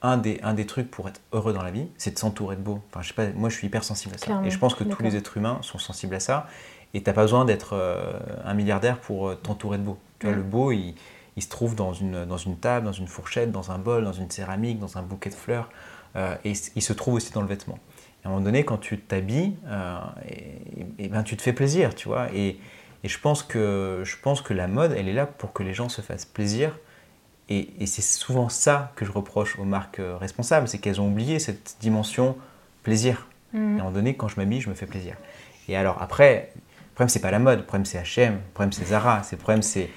un, 0.00 0.16
des, 0.16 0.40
un 0.42 0.54
des 0.54 0.64
trucs 0.64 0.90
pour 0.90 1.08
être 1.08 1.20
heureux 1.32 1.52
dans 1.52 1.62
la 1.62 1.70
vie, 1.70 1.86
c'est 1.98 2.14
de 2.14 2.18
s'entourer 2.18 2.56
de 2.56 2.62
beau. 2.62 2.80
Enfin, 2.90 3.02
je 3.02 3.08
sais 3.08 3.14
pas, 3.14 3.28
moi, 3.34 3.50
je 3.50 3.56
suis 3.56 3.66
hyper 3.66 3.84
sensible 3.84 4.14
à 4.14 4.18
ça. 4.18 4.40
Et 4.44 4.50
je 4.50 4.58
pense 4.58 4.74
que 4.74 4.82
tous 4.82 5.02
les 5.02 5.14
êtres 5.14 5.36
humains 5.36 5.58
sont 5.60 5.78
sensibles 5.78 6.14
à 6.14 6.20
ça. 6.20 6.48
Et 6.94 7.02
tu 7.02 7.10
n'as 7.10 7.14
pas 7.14 7.22
besoin 7.22 7.44
d'être 7.44 7.74
euh, 7.74 8.18
un 8.46 8.54
milliardaire 8.54 8.98
pour 8.98 9.38
t'entourer 9.38 9.76
de 9.76 9.82
beau. 9.82 9.98
Tu 10.20 10.26
vois, 10.26 10.34
le 10.34 10.42
beau, 10.42 10.72
il, 10.72 10.94
il, 11.36 11.42
se 11.42 11.48
trouve 11.50 11.74
dans 11.74 11.92
une, 11.92 12.24
dans 12.24 12.38
une 12.38 12.56
table, 12.56 12.86
dans 12.86 12.92
une 12.92 13.08
fourchette, 13.08 13.52
dans 13.52 13.72
un 13.72 13.78
bol, 13.78 14.04
dans 14.04 14.12
une 14.14 14.30
céramique, 14.30 14.78
dans 14.78 14.96
un 14.96 15.02
bouquet 15.02 15.28
de 15.28 15.34
fleurs. 15.34 15.68
et 16.16 16.52
il 16.76 16.82
se 16.82 16.92
trouve 16.94 17.14
aussi 17.14 17.30
dans 17.32 17.42
le 17.42 17.48
vêtement. 17.48 17.78
à 18.24 18.28
un 18.28 18.30
moment 18.30 18.42
donné, 18.42 18.64
quand 18.64 18.78
tu 18.78 18.98
t'habilles, 19.00 19.54
et, 20.98 21.08
ben, 21.08 21.24
tu 21.24 21.36
te 21.36 21.42
fais 21.42 21.52
plaisir, 21.52 21.94
tu 21.94 22.08
vois. 22.08 22.32
Et, 22.32 22.58
et, 23.04 23.08
je, 23.08 23.20
pense 23.20 23.42
que, 23.42 24.02
je 24.04 24.16
pense 24.20 24.40
que 24.42 24.52
la 24.52 24.66
mode, 24.66 24.92
elle 24.92 25.08
est 25.08 25.12
là 25.12 25.26
pour 25.26 25.52
que 25.52 25.62
les 25.62 25.74
gens 25.74 25.88
se 25.88 26.00
fassent 26.00 26.24
plaisir. 26.24 26.76
Et, 27.48 27.68
et 27.78 27.86
c'est 27.86 28.02
souvent 28.02 28.48
ça 28.48 28.92
que 28.96 29.04
je 29.04 29.12
reproche 29.12 29.58
aux 29.58 29.64
marques 29.64 30.00
responsables, 30.18 30.66
c'est 30.66 30.78
qu'elles 30.78 31.00
ont 31.00 31.08
oublié 31.08 31.38
cette 31.38 31.76
dimension 31.80 32.36
plaisir. 32.82 33.28
Mmh. 33.52 33.58
à 33.58 33.60
un 33.60 33.76
moment 33.76 33.90
donné, 33.92 34.16
quand 34.16 34.28
je 34.28 34.36
m'habille, 34.36 34.60
je 34.60 34.70
me 34.70 34.74
fais 34.74 34.86
plaisir. 34.86 35.16
Et 35.68 35.76
alors 35.76 36.02
après, 36.02 36.50
le 36.56 36.94
problème, 36.94 37.08
c'est 37.08 37.20
pas 37.20 37.30
la 37.30 37.38
mode, 37.38 37.58
le 37.58 37.64
problème, 37.64 37.84
c'est 37.84 37.98
H&M, 37.98 38.34
le 38.34 38.52
problème, 38.52 38.72
c'est 38.72 38.86
Zara, 38.86 39.22
le 39.30 39.36
problème, 39.36 39.62
c'est 39.62 39.90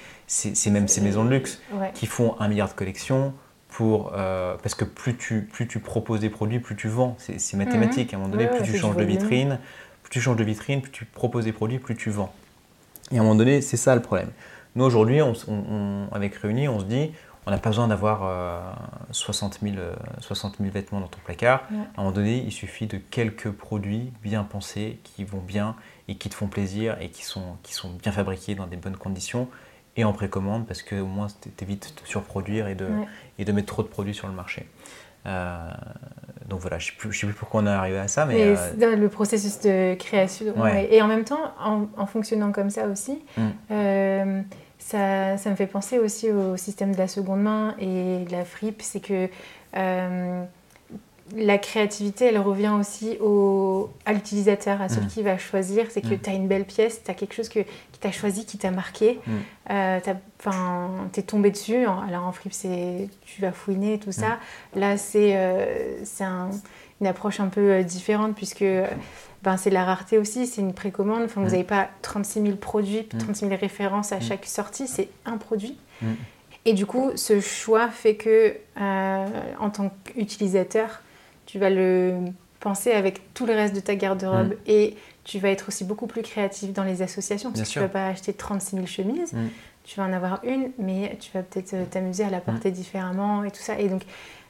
même 0.70 0.88
ces 0.88 1.00
maisons 1.00 1.24
de 1.24 1.30
luxe 1.30 1.60
qui 1.94 2.06
font 2.06 2.36
un 2.38 2.48
milliard 2.48 2.68
de 2.68 2.74
collections, 2.74 3.34
pour, 3.68 4.12
euh, 4.14 4.56
parce 4.62 4.74
que 4.74 4.84
plus 4.84 5.16
tu, 5.16 5.42
plus 5.42 5.68
tu 5.68 5.78
proposes 5.78 6.20
des 6.20 6.30
produits, 6.30 6.58
plus 6.58 6.74
tu 6.74 6.88
vends. 6.88 7.16
C'est 7.18 7.56
mathématique. 7.56 8.12
À 8.12 8.16
un 8.16 8.20
moment 8.20 8.32
donné, 8.32 8.48
plus 8.48 8.62
tu 8.62 8.76
changes 8.76 8.96
de 8.96 9.04
vitrine, 9.04 9.58
plus 10.02 10.10
tu 10.10 10.20
changes 10.20 10.36
de 10.36 10.44
vitrine, 10.44 10.82
plus 10.82 10.90
tu 10.90 11.04
proposes 11.04 11.44
des 11.44 11.52
produits, 11.52 11.78
plus 11.78 11.94
tu 11.94 12.10
vends. 12.10 12.32
Et 13.10 13.16
à 13.16 13.20
un 13.20 13.22
moment 13.22 13.34
donné, 13.34 13.60
c'est 13.60 13.76
ça 13.76 13.94
le 13.94 14.02
problème. 14.02 14.30
Nous, 14.74 14.84
aujourd'hui, 14.84 15.20
on, 15.22 16.08
avec 16.12 16.34
Réunis, 16.36 16.68
on 16.68 16.80
se 16.80 16.84
dit, 16.84 17.10
on 17.46 17.50
n'a 17.50 17.58
pas 17.58 17.70
besoin 17.70 17.88
d'avoir 17.88 18.76
60, 19.10 19.60
000, 19.62 19.76
60 20.20 20.56
000 20.58 20.70
vêtements 20.70 21.00
dans 21.00 21.06
ton 21.06 21.18
placard. 21.24 21.62
À 21.70 22.00
un 22.00 22.02
moment 22.02 22.12
donné, 22.12 22.44
il 22.44 22.52
suffit 22.52 22.86
de 22.86 22.98
quelques 22.98 23.50
produits 23.50 24.12
bien 24.22 24.44
pensés, 24.44 25.00
qui 25.02 25.24
vont 25.24 25.40
bien 25.40 25.74
et 26.08 26.16
qui 26.16 26.28
te 26.28 26.34
font 26.34 26.48
plaisir 26.48 26.96
et 27.00 27.08
qui 27.08 27.24
sont, 27.24 27.56
qui 27.62 27.72
sont 27.72 27.90
bien 27.90 28.12
fabriqués 28.12 28.54
dans 28.54 28.66
des 28.66 28.76
bonnes 28.76 28.96
conditions 28.96 29.48
et 29.96 30.04
en 30.04 30.12
précommande 30.12 30.66
parce 30.66 30.82
que 30.82 30.96
au 30.96 31.06
moins 31.06 31.28
tu 31.40 31.64
évites 31.64 31.94
de 32.00 32.06
surproduire 32.06 32.68
et 32.68 32.74
de, 32.74 32.88
et 33.38 33.44
de 33.44 33.52
mettre 33.52 33.66
trop 33.66 33.82
de 33.82 33.88
produits 33.88 34.14
sur 34.14 34.28
le 34.28 34.34
marché. 34.34 34.68
Euh, 35.26 35.70
donc 36.48 36.60
voilà, 36.60 36.78
je 36.78 36.92
ne 37.04 37.12
sais, 37.12 37.26
plus 37.26 37.34
pourquoi 37.34 37.60
on 37.60 37.66
est 37.66 37.70
arrivé 37.70 37.98
à 37.98 38.08
ça. 38.08 38.24
Mais, 38.24 38.56
euh, 38.56 38.96
le 38.96 39.08
processus 39.08 39.60
de 39.60 39.94
création. 39.94 40.54
Et 40.90 41.02
en 41.02 41.06
même 41.06 41.24
temps, 41.24 41.52
en, 41.62 42.06
fonctionnant 42.06 42.52
comme 42.52 42.70
ça 42.70 42.86
aussi, 42.86 43.22
mm. 43.36 43.42
euh, 43.70 44.40
ça, 44.78 45.36
ça, 45.36 45.50
me 45.50 45.56
fait 45.56 45.66
penser 45.66 45.98
aussi 45.98 46.30
au 46.30 46.56
système 46.56 46.92
de 46.92 46.98
la 46.98 47.08
seconde 47.08 47.42
main 47.42 47.74
et 47.78 48.24
de 48.24 48.32
la 48.32 48.44
fripe. 48.44 48.80
C'est 48.80 49.00
que 49.00 49.28
la 51.36 51.58
créativité, 51.58 52.26
elle 52.26 52.38
revient 52.38 52.72
aussi 52.78 53.18
au, 53.20 53.90
à 54.06 54.12
l'utilisateur, 54.12 54.80
à 54.80 54.88
celui 54.88 55.06
mm. 55.06 55.10
qui 55.10 55.22
va 55.22 55.38
choisir. 55.38 55.86
C'est 55.90 56.00
que 56.00 56.14
mm. 56.14 56.20
tu 56.20 56.30
as 56.30 56.32
une 56.32 56.48
belle 56.48 56.64
pièce, 56.64 57.02
tu 57.04 57.10
as 57.10 57.14
quelque 57.14 57.34
chose 57.34 57.48
que, 57.48 57.60
qui 57.60 58.00
t'a 58.00 58.12
choisi, 58.12 58.46
qui 58.46 58.58
t'a 58.58 58.70
marqué. 58.70 59.20
Mm. 59.26 59.32
Euh, 59.70 60.00
tu 61.12 61.20
es 61.20 61.22
tombé 61.22 61.50
dessus. 61.50 61.86
Alors 62.08 62.24
en 62.24 62.32
flip, 62.32 62.52
tu 62.52 63.42
vas 63.42 63.52
fouiner 63.52 63.98
tout 63.98 64.12
ça. 64.12 64.38
Là, 64.74 64.96
c'est 64.96 65.32
euh, 65.36 65.98
une 67.00 67.06
approche 67.06 67.40
un 67.40 67.48
peu 67.48 67.72
euh, 67.72 67.82
différente 67.82 68.34
puisque 68.34 68.64
ben, 69.42 69.56
c'est 69.56 69.70
la 69.70 69.84
rareté 69.84 70.18
aussi, 70.18 70.46
c'est 70.46 70.62
une 70.62 70.74
précommande. 70.74 71.22
Enfin, 71.24 71.42
Vous 71.42 71.50
n'avez 71.50 71.64
pas 71.64 71.88
36 72.02 72.42
000 72.42 72.56
produits, 72.56 73.06
36 73.06 73.48
000 73.48 73.60
références 73.60 74.12
à 74.12 74.20
chaque 74.20 74.46
sortie, 74.46 74.88
c'est 74.88 75.08
un 75.26 75.36
produit. 75.36 75.78
Et 76.64 76.74
du 76.74 76.86
coup, 76.86 77.12
ce 77.14 77.40
choix 77.40 77.88
fait 77.88 78.16
que, 78.16 78.56
en 78.76 79.70
tant 79.70 79.90
qu'utilisateur, 80.04 81.02
tu 81.48 81.58
vas 81.58 81.70
le 81.70 82.14
penser 82.60 82.92
avec 82.92 83.32
tout 83.32 83.46
le 83.46 83.54
reste 83.54 83.74
de 83.74 83.80
ta 83.80 83.94
garde-robe 83.94 84.50
mm. 84.50 84.56
et 84.66 84.96
tu 85.24 85.38
vas 85.38 85.48
être 85.48 85.68
aussi 85.68 85.84
beaucoup 85.84 86.06
plus 86.06 86.20
créatif 86.20 86.74
dans 86.74 86.84
les 86.84 87.00
associations 87.00 87.50
parce 87.50 87.66
que 87.66 87.72
tu 87.72 87.78
ne 87.78 87.84
vas 87.84 87.88
pas 87.88 88.06
acheter 88.08 88.34
36 88.34 88.76
000 88.76 88.86
chemises, 88.86 89.32
mm. 89.32 89.48
tu 89.84 89.98
vas 89.98 90.04
en 90.04 90.12
avoir 90.12 90.40
une, 90.44 90.70
mais 90.78 91.16
tu 91.20 91.30
vas 91.32 91.42
peut-être 91.42 91.72
euh, 91.72 91.84
t'amuser 91.90 92.24
à 92.24 92.30
la 92.30 92.40
porter 92.40 92.68
mm. 92.68 92.74
différemment 92.74 93.44
et 93.44 93.50
tout 93.50 93.62
ça. 93.62 93.78
Et 93.78 93.88
donc, 93.88 94.02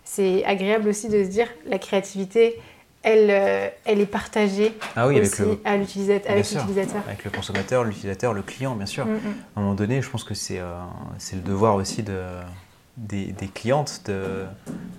c'est 0.03 0.45
agréable 0.45 0.89
aussi 0.89 1.09
de 1.09 1.23
se 1.23 1.29
dire 1.29 1.47
la 1.67 1.79
créativité, 1.79 2.59
elle, 3.05 3.31
euh, 3.31 3.69
elle 3.85 4.01
est 4.01 4.07
partagée 4.07 4.75
ah 4.97 5.07
oui, 5.07 5.21
aussi 5.21 5.41
avec, 5.65 5.65
le... 5.69 5.79
l'utilisateur. 5.79 6.33
Avec 7.07 7.25
le 7.25 7.31
consommateur, 7.31 7.85
l'utilisateur, 7.85 8.35
le 8.35 8.43
client, 8.43 8.75
bien 8.75 8.87
sûr. 8.87 9.07
À 9.07 9.61
un 9.61 9.63
moment 9.63 9.75
donné, 9.75 10.03
je 10.03 10.11
pense 10.11 10.25
que 10.25 10.35
c'est 10.35 10.59
euh, 10.59 10.75
le 11.33 11.41
devoir 11.43 11.77
aussi 11.77 12.03
de 12.03 12.19
des, 12.99 13.33
clientes 13.53 14.03
de, 14.07 14.45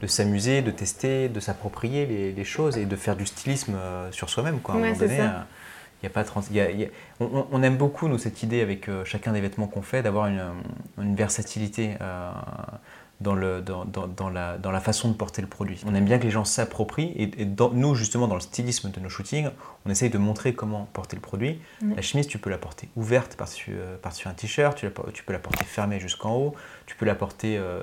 de 0.01 0.07
s'amuser, 0.07 0.61
de 0.61 0.71
tester, 0.71 1.29
de 1.29 1.39
s'approprier 1.39 2.05
les, 2.35 2.43
choses 2.43 2.77
et 2.77 2.85
de 2.85 2.95
faire 2.95 3.15
du 3.15 3.25
stylisme 3.25 3.75
euh, 3.75 4.11
sur 4.11 4.29
soi-même. 4.29 4.59
Quoi. 4.59 4.75
y 4.79 6.05
a 6.05 6.09
pas 6.09 6.23
on, 7.19 7.61
aime 7.61 7.77
beaucoup, 7.77 8.07
nous, 8.07 8.17
cette 8.17 8.41
idée 8.41 8.61
avec 8.61 8.87
euh, 8.87 9.03
chacun 9.03 9.33
des 9.33 9.41
vêtements 9.41 9.67
qu'on 9.67 9.81
fait, 9.81 10.01
d'avoir 10.01 10.27
une, 10.27 10.41
une, 10.97 11.15
versatilité. 11.15 11.95
Euh, 12.01 12.31
dans, 13.21 13.35
le, 13.35 13.61
dans, 13.61 13.85
dans, 13.85 14.29
la, 14.29 14.57
dans, 14.57 14.71
la, 14.71 14.79
façon 14.79 15.09
de 15.09 15.13
porter 15.13 15.41
le 15.41 15.47
produit. 15.47 15.81
On 15.85 15.93
aime 15.93 16.05
bien 16.05 16.19
que 16.19 16.23
les 16.23 16.31
gens 16.31 16.45
s'approprient 16.45 17.13
et, 17.17 17.45
nous, 17.73 17.95
justement, 17.95 18.27
dans 18.27 18.35
le 18.35 18.41
stylisme 18.41 18.91
de 18.91 18.99
nos 18.99 19.09
shootings, 19.09 19.49
on 19.85 19.89
essaye 19.89 20.09
de 20.09 20.17
montrer 20.17 20.53
comment 20.53 20.87
porter 20.93 21.15
le 21.15 21.21
produit. 21.21 21.59
La 21.95 22.01
chemise, 22.01 22.27
tu 22.27 22.37
peux 22.37 22.49
la 22.49 22.57
porter 22.57 22.89
ouverte 22.95 23.35
par-dessus 23.35 23.75
euh, 23.77 23.97
par 23.97 24.13
un 24.25 24.33
t-shirt, 24.33 24.77
tu, 24.77 24.87
tu, 25.13 25.23
peux 25.23 25.33
la 25.33 25.39
porter 25.39 25.65
fermée 25.65 25.99
jusqu'en 25.99 26.35
haut, 26.35 26.55
tu 26.89 26.95
peux 26.95 27.05
la 27.05 27.15
porter 27.15 27.57
euh, 27.57 27.81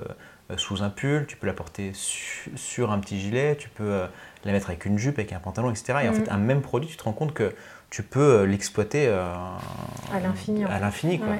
euh, 0.51 0.57
sous 0.57 0.83
un 0.83 0.89
pull, 0.89 1.25
tu 1.27 1.37
peux 1.37 1.47
la 1.47 1.53
porter 1.53 1.91
sur 1.93 2.91
un 2.91 2.99
petit 2.99 3.19
gilet, 3.19 3.55
tu 3.57 3.69
peux 3.69 4.01
la 4.45 4.51
mettre 4.51 4.69
avec 4.69 4.85
une 4.85 4.97
jupe, 4.97 5.17
avec 5.17 5.33
un 5.33 5.39
pantalon, 5.39 5.71
etc. 5.71 5.99
Et 6.03 6.09
en 6.09 6.13
fait, 6.13 6.29
un 6.29 6.37
même 6.37 6.61
produit, 6.61 6.89
tu 6.89 6.97
te 6.97 7.03
rends 7.03 7.13
compte 7.13 7.33
que 7.33 7.53
tu 7.89 8.03
peux 8.03 8.43
l'exploiter 8.43 9.07
à 9.07 10.19
l'infini. 10.21 10.63
À 10.65 10.79
l'infini, 10.79 11.19
quoi 11.19 11.35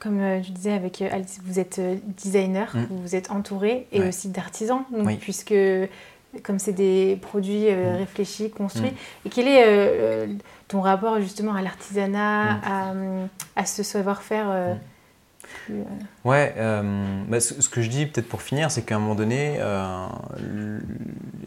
comme 0.00 0.20
euh, 0.20 0.42
je 0.42 0.52
disais 0.52 0.72
avec 0.72 1.02
euh, 1.02 1.08
Alice, 1.10 1.40
vous 1.44 1.58
êtes 1.58 1.78
euh, 1.78 1.96
designer, 2.16 2.74
mm. 2.74 2.86
vous 2.90 3.16
êtes 3.16 3.30
entouré 3.30 3.86
et 3.92 4.02
aussi 4.02 4.28
d'artisans, 4.28 4.84
puisque 5.20 5.54
comme 6.42 6.58
c'est 6.58 6.72
des 6.72 7.16
produits 7.20 7.70
mm. 7.70 7.96
réfléchis, 7.96 8.50
construits. 8.50 8.90
Mm. 8.90 9.26
Et 9.26 9.30
quel 9.30 9.48
est 9.48 10.28
ton 10.68 10.80
rapport 10.80 11.20
justement 11.20 11.54
à 11.54 11.62
l'artisanat, 11.62 12.60
à, 13.56 13.66
ce 13.66 13.82
savoir-faire 13.82 14.76
Ouais, 16.24 16.54
bah, 17.28 17.40
ce, 17.40 17.68
que 17.68 17.82
je 17.82 17.88
dis 17.88 18.06
peut-être 18.06 18.28
pour 18.28 18.42
finir, 18.42 18.70
c'est 18.70 18.82
qu'à 18.82 18.96
un 18.96 18.98
moment 18.98 19.14
donné, 19.14 19.58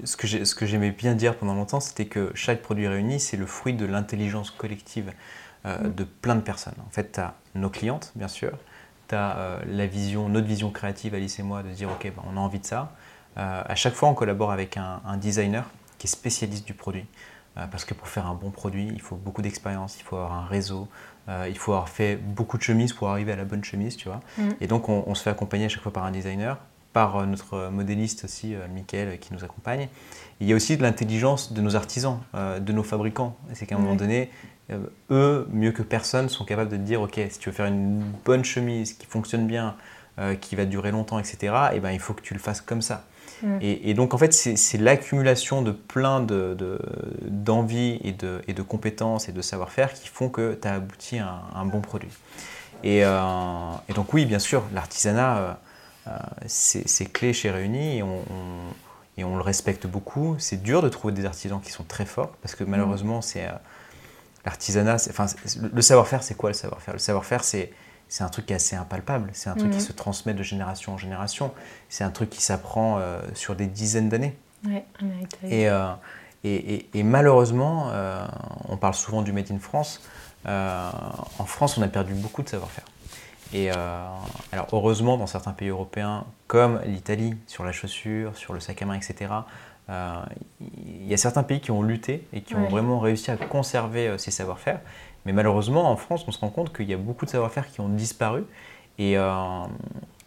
ce 0.03 0.15
que 0.15 0.65
j'aimais 0.65 0.91
bien 0.91 1.15
dire 1.15 1.36
pendant 1.36 1.55
longtemps, 1.55 1.79
c'était 1.79 2.05
que 2.05 2.31
chaque 2.33 2.62
produit 2.62 2.88
réuni, 2.88 3.19
c'est 3.19 3.38
le 3.38 3.45
fruit 3.45 3.73
de 3.73 3.86
l'intelligence 3.86 4.51
collective. 4.51 5.12
Euh, 5.67 5.89
de 5.89 6.03
plein 6.03 6.36
de 6.36 6.41
personnes. 6.41 6.75
En 6.86 6.89
fait, 6.91 7.13
tu 7.13 7.19
as 7.19 7.33
nos 7.55 7.69
clientes, 7.69 8.12
bien 8.15 8.27
sûr, 8.27 8.51
tu 9.10 9.15
as 9.15 9.38
euh, 9.38 9.60
la 9.67 9.86
vision, 9.88 10.29
notre 10.29 10.47
vision 10.47 10.69
créative, 10.71 11.13
Alice 11.13 11.39
et 11.39 11.43
moi, 11.43 11.63
de 11.63 11.69
dire, 11.69 11.89
OK, 11.89 12.03
ben, 12.03 12.23
on 12.31 12.38
a 12.38 12.39
envie 12.39 12.60
de 12.60 12.65
ça. 12.65 12.93
Euh, 13.38 13.63
à 13.65 13.75
chaque 13.75 13.93
fois, 13.93 14.07
on 14.07 14.13
collabore 14.13 14.51
avec 14.51 14.77
un, 14.77 15.17
designer 15.17 15.65
qui 15.97 16.07
est 16.07 16.10
spécialiste 16.10 16.65
du 16.65 16.73
produit. 16.73 17.05
parce 17.71 17.86
que 17.86 17.95
pour 17.95 18.07
faire 18.07 18.27
un 18.27 18.36
bon 18.36 18.51
produit, 18.51 18.88
il 18.93 19.01
faut 19.01 19.15
beaucoup 19.15 19.41
d'expérience, 19.41 19.99
il 19.99 20.03
faut 20.03 20.15
avoir 20.15 20.33
un 20.33 20.45
réseau, 20.45 20.88
il 21.27 21.57
faut 21.57 21.73
avoir 21.73 21.89
fait 21.89 22.15
beaucoup 22.15 22.57
de 22.57 22.63
chemises 22.63 22.93
pour 22.93 23.09
arriver 23.09 23.33
à 23.33 23.35
la 23.35 23.43
bonne 23.43 23.63
chemise, 23.63 23.97
tu 23.97 24.07
vois. 24.07 24.21
Mm. 24.37 24.49
Et 24.61 24.67
donc, 24.67 24.87
on, 24.87 25.13
se 25.13 25.23
fait 25.23 25.29
accompagner 25.29 25.65
à 25.65 25.69
chaque 25.69 25.83
fois 25.83 25.91
par 25.91 26.05
un 26.05 26.11
designer, 26.11 26.57
par 26.93 27.27
notre 27.27 27.69
modéliste 27.69 28.23
aussi, 28.23 28.55
Mickaël, 28.73 29.19
qui 29.19 29.33
nous 29.33 29.43
accompagne. 29.43 29.89
Il 30.39 30.47
y 30.47 30.53
a 30.53 30.55
aussi 30.55 30.77
de 30.77 30.83
l'intelligence 30.83 31.51
de 31.51 31.61
nos 31.61 31.75
artisans, 31.75 32.19
de 32.33 32.71
nos 32.71 32.83
fabricants. 32.83 33.35
C'est 33.53 33.65
qu'à 33.65 33.75
un 33.75 33.79
moment 33.79 33.95
donné, 33.95 34.29
euh, 34.71 34.79
eux, 35.11 35.47
mieux 35.51 35.71
que 35.71 35.81
personne, 35.81 36.29
sont 36.29 36.45
capables 36.45 36.69
de 36.69 36.77
te 36.77 36.81
dire, 36.81 37.01
ok, 37.01 37.19
si 37.29 37.39
tu 37.39 37.49
veux 37.49 37.55
faire 37.55 37.67
une 37.67 38.01
bonne 38.25 38.43
chemise 38.43 38.93
qui 38.93 39.05
fonctionne 39.05 39.47
bien, 39.47 39.75
euh, 40.19 40.35
qui 40.35 40.55
va 40.55 40.65
durer 40.65 40.91
longtemps, 40.91 41.19
etc., 41.19 41.37
et 41.71 41.75
eh 41.75 41.79
ben, 41.79 41.91
il 41.91 41.99
faut 41.99 42.13
que 42.13 42.21
tu 42.21 42.33
le 42.33 42.39
fasses 42.39 42.61
comme 42.61 42.81
ça. 42.81 43.05
Mm. 43.43 43.58
Et, 43.62 43.93
donc, 43.93 44.13
en 44.13 44.17
fait, 44.17 44.34
c'est 44.34 44.78
l'accumulation 44.78 45.62
de 45.62 45.71
plein 45.71 46.21
d'envie 46.21 48.00
de, 48.00 48.08
et, 48.08 48.12
de, 48.13 48.41
et 48.47 48.54
de 48.54 48.62
compétences 48.62 49.30
et 49.30 49.32
de 49.32 49.41
savoir-faire 49.41 49.93
qui 49.93 50.08
font 50.08 50.30
que 50.30 50.58
tu 50.60 50.67
as 50.67 50.73
abouti 50.73 51.19
à 51.19 51.41
un, 51.56 51.65
bon 51.65 51.82
produit. 51.82 52.10
Et, 52.84 53.04
euh, 53.04 53.19
et, 53.89 53.93
donc, 53.93 54.13
oui, 54.13 54.26
bien 54.26 54.39
sûr, 54.39 54.63
l'artisanat, 54.73 55.60
c'est 56.45 57.12
clé 57.12 57.34
chez 57.34 57.52
Réunis 57.52 57.97
et 57.97 58.04
on, 58.04 58.21
et 59.17 59.23
on, 59.23 59.36
le 59.36 59.41
respecte 59.41 59.88
beaucoup. 59.88 60.36
C'est 60.39 60.62
dur 60.62 60.82
de 60.82 60.89
trouver 60.89 61.13
des 61.13 61.26
artisans 61.26 61.60
qui 61.62 61.71
sont 61.71 61.84
très 61.84 62.06
forts 62.06 62.32
parce 62.41 62.56
que 62.56 62.63
malheureusement, 62.63 63.21
c'est 63.21 63.45
l'artisanat, 64.45 64.95
enfin, 65.10 65.26
le 65.73 65.82
savoir-faire, 65.82 66.23
c'est 66.23 66.36
quoi 66.36 66.50
le 66.50 66.54
savoir-faire? 66.54 66.93
Le 66.93 67.00
savoir-faire, 67.00 67.43
c'est 67.43 67.71
c'est 68.10 68.24
un 68.24 68.30
truc 68.30 68.46
qui 68.46 68.54
est 68.54 68.56
assez 68.56 68.76
impalpable, 68.76 69.30
c'est 69.34 69.50
un 69.50 69.56
truc 69.56 69.72
qui 69.72 69.78
mhm. 69.78 69.84
se 69.84 69.91
transmet 69.91 70.34
de 70.34 70.43
génération 70.43 70.93
en 70.93 70.98
génération, 70.98 71.54
c'est 71.89 72.04
un 72.04 72.10
truc 72.10 72.30
qui 72.30 72.41
s'apprend 72.41 73.00
euh, 73.00 73.20
sur 73.34 73.56
des 73.56 73.67
dizaines 73.67 74.10
d'années. 74.10 74.38
Ouais, 74.65 74.86
euh, 75.43 75.93
et, 76.43 76.76
et, 76.76 76.89
et, 76.93 77.04
malheureusement, 77.04 77.89
euh, 77.91 78.26
on 78.70 78.78
parle 78.78 78.96
souvent 78.96 79.22
du 79.22 79.32
Made 79.32 79.52
in 79.52 79.60
France. 79.60 80.02
en 80.46 81.46
France, 81.46 81.78
on 81.78 81.82
a 81.82 81.88
perdu 81.88 82.13
beaucoup 82.13 82.43
de 82.43 82.50
savoir-faire. 82.50 82.86
Et 83.54 83.70
alors 83.70 84.67
heureusement, 84.74 85.17
dans 85.17 85.28
certains 85.28 85.54
pays 85.54 85.70
européens, 85.70 86.26
comme 86.48 86.82
l'Italie, 86.86 87.36
sur 87.48 87.63
la 87.63 87.72
chaussure, 87.72 88.36
sur 88.36 88.54
le 88.54 88.60
sac 88.60 88.82
à 88.82 88.86
main, 88.86 88.96
etc., 88.96 89.32
il 89.89 91.08
y 91.08 91.13
a 91.13 91.17
certains 91.17 91.43
pays 91.43 91.62
qui 91.62 91.72
ont 91.72 91.82
lutté 91.82 92.28
et 92.34 92.41
qui 92.41 92.56
ont 92.56 92.67
vraiment 92.67 93.00
réussi 93.00 93.32
à 93.32 93.38
conserver 93.38 94.17
ces 94.17 94.32
savoir-faire. 94.32 94.82
Mais 95.27 95.33
malheureusement, 95.33 95.91
en 95.91 95.97
France, 95.97 96.23
on 96.25 96.31
se 96.31 96.39
rend 96.39 96.47
compte 96.47 96.73
qu'il 96.73 96.89
y 96.89 96.93
a 96.93 96.97
beaucoup 96.97 97.25
de 97.25 97.29
savoir-faire 97.29 97.67
qui 97.67 97.81
ont 97.81 97.89
disparu. 97.89 98.45
Et, 98.97 99.17
euh, 99.17 99.63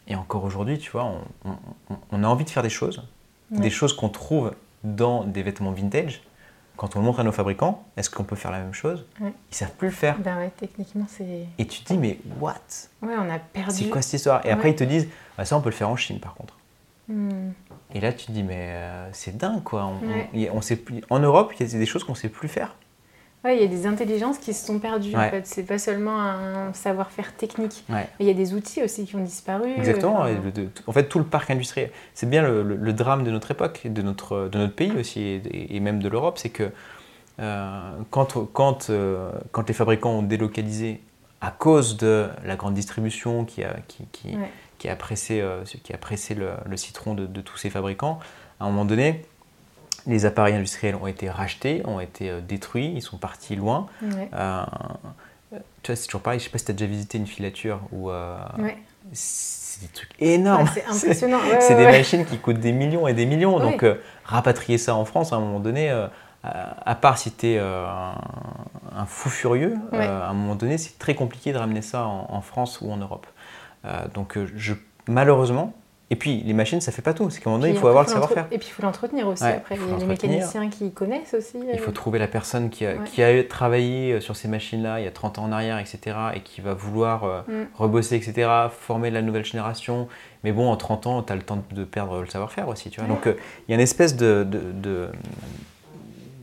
et 0.06 0.14
encore 0.14 0.44
aujourd'hui, 0.44 0.78
tu 0.78 0.90
vois, 0.90 1.10
on, 2.12 2.22
a 2.22 2.26
envie 2.26 2.44
de 2.44 2.50
faire 2.50 2.62
des 2.62 2.68
choses, 2.68 3.02
des 3.50 3.70
choses 3.70 3.94
qu'on 3.94 4.10
trouve 4.10 4.52
dans 4.84 5.24
des 5.24 5.42
vêtements 5.42 5.72
vintage. 5.72 6.22
quand 6.76 6.96
on 6.96 6.98
le 6.98 7.06
montre 7.06 7.20
à 7.20 7.24
nos 7.24 7.32
fabricants, 7.32 7.82
est-ce 7.96 8.10
qu'on 8.10 8.24
peut 8.24 8.36
faire 8.36 8.50
la 8.50 8.58
même 8.58 8.74
chose? 8.74 9.06
Ouais. 9.22 9.32
Ils 9.50 9.54
savent 9.54 9.72
plus 9.72 9.88
le 9.88 9.94
faire. 9.94 10.18
Ben 10.18 10.36
ouais, 10.36 10.52
techniquement, 10.54 11.06
c'est. 11.08 11.46
Et 11.56 11.66
tu 11.66 11.82
te 11.82 11.94
dis, 11.94 11.98
mais 11.98 12.18
what? 12.38 12.56
Ouais, 13.00 13.14
on 13.18 13.30
a 13.30 13.38
perdu. 13.38 13.74
C'est 13.74 13.88
quoi 13.88 14.02
cette 14.02 14.12
histoire? 14.14 14.44
Et 14.44 14.50
après, 14.50 14.70
ils 14.70 14.76
te 14.76 14.84
disent, 14.84 15.08
bah, 15.38 15.46
ça, 15.46 15.56
on 15.56 15.62
peut 15.62 15.70
le 15.70 15.74
faire 15.74 15.88
en 15.88 15.96
Chine, 15.96 16.20
par 16.20 16.34
contre. 16.34 16.58
Hmm. 17.08 17.52
Et 17.94 18.00
là, 18.00 18.12
tu 18.12 18.26
te 18.26 18.32
dis, 18.32 18.42
mais 18.42 18.72
euh, 18.74 19.08
c'est 19.12 19.34
dingue, 19.34 19.62
quoi. 19.62 19.90
On 20.52 20.60
sait 20.60 20.76
plus- 20.76 21.00
En 21.08 21.20
Europe, 21.20 21.54
il 21.58 21.66
y 21.66 21.74
a 21.74 21.78
des 21.78 21.86
choses 21.86 22.04
qu'on 22.04 22.14
sait 22.14 22.28
plus 22.28 22.48
faire. 22.48 22.74
Ouais, 23.44 23.56
il 23.56 23.62
y 23.62 23.64
a 23.64 23.68
des 23.68 23.86
intelligences 23.86 24.36
qui 24.38 24.52
se 24.52 24.66
sont 24.66 24.78
perdues 24.78 25.14
en 25.16 25.18
Ouais. 25.18 25.30
fait. 25.30 25.46
C'est 25.46 25.62
pas 25.62 25.78
seulement 25.78 26.20
un 26.20 26.72
savoir-faire 26.74 27.34
technique. 27.34 27.84
Ouais. 27.88 28.06
Mais 28.18 28.26
il 28.26 28.26
y 28.26 28.30
a 28.30 28.34
des 28.34 28.52
outils 28.52 28.82
aussi 28.82 29.06
qui 29.06 29.16
ont 29.16 29.24
disparu. 29.24 29.70
Exactement. 29.78 30.18
Enfin, 30.18 30.26
et 30.28 30.34
de- 30.36 30.50
de- 30.50 30.68
en 30.86 30.92
fait, 30.92 31.08
tout 31.08 31.18
le 31.18 31.24
parc 31.24 31.50
industriel, 31.50 31.90
c'est 32.12 32.28
bien 32.28 32.42
le, 32.42 32.62
le- 32.62 32.76
le 32.76 32.92
drame 32.92 33.24
de 33.24 33.30
notre 33.30 33.50
époque, 33.50 33.80
de 33.86 34.02
notre, 34.02 34.48
de 34.48 34.58
notre 34.58 34.74
pays 34.74 34.92
aussi, 34.98 35.20
et, 35.22 35.74
et 35.76 35.80
même 35.80 36.02
de 36.02 36.08
l'Europe, 36.10 36.36
c'est 36.36 36.50
que 36.50 36.70
euh, 37.38 37.92
quand, 38.10 38.36
quand, 38.52 38.90
euh, 38.90 39.30
quand 39.52 39.66
les 39.68 39.74
fabricants 39.74 40.10
ont 40.18 40.22
délocalisé 40.22 41.00
à 41.40 41.50
cause 41.50 41.96
de 41.96 42.28
la 42.44 42.56
grande 42.56 42.74
distribution 42.74 43.46
qui 43.46 43.64
a, 43.64 43.76
qui, 43.88 44.04
qui- 44.12 44.36
Ouais. 44.36 44.50
qui 44.76 44.88
a 44.90 44.96
pressé, 44.96 45.40
euh, 45.40 45.62
qui 45.82 45.94
a 45.94 45.98
pressé 45.98 46.34
le, 46.34 46.50
le 46.68 46.76
citron 46.76 47.14
de, 47.14 47.24
de 47.24 47.40
tous 47.40 47.56
ces 47.56 47.70
fabricants, 47.70 48.18
à 48.60 48.64
un 48.64 48.68
moment 48.68 48.84
donné, 48.84 49.24
les 50.06 50.26
appareils 50.26 50.54
industriels 50.54 50.96
ont 50.96 51.06
été 51.06 51.28
rachetés, 51.30 51.82
ont 51.86 52.00
été 52.00 52.30
euh, 52.30 52.40
détruits, 52.40 52.92
ils 52.96 53.02
sont 53.02 53.16
partis 53.18 53.56
loin. 53.56 53.86
Ouais. 54.02 54.28
Euh, 54.34 54.64
tu 55.82 55.92
vois, 55.92 55.96
c'est 55.96 56.06
toujours 56.06 56.20
pareil, 56.22 56.38
je 56.38 56.44
sais 56.44 56.50
pas 56.50 56.58
si 56.58 56.64
tu 56.66 56.70
as 56.70 56.74
déjà 56.74 56.86
visité 56.90 57.18
une 57.18 57.26
filature 57.26 57.80
où 57.92 58.10
euh, 58.10 58.36
Ouais. 58.58 58.76
c'est 59.12 59.80
des 59.82 59.88
trucs 59.88 60.10
énormes. 60.20 60.64
Ouais, 60.74 60.82
c'est 60.92 61.06
impressionnant. 61.06 61.38
C'est 61.60 61.76
des 61.76 61.84
machines 61.86 62.24
qui 62.24 62.38
coûtent 62.38 62.60
des 62.60 62.72
millions 62.72 63.08
et 63.08 63.14
des 63.14 63.26
millions. 63.26 63.58
Donc, 63.58 63.82
euh, 63.82 63.96
rapatrier 64.24 64.78
ça 64.78 64.94
en 64.94 65.04
France, 65.04 65.32
à 65.32 65.36
un 65.36 65.40
moment 65.40 65.60
donné, 65.60 65.90
euh, 65.90 66.06
à, 66.42 66.94
part 66.94 67.18
si 67.18 67.32
tu 67.32 67.48
es 67.48 67.58
un, 67.58 68.14
un 68.96 69.06
fou 69.06 69.28
furieux, 69.28 69.74
euh, 69.92 70.22
à 70.26 70.28
un 70.28 70.34
moment 70.34 70.54
donné, 70.54 70.78
c'est 70.78 70.98
très 70.98 71.14
compliqué 71.14 71.52
de 71.52 71.58
ramener 71.58 71.82
ça 71.82 72.06
en, 72.06 72.26
en 72.30 72.40
France 72.42 72.80
ou 72.80 72.90
en 72.92 72.96
Europe. 72.96 73.26
Euh, 73.84 74.06
donc, 74.14 74.36
euh, 74.36 74.46
je, 74.56 74.74
malheureusement, 75.08 75.72
et 76.12 76.16
puis 76.16 76.42
les 76.44 76.52
machines, 76.52 76.80
ça 76.80 76.90
fait 76.92 77.02
pas 77.02 77.14
tout. 77.14 77.30
C'est 77.30 77.40
qu'à 77.40 77.48
un 77.48 77.52
moment 77.52 77.62
donné, 77.62 77.72
il 77.74 77.78
faut 77.78 77.86
avoir 77.86 78.02
le 78.04 78.08
savoir-faire. 78.10 78.46
Et 78.50 78.58
puis 78.58 78.66
il 78.68 78.72
faut 78.72 78.82
l'entretenir 78.82 79.28
aussi. 79.28 79.44
Ouais, 79.44 79.54
après, 79.54 79.76
il 79.76 79.88
y 79.88 79.94
a 79.94 79.96
les 79.98 80.04
mécaniciens 80.04 80.68
qui 80.68 80.90
connaissent 80.92 81.34
aussi. 81.34 81.56
Il 81.72 81.78
faut 81.78 81.90
euh, 81.90 81.92
trouver 81.94 82.18
la 82.18 82.26
personne 82.26 82.68
qui 82.68 82.84
a, 82.84 82.90
Ouais. 82.94 82.98
qui 83.06 83.22
a 83.22 83.44
travaillé 83.44 84.14
euh, 84.14 84.20
sur 84.20 84.34
ces 84.34 84.48
machines-là 84.48 84.98
il 85.00 85.04
y 85.04 85.08
a 85.08 85.12
30 85.12 85.38
ans 85.38 85.44
en 85.44 85.52
arrière, 85.52 85.78
etc., 85.78 86.16
et 86.34 86.40
qui 86.40 86.60
va 86.60 86.74
vouloir 86.74 87.24
euh, 87.24 87.40
Mm. 87.46 87.66
rebosser, 87.76 88.16
etc., 88.16 88.48
former 88.76 89.10
la 89.10 89.22
nouvelle 89.22 89.44
génération. 89.44 90.08
Mais 90.42 90.52
bon, 90.52 90.68
en 90.70 90.76
30 90.76 91.06
ans, 91.06 91.22
tu 91.22 91.32
as 91.32 91.36
le 91.36 91.42
temps 91.42 91.62
de 91.70 91.84
perdre 91.84 92.20
le 92.20 92.26
savoir-faire 92.26 92.66
aussi. 92.68 92.90
Tu 92.90 93.00
vois 93.00 93.08
Ouais. 93.08 93.14
Donc, 93.14 93.26
euh, 93.26 93.34
il 93.68 93.70
y 93.70 93.74
a 93.74 93.76
une 93.76 93.80
espèce 93.80 94.16
de, 94.16 94.42
de- 94.42 94.72
de- 94.72 95.08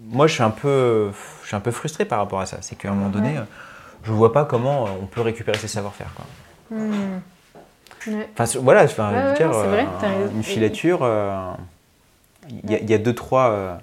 Moi, 0.09 0.27
je 0.27 0.33
suis, 0.35 0.43
un 0.43 0.49
peu, 0.51 1.11
je 1.43 1.47
suis 1.47 1.55
un 1.55 1.59
peu 1.59 1.71
frustré 1.71 2.05
par 2.05 2.19
rapport 2.19 2.39
à 2.39 2.45
ça. 2.45 2.57
C'est 2.61 2.77
qu'à 2.77 2.89
un 2.89 2.93
moment 2.93 3.09
donné, 3.09 3.35
je 4.03 4.11
vois 4.13 4.31
pas 4.31 4.45
comment 4.45 4.85
on 5.01 5.05
peut 5.07 5.19
récupérer 5.21 5.57
ces 5.57 5.67
savoir-faire. 5.67 6.11
quoi. 6.15 6.25
hmm. 6.77 7.19
Ouais. 8.07 8.29
Enfin, 8.33 8.45
c'est- 8.45 8.57
voilà, 8.59 8.83
enfin, 8.83 9.11
Ouais, 9.11 9.21
je 9.23 9.27
veux 9.29 9.33
dire, 9.35 9.49
vrai, 9.49 9.87
une 10.33 10.43
filature, 10.43 10.99
euh, 11.03 11.51
il 12.63 12.71
y, 12.71 12.75
a- 12.75 12.79
il 12.79 12.89
y 12.89 12.93
a 12.93 12.97
deux 12.97 13.13
trois, 13.15 13.49
euh, 13.51 13.75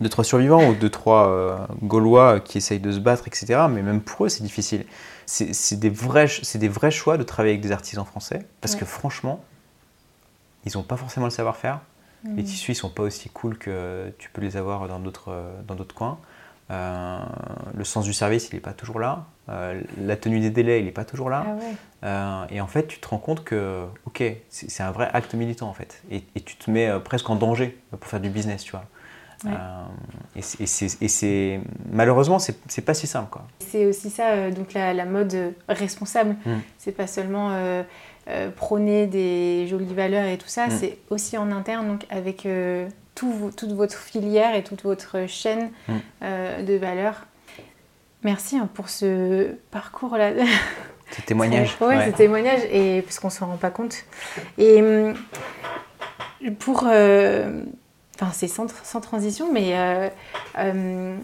deux, 0.00 0.08
trois 0.08 0.24
survivants 0.24 0.68
ou 0.68 0.74
deux, 0.74 0.90
trois 0.90 1.28
euh, 1.28 1.56
Gaulois 1.82 2.40
qui 2.40 2.58
essayent 2.58 2.80
de 2.80 2.92
se 2.92 2.98
battre, 3.00 3.26
etc. 3.26 3.66
Mais 3.70 3.82
même 3.82 4.00
pour 4.00 4.26
eux, 4.26 4.28
c'est 4.28 4.42
difficile. 4.42 4.84
C'est 5.26 5.76
des, 5.78 5.90
vrais, 5.90 6.26
c'est 6.28 6.58
des 6.58 6.68
vrais 6.68 6.90
choix 6.90 7.18
de 7.18 7.22
travailler 7.22 7.52
avec 7.54 7.60
des 7.62 7.72
artisans 7.72 8.04
français, 8.06 8.46
parce 8.62 8.74
Ouais. 8.74 8.80
que 8.80 8.86
franchement, 8.86 9.44
ils 10.64 10.72
n'ont 10.76 10.82
pas 10.82 10.96
forcément 10.96 11.26
le 11.26 11.30
savoir-faire. 11.30 11.80
Les 12.24 12.42
Hmm. 12.42 12.46
tissus, 12.46 12.72
ils 12.72 12.74
sont 12.74 12.88
pas 12.88 13.02
aussi 13.04 13.28
cool 13.28 13.58
que 13.58 14.10
tu 14.18 14.28
peux 14.30 14.40
les 14.40 14.56
avoir 14.56 14.88
dans 14.88 14.98
d'autres 14.98 15.30
euh, 15.30 15.52
dans 15.66 15.74
d'autres 15.76 15.94
coins. 15.94 16.18
Euh, 16.70 17.18
le 17.74 17.84
sens 17.84 18.04
du 18.04 18.12
service, 18.12 18.50
il 18.50 18.56
n'est 18.56 18.60
pas 18.60 18.72
toujours 18.74 19.00
là. 19.00 19.24
Euh, 19.48 19.80
la 19.98 20.16
tenue 20.16 20.38
des 20.40 20.50
délais, 20.50 20.80
il 20.80 20.84
n'est 20.84 20.90
pas 20.92 21.06
toujours 21.06 21.30
là. 21.30 21.44
Ah 21.46 21.54
ouais. 21.54 21.74
Euh, 22.04 22.44
et 22.50 22.60
en 22.60 22.66
fait, 22.66 22.86
tu 22.86 22.98
te 23.00 23.08
rends 23.08 23.16
compte 23.18 23.42
que, 23.42 23.86
ok, 24.04 24.22
c'est 24.50 24.82
un 24.82 24.90
vrai 24.90 25.08
acte 25.14 25.32
militant 25.34 25.68
en 25.68 25.72
fait. 25.72 26.02
Et, 26.10 26.22
et 26.36 26.40
tu 26.42 26.56
te 26.56 26.70
mets 26.70 26.90
presque 27.00 27.28
en 27.30 27.36
danger 27.36 27.78
pour 27.90 28.06
faire 28.06 28.20
du 28.20 28.28
business, 28.28 28.62
tu 28.64 28.72
vois. 28.72 28.84
Ouais. 29.44 29.52
Et 30.36 30.42
c'est- 30.66 31.60
malheureusement, 31.90 32.38
c'est 32.38 32.80
pas 32.84 32.92
si 32.94 33.06
simple 33.06 33.30
quoi. 33.30 33.46
C'est 33.60 33.86
aussi 33.86 34.10
ça, 34.10 34.50
donc 34.50 34.74
la, 34.74 34.92
la 34.92 35.04
mode 35.06 35.54
responsable. 35.68 36.36
Mm. 36.44 36.56
C'est 36.76 36.92
pas 36.92 37.06
seulement 37.06 37.56
prôner 38.56 39.06
des 39.06 39.66
jolies 39.68 39.94
valeurs 39.94 40.26
et 40.26 40.36
tout 40.38 40.48
ça, 40.48 40.66
Mm. 40.66 40.70
c'est 40.70 40.98
aussi 41.08 41.38
en 41.38 41.50
interne, 41.52 41.86
donc 41.88 42.04
avec 42.10 42.46
tout 43.18 43.50
toute 43.56 43.72
votre 43.72 43.96
filière 43.96 44.54
et 44.54 44.62
toute 44.62 44.82
votre 44.84 45.26
chaîne 45.26 45.70
Mm. 45.88 45.92
euh, 46.22 46.62
de 46.62 46.74
valeurs. 46.74 47.26
Merci 48.22 48.56
hein, 48.58 48.68
pour 48.74 48.88
ce 48.88 49.48
parcours-là. 49.70 50.32
Ce 51.10 51.22
témoignage. 51.22 51.74
Ouais. 51.80 52.10
ce 52.10 52.16
témoignage, 52.16 52.60
et, 52.70 53.00
parce 53.00 53.18
qu'on 53.18 53.30
s'en 53.30 53.46
rend 53.46 53.56
pas 53.56 53.70
compte. 53.70 54.04
Et 54.58 54.82
hum, 54.82 55.14
pour. 56.58 56.84
euh, 56.86 57.62
Enfin, 58.20 58.32
c'est 58.34 58.48
sans, 58.48 58.66
sans 58.82 59.00
transition, 59.00 59.52
mais 59.52 59.78
euh, 59.78 60.08
euh, 60.58 61.16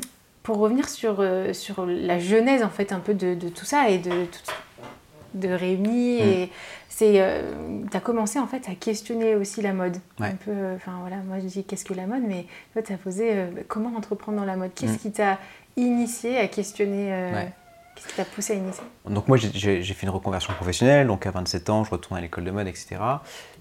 pour 0.44 0.58
revenir 0.58 0.88
sur, 0.88 1.16
sur 1.52 1.86
la 1.86 2.20
genèse, 2.20 2.62
en 2.62 2.68
fait, 2.70 2.92
un 2.92 3.00
peu 3.00 3.14
de, 3.14 3.34
de 3.34 3.48
tout 3.48 3.64
ça 3.64 3.88
et 3.88 3.98
de, 3.98 4.10
tout- 4.10 4.14
de 4.46 4.52
Réunis. 5.48 6.20
Mm. 6.22 6.24
Et 6.26 6.50
c'est. 6.88 7.34
tu 7.90 7.96
as 7.96 8.00
commencé, 8.00 8.38
en 8.38 8.46
fait, 8.46 8.68
à 8.68 8.74
questionner 8.74 9.34
aussi 9.34 9.62
la 9.62 9.72
mode. 9.72 9.96
Ouais. 10.20 10.28
Un 10.28 10.34
peu. 10.36 10.50
euh, 10.50 10.76
Enfin, 10.76 10.92
voilà, 11.00 11.16
moi, 11.26 11.38
je 11.40 11.46
dis 11.46 11.64
qu'est-ce 11.64 11.84
que 11.84 11.94
la 11.94 12.06
mode, 12.06 12.22
mais 12.26 12.46
toi, 12.72 12.82
tu 12.82 12.92
as 12.92 12.96
posé 12.96 13.30
euh, 13.32 13.46
comment 13.68 13.96
entreprendre 13.96 14.38
dans 14.38 14.44
la 14.44 14.56
mode? 14.56 14.70
Qu'est-ce 14.74 14.94
Mm. 14.94 14.98
qui 14.98 15.12
t'a 15.12 15.38
initié 15.76 16.38
à 16.38 16.46
questionner 16.48 17.12
euh, 17.12 17.32
Ouais. 17.32 17.52
Qu'est-ce 17.96 18.08
qui 18.08 18.14
t'a 18.16 18.24
poussé 18.24 18.54
à 18.54 18.56
initier? 18.56 18.82
Donc 19.08 19.28
moi, 19.28 19.36
j'ai 19.36 19.82
fait 19.82 20.02
une 20.02 20.10
reconversion 20.12 20.52
professionnelle, 20.54 21.06
donc 21.06 21.26
à 21.26 21.30
27 21.30 21.70
ans, 21.70 21.84
je 21.84 21.90
retourne 21.90 22.18
à 22.18 22.20
l'école 22.20 22.42
de 22.42 22.50
mode, 22.50 22.66
etc. 22.66 22.96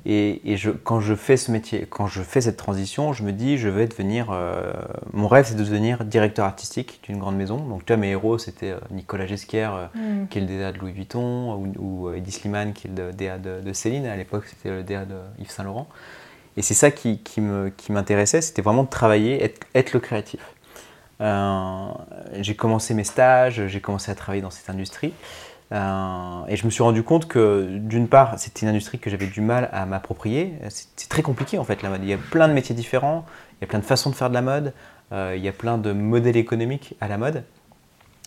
Et, 0.06 0.52
et 0.52 0.58
je, 0.58 0.70
quand 0.70 1.00
je 1.00 1.16
fais 1.16 1.38
ce 1.38 1.50
métier, 1.50 1.88
quand 1.90 2.08
je 2.08 2.22
fais 2.24 2.42
cette 2.42 2.58
transition, 2.58 3.14
je 3.14 3.24
me 3.24 3.32
dis, 3.32 3.58
je 3.58 3.70
vais 3.70 3.88
devenir... 3.88 4.28
euh, 4.32 4.74
mon 5.14 5.28
rêve, 5.30 5.46
c'est 5.48 5.56
de 5.56 5.64
devenir 5.64 6.04
directeur 6.04 6.46
artistique 6.46 7.00
d'une 7.04 7.20
grande 7.20 7.38
maison. 7.38 7.56
Donc 7.58 7.86
tu 7.86 7.94
vois, 7.94 7.98
mes 8.02 8.10
héros, 8.10 8.38
c'était 8.38 8.72
euh, 8.72 8.80
Nicolas 8.92 9.26
Ghesquière, 9.26 9.74
euh, 9.74 9.86
Mm. 9.96 10.28
qui 10.28 10.38
est 10.40 10.42
le 10.42 10.48
DA 10.48 10.72
de 10.74 10.80
Louis 10.80 10.92
Vuitton, 10.92 11.54
ou, 11.56 11.74
ou 11.80 12.14
Eddie 12.14 12.32
Slimane, 12.34 12.74
qui 12.74 12.88
est 12.88 12.92
le 12.98 13.14
DA 13.14 13.38
de, 13.38 13.62
de 13.62 13.74
Céline. 13.74 14.06
À 14.06 14.18
l'époque, 14.18 14.44
c'était 14.48 14.72
le 14.72 14.84
DA 14.84 15.06
de 15.06 15.16
Yves 15.40 15.52
Saint 15.52 15.64
Laurent. 15.64 15.88
Et 16.58 16.62
c'est 16.62 16.74
ça 16.74 16.92
qui, 16.92 17.20
qui 17.20 17.40
me- 17.42 17.70
qui 17.70 17.92
m'intéressait, 17.94 18.42
c'était 18.42 18.62
vraiment 18.62 18.84
de 18.84 18.90
travailler, 18.90 19.42
être, 19.44 19.66
être 19.74 19.94
le 19.94 20.00
créatif. 20.02 20.42
Euh, 21.22 21.88
j'ai 22.42 22.56
commencé 22.56 22.94
mes 22.94 23.04
stages, 23.06 23.68
j'ai 23.68 23.80
commencé 23.82 24.12
à 24.12 24.16
travailler 24.16 24.42
dans 24.42 24.50
cette 24.52 24.70
industrie. 24.70 25.14
Euh, 25.74 26.46
et 26.48 26.56
je 26.56 26.66
me 26.66 26.70
suis 26.72 26.84
rendu 26.84 27.02
compte 27.04 27.28
que, 27.28 27.68
d'une 27.70 28.08
part, 28.08 28.38
c'était 28.38 28.62
une 28.62 28.68
industrie 28.68 29.00
que 29.00 29.10
j'avais 29.10 29.26
du 29.26 29.42
mal 29.42 29.70
à 29.74 29.86
m'approprier. 29.86 30.54
C'est 30.70 31.10
très 31.10 31.24
compliqué, 31.24 31.58
en 31.58 31.64
fait, 31.64 31.82
la 31.82 31.90
mode. 31.90 32.02
Il 32.04 32.10
y 32.10 32.14
a 32.14 32.18
plein 32.18 32.48
de 32.48 32.54
métiers 32.54 32.76
différents, 32.76 33.26
il 33.54 33.64
y 33.64 33.66
a 33.66 33.68
plein 33.68 33.80
de 33.80 33.86
façons 33.86 34.10
de 34.12 34.16
faire 34.16 34.30
de 34.30 34.36
la 34.36 34.42
mode, 34.44 34.74
euh, 35.12 35.34
il 35.36 35.44
y 35.44 35.48
a 35.48 35.52
plein 35.54 35.78
de 35.78 35.92
modèles 35.92 36.38
économiques 36.38 36.96
à 37.02 37.08
la 37.08 37.18
mode. 37.18 37.44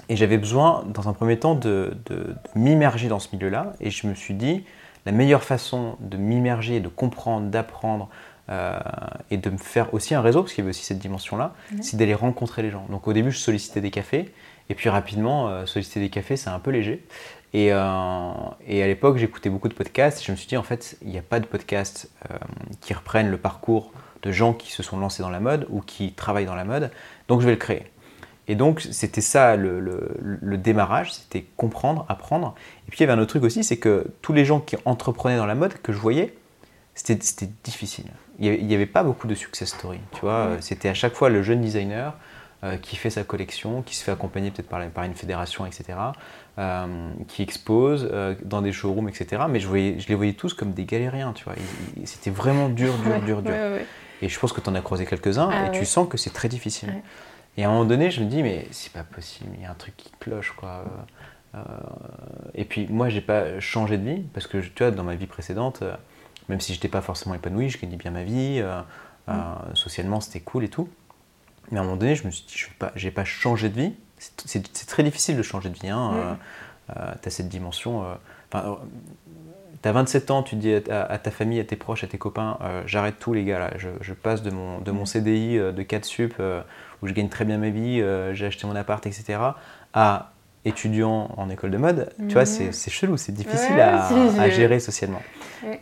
Et 0.08 0.16
j'avais 0.16 0.38
besoin, 0.38 0.84
dans 0.92 1.08
un 1.08 1.12
premier 1.12 1.38
temps, 1.38 1.54
de, 1.54 1.96
de- 2.06 2.14
de 2.14 2.36
m'immerger 2.56 3.08
dans 3.08 3.18
ce 3.20 3.28
milieu-là. 3.34 3.74
Et 3.80 3.90
je 3.90 4.06
me 4.06 4.14
suis 4.14 4.34
dit, 4.34 4.64
la 5.04 5.12
meilleure 5.12 5.44
façon 5.44 5.96
de 6.00 6.16
m'immerger, 6.16 6.80
de 6.80 6.88
comprendre, 6.88 7.46
d'apprendre, 7.48 8.08
euh, 8.48 8.78
et 9.30 9.36
de 9.36 9.50
me 9.50 9.56
faire 9.58 9.92
aussi 9.94 10.14
un 10.14 10.20
réseau, 10.20 10.42
parce 10.42 10.52
qu'il 10.52 10.62
y 10.62 10.64
avait 10.64 10.70
aussi 10.70 10.84
cette 10.84 10.98
dimension-là, 11.00 11.54
c'est 11.82 11.96
d'aller 11.96 12.14
rencontrer 12.14 12.62
les 12.62 12.70
gens. 12.70 12.86
Donc 12.90 13.06
au 13.08 13.12
début, 13.12 13.32
je 13.32 13.38
sollicitais 13.38 13.80
des 13.80 13.90
cafés, 13.90 14.32
et 14.68 14.74
puis 14.76 14.88
rapidement, 14.88 15.48
euh, 15.48 15.66
solliciter 15.66 15.98
des 16.00 16.10
cafés, 16.10 16.36
c'est 16.36 16.50
un 16.50 16.58
peu 16.60 16.70
léger. 16.70 17.04
Et, 17.54 17.72
euh, 17.72 18.30
et 18.66 18.82
à 18.82 18.86
l'époque, 18.86 19.16
j'écoutais 19.16 19.48
beaucoup 19.48 19.68
de 19.68 19.74
podcasts, 19.74 20.20
et 20.20 20.24
je 20.24 20.32
me 20.32 20.36
suis 20.36 20.46
dit, 20.48 20.56
en 20.56 20.62
fait, 20.62 20.98
il 21.02 21.08
n'y 21.08 21.18
a 21.18 21.22
pas 21.22 21.40
de 21.40 21.46
podcasts 21.46 22.10
euh, 22.30 22.36
qui 22.80 22.92
reprennent 22.92 23.30
le 23.30 23.38
parcours 23.38 23.92
de 24.22 24.32
gens 24.32 24.52
qui 24.52 24.72
se 24.72 24.82
sont 24.82 24.98
lancés 24.98 25.22
dans 25.22 25.30
la 25.30 25.40
mode 25.40 25.66
ou 25.70 25.80
qui 25.80 26.12
travaillent 26.12 26.46
dans 26.46 26.54
la 26.54 26.64
mode, 26.64 26.90
donc 27.28 27.40
je 27.40 27.46
vais 27.46 27.52
le 27.52 27.58
créer. 27.58 27.86
Et 28.48 28.54
donc, 28.54 28.80
c'était 28.80 29.20
ça 29.20 29.56
le, 29.56 29.80
le- 29.80 30.16
le 30.20 30.58
démarrage, 30.58 31.12
c'était 31.14 31.46
comprendre, 31.56 32.04
apprendre. 32.08 32.54
Et 32.86 32.90
puis, 32.90 32.98
il 32.98 33.02
y 33.02 33.04
avait 33.04 33.12
un 33.12 33.18
autre 33.18 33.30
truc 33.30 33.42
aussi, 33.42 33.64
c'est 33.64 33.76
que 33.78 34.06
tous 34.22 34.32
les 34.32 34.44
gens 34.44 34.60
qui 34.60 34.76
entreprenaient 34.84 35.36
dans 35.36 35.46
la 35.46 35.54
mode, 35.54 35.74
que 35.82 35.92
je 35.92 35.98
voyais, 35.98 36.34
c'était 36.94 37.48
difficile. 37.64 38.06
Il 38.38 38.66
n'y 38.66 38.74
avait, 38.74 38.86
pas 38.86 39.02
beaucoup 39.02 39.26
de 39.26 39.34
success 39.34 39.70
story, 39.70 39.98
tu 40.12 40.20
vois. 40.20 40.56
C'était 40.60 40.88
à 40.88 40.94
chaque 40.94 41.14
fois 41.14 41.28
le 41.28 41.42
jeune 41.42 41.60
designer 41.60 42.14
euh, 42.66 42.76
qui 42.76 42.96
fait 42.96 43.10
sa 43.10 43.24
collection, 43.24 43.82
qui 43.82 43.94
se 43.94 44.04
fait 44.04 44.12
accompagner 44.12 44.50
peut-être 44.50 44.68
par, 44.68 45.04
une 45.04 45.14
fédération, 45.14 45.66
etc., 45.66 45.98
euh, 46.58 47.10
qui 47.28 47.42
expose 47.42 48.08
euh, 48.10 48.34
dans 48.44 48.62
des 48.62 48.72
showrooms, 48.72 49.08
etc. 49.08 49.42
Mais 49.48 49.60
je, 49.60 49.68
voyais, 49.68 49.98
je 49.98 50.08
les 50.08 50.14
voyais 50.14 50.32
tous 50.32 50.52
comme 50.52 50.72
des 50.72 50.84
galériens, 50.84 51.32
tu 51.32 51.44
vois. 51.44 51.54
C'était 52.04 52.30
vraiment 52.30 52.68
dur, 52.68 52.94
dur, 52.98 53.20
dur, 53.20 53.42
dur. 53.42 53.52
ouais, 53.52 53.72
ouais. 53.72 53.86
Et 54.22 54.28
je 54.28 54.38
pense 54.38 54.52
que 54.52 54.60
tu 54.60 54.68
en 54.68 54.74
as 54.74 54.80
croisé 54.80 55.06
quelques-uns 55.06 55.48
Ah 55.52 55.66
et 55.66 55.70
ouais. 55.70 55.78
tu 55.78 55.84
sens 55.84 56.08
que 56.08 56.16
c'est 56.16 56.32
très 56.32 56.48
difficile. 56.48 56.94
Et 57.56 57.64
à 57.64 57.68
un 57.68 57.72
moment 57.72 57.84
donné, 57.84 58.10
je 58.10 58.22
me 58.22 58.26
dis, 58.26 58.42
mais 58.42 58.66
c'est 58.70 58.92
pas 58.92 59.04
possible, 59.04 59.50
il 59.56 59.62
y 59.62 59.66
a 59.66 59.70
un 59.70 59.74
truc 59.74 59.96
qui 59.96 60.10
cloche, 60.18 60.52
quoi. 60.56 60.84
Et 62.54 62.66
puis 62.66 62.86
moi, 62.90 63.08
j'ai 63.08 63.22
pas 63.22 63.60
changé 63.60 63.96
de 63.96 64.04
vie 64.04 64.22
parce 64.34 64.46
que 64.46 64.58
tu 64.58 64.82
vois, 64.82 64.90
dans 64.90 65.04
ma 65.04 65.14
vie 65.14 65.26
précédente, 65.26 65.82
même 66.48 66.60
si 66.60 66.74
j'étais 66.74 66.88
pas 66.88 67.00
forcément 67.00 67.34
épanoui, 67.34 67.68
je 67.70 67.78
gagnais 67.78 67.96
bien 67.96 68.10
ma 68.10 68.24
vie, 68.24 68.62
euh, 69.28 69.32
socialement 69.74 70.20
c'était 70.20 70.40
cool 70.40 70.64
et 70.64 70.68
tout. 70.68 70.88
Mais 71.70 71.78
à 71.78 71.80
un 71.80 71.84
moment 71.84 71.96
donné, 71.96 72.14
je 72.14 72.26
me 72.26 72.30
suis 72.30 72.44
dit, 72.46 72.54
je 72.56 72.66
n'ai 72.66 73.10
pas, 73.10 73.20
pas 73.20 73.24
changé 73.24 73.68
de 73.68 73.80
vie. 73.80 73.94
C'est 74.18 74.86
très 74.86 75.02
difficile 75.02 75.36
de 75.36 75.42
changer 75.42 75.68
de 75.68 75.74
vie. 75.74 75.88
Hein. 75.88 76.38
tu 76.88 77.28
as 77.28 77.30
cette 77.30 77.48
dimension. 77.48 78.04
tu 78.50 78.56
as 78.56 79.92
27 79.92 80.30
ans, 80.30 80.42
tu 80.42 80.56
dis 80.56 80.72
à, 80.74 81.18
ta 81.18 81.30
famille, 81.30 81.60
à 81.60 81.64
tes 81.64 81.76
proches, 81.76 82.04
à 82.04 82.06
tes 82.06 82.18
copains, 82.18 82.58
j'arrête 82.86 83.18
tout 83.18 83.34
les 83.34 83.44
gars, 83.44 83.58
là. 83.58 83.70
Je, 83.76 84.12
passe 84.14 84.42
de 84.42 84.50
mon, 84.50 84.80
de 84.80 84.90
mon 84.90 85.04
CDI 85.04 85.58
de 85.58 85.82
4 85.82 86.04
sup, 86.04 86.34
où 87.02 87.06
je 87.06 87.12
gagne 87.12 87.28
très 87.28 87.44
bien 87.44 87.58
ma 87.58 87.68
vie, 87.70 88.02
j'ai 88.32 88.46
acheté 88.46 88.66
mon 88.66 88.76
appart, 88.76 89.04
etc., 89.06 89.38
à 89.92 90.32
étudiant 90.66 91.30
en 91.36 91.48
école 91.48 91.70
de 91.70 91.78
mode, 91.78 92.10
tu 92.28 92.34
vois, 92.34 92.44
c'est 92.44 92.66
mhm. 92.66 92.72
chelou, 92.72 93.16
c'est 93.16 93.32
difficile 93.32 93.80
à, 93.80 94.50
gérer 94.50 94.80
socialement. 94.80 95.22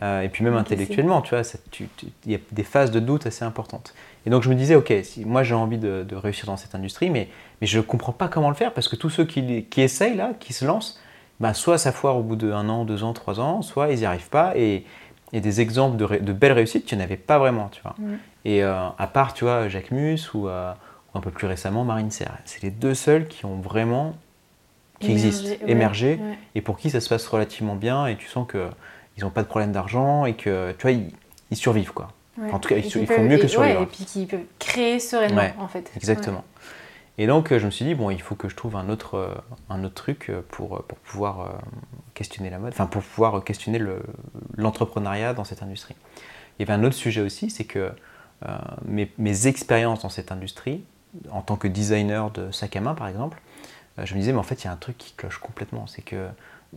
Euh, 0.01 0.21
et 0.21 0.29
puis 0.29 0.43
même 0.43 0.55
intellectuellement, 0.55 1.21
tu 1.21 1.35
vois, 1.35 1.41
il 2.25 2.31
y 2.31 2.35
a 2.35 2.39
des 2.51 2.63
phases 2.63 2.91
de 2.91 2.99
doute 2.99 3.25
assez 3.25 3.43
importantes. 3.43 3.93
Et 4.25 4.29
donc 4.29 4.43
je 4.43 4.49
me 4.49 4.55
disais, 4.55 4.75
ok, 4.75 4.93
si, 5.03 5.25
moi 5.25 5.43
j'ai 5.43 5.55
envie 5.55 5.79
de, 5.79 6.05
réussir 6.15 6.45
dans 6.45 6.55
cette 6.55 6.75
industrie, 6.75 7.09
mais, 7.09 7.29
mais 7.61 7.67
je 7.67 7.77
ne 7.79 7.83
comprends 7.83 8.13
pas 8.13 8.27
comment 8.27 8.49
le 8.49 8.55
faire, 8.55 8.73
parce 8.73 8.87
que 8.87 8.95
tous 8.95 9.09
ceux 9.09 9.25
qui, 9.25 9.65
qui 9.65 9.81
essayent, 9.81 10.15
là, 10.15 10.33
qui 10.39 10.53
se 10.53 10.63
lancent, 10.65 10.99
bah, 11.39 11.53
soit 11.53 11.77
ça 11.77 11.91
foire 11.91 12.15
au 12.17 12.23
bout 12.23 12.35
d'un 12.35 12.69
an, 12.69 12.85
deux 12.85 13.03
ans, 13.03 13.13
trois 13.13 13.39
ans, 13.39 13.61
soit 13.61 13.91
ils 13.91 13.99
n'y 13.99 14.05
arrivent 14.05 14.29
pas. 14.29 14.53
Et, 14.55 14.85
et 15.33 15.41
des 15.41 15.59
exemples 15.59 15.97
de, 15.97 16.23
de, 16.23 16.33
belles 16.33 16.53
réussites, 16.53 16.85
tu 16.85 16.95
n'y 16.95 17.01
en 17.01 17.03
avais 17.03 17.17
pas 17.17 17.39
vraiment, 17.39 17.69
tu 17.69 17.81
vois. 17.81 17.95
Et 18.45 18.63
euh, 18.63 18.87
à 18.97 19.07
part, 19.07 19.33
tu 19.33 19.43
vois, 19.43 19.67
Jacques 19.67 19.91
Mus 19.91 20.33
ou, 20.33 20.47
euh, 20.47 20.71
ou 21.13 21.17
un 21.17 21.21
peu 21.21 21.31
plus 21.31 21.47
récemment 21.47 21.83
Marine 21.83 22.11
Serre, 22.11 22.37
c'est 22.45 22.61
les 22.61 22.69
deux 22.69 22.93
seuls 22.93 23.27
qui 23.27 23.45
ont 23.45 23.55
vraiment 23.55 24.13
qui 24.99 25.11
existent, 25.11 25.49
émergés, 25.67 26.19
et 26.55 26.61
pour 26.61 26.77
qui 26.77 26.89
ça 26.89 26.99
se 26.99 27.09
passe 27.09 27.27
relativement 27.27 27.75
bien, 27.75 28.07
et 28.07 28.15
tu 28.15 28.27
sens 28.27 28.47
qu'ils 28.49 29.23
n'ont 29.23 29.29
pas 29.29 29.43
de 29.43 29.47
problème 29.47 29.71
d'argent, 29.71 30.25
et 30.25 30.33
que 30.33 30.73
tu 30.73 30.81
vois, 30.83 30.91
ils, 30.91 31.57
survivent 31.57 31.93
quoi. 31.93 32.09
en 32.51 32.59
tout 32.59 32.69
cas, 32.69 32.75
ils, 32.77 33.07
font 33.07 33.23
mieux 33.23 33.37
que 33.37 33.47
survivre. 33.47 33.81
et 33.81 33.85
puis 33.85 34.05
qu'ils 34.05 34.27
peuvent 34.27 34.41
créer 34.59 34.99
sereinement 34.99 35.53
en 35.59 35.67
fait. 35.67 35.91
Exactement. 35.95 36.43
Et 37.17 37.27
donc 37.27 37.51
euh, 37.51 37.59
je 37.59 37.65
me 37.65 37.71
suis 37.71 37.85
dit, 37.85 37.95
bon, 37.95 38.09
il 38.09 38.21
faut 38.21 38.35
que 38.35 38.49
je 38.49 38.55
trouve 38.55 38.75
un 38.75 38.89
autre, 38.89 39.15
euh, 39.15 39.33
un 39.69 39.83
autre 39.83 39.93
truc 39.93 40.29
euh, 40.29 40.41
pour, 40.49 40.83
pour 40.83 40.97
pouvoir 40.99 41.61
questionner 42.13 42.49
la 42.49 42.59
mode, 42.59 42.73
enfin 42.73 42.87
pour 42.87 43.01
pouvoir 43.01 43.43
questionner 43.43 43.79
l'entrepreneuriat 44.57 45.33
dans 45.33 45.43
cette 45.43 45.63
industrie. 45.63 45.95
Il 46.57 46.67
y 46.67 46.69
avait 46.69 46.79
un 46.79 46.83
autre 46.83 46.95
sujet 46.95 47.21
aussi, 47.21 47.49
c'est 47.49 47.65
que 47.65 47.91
mes, 48.85 49.11
mes 49.17 49.47
expériences 49.47 50.01
dans 50.03 50.09
cette 50.09 50.31
industrie, 50.31 50.83
en 51.31 51.41
tant 51.41 51.55
que 51.55 51.67
designer 51.67 52.29
de 52.31 52.51
sac 52.51 52.75
à 52.75 52.81
main 52.81 52.93
par 52.93 53.07
exemple, 53.07 53.41
je 54.03 54.13
me 54.13 54.19
disais, 54.19 54.33
mais 54.33 54.39
en 54.39 54.43
fait, 54.43 54.63
il 54.63 54.65
y 54.65 54.67
a 54.67 54.73
un 54.73 54.77
truc 54.77 54.97
qui 54.97 55.13
cloche 55.13 55.37
complètement. 55.37 55.87
C'est 55.87 56.01
qu'il 56.01 56.17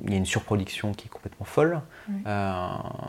y 0.09 0.15
a 0.15 0.17
une 0.17 0.27
surproduction 0.27 0.93
qui 0.93 1.07
est 1.07 1.11
complètement 1.11 1.47
folle. 1.47 1.81
Euh, 2.27 2.69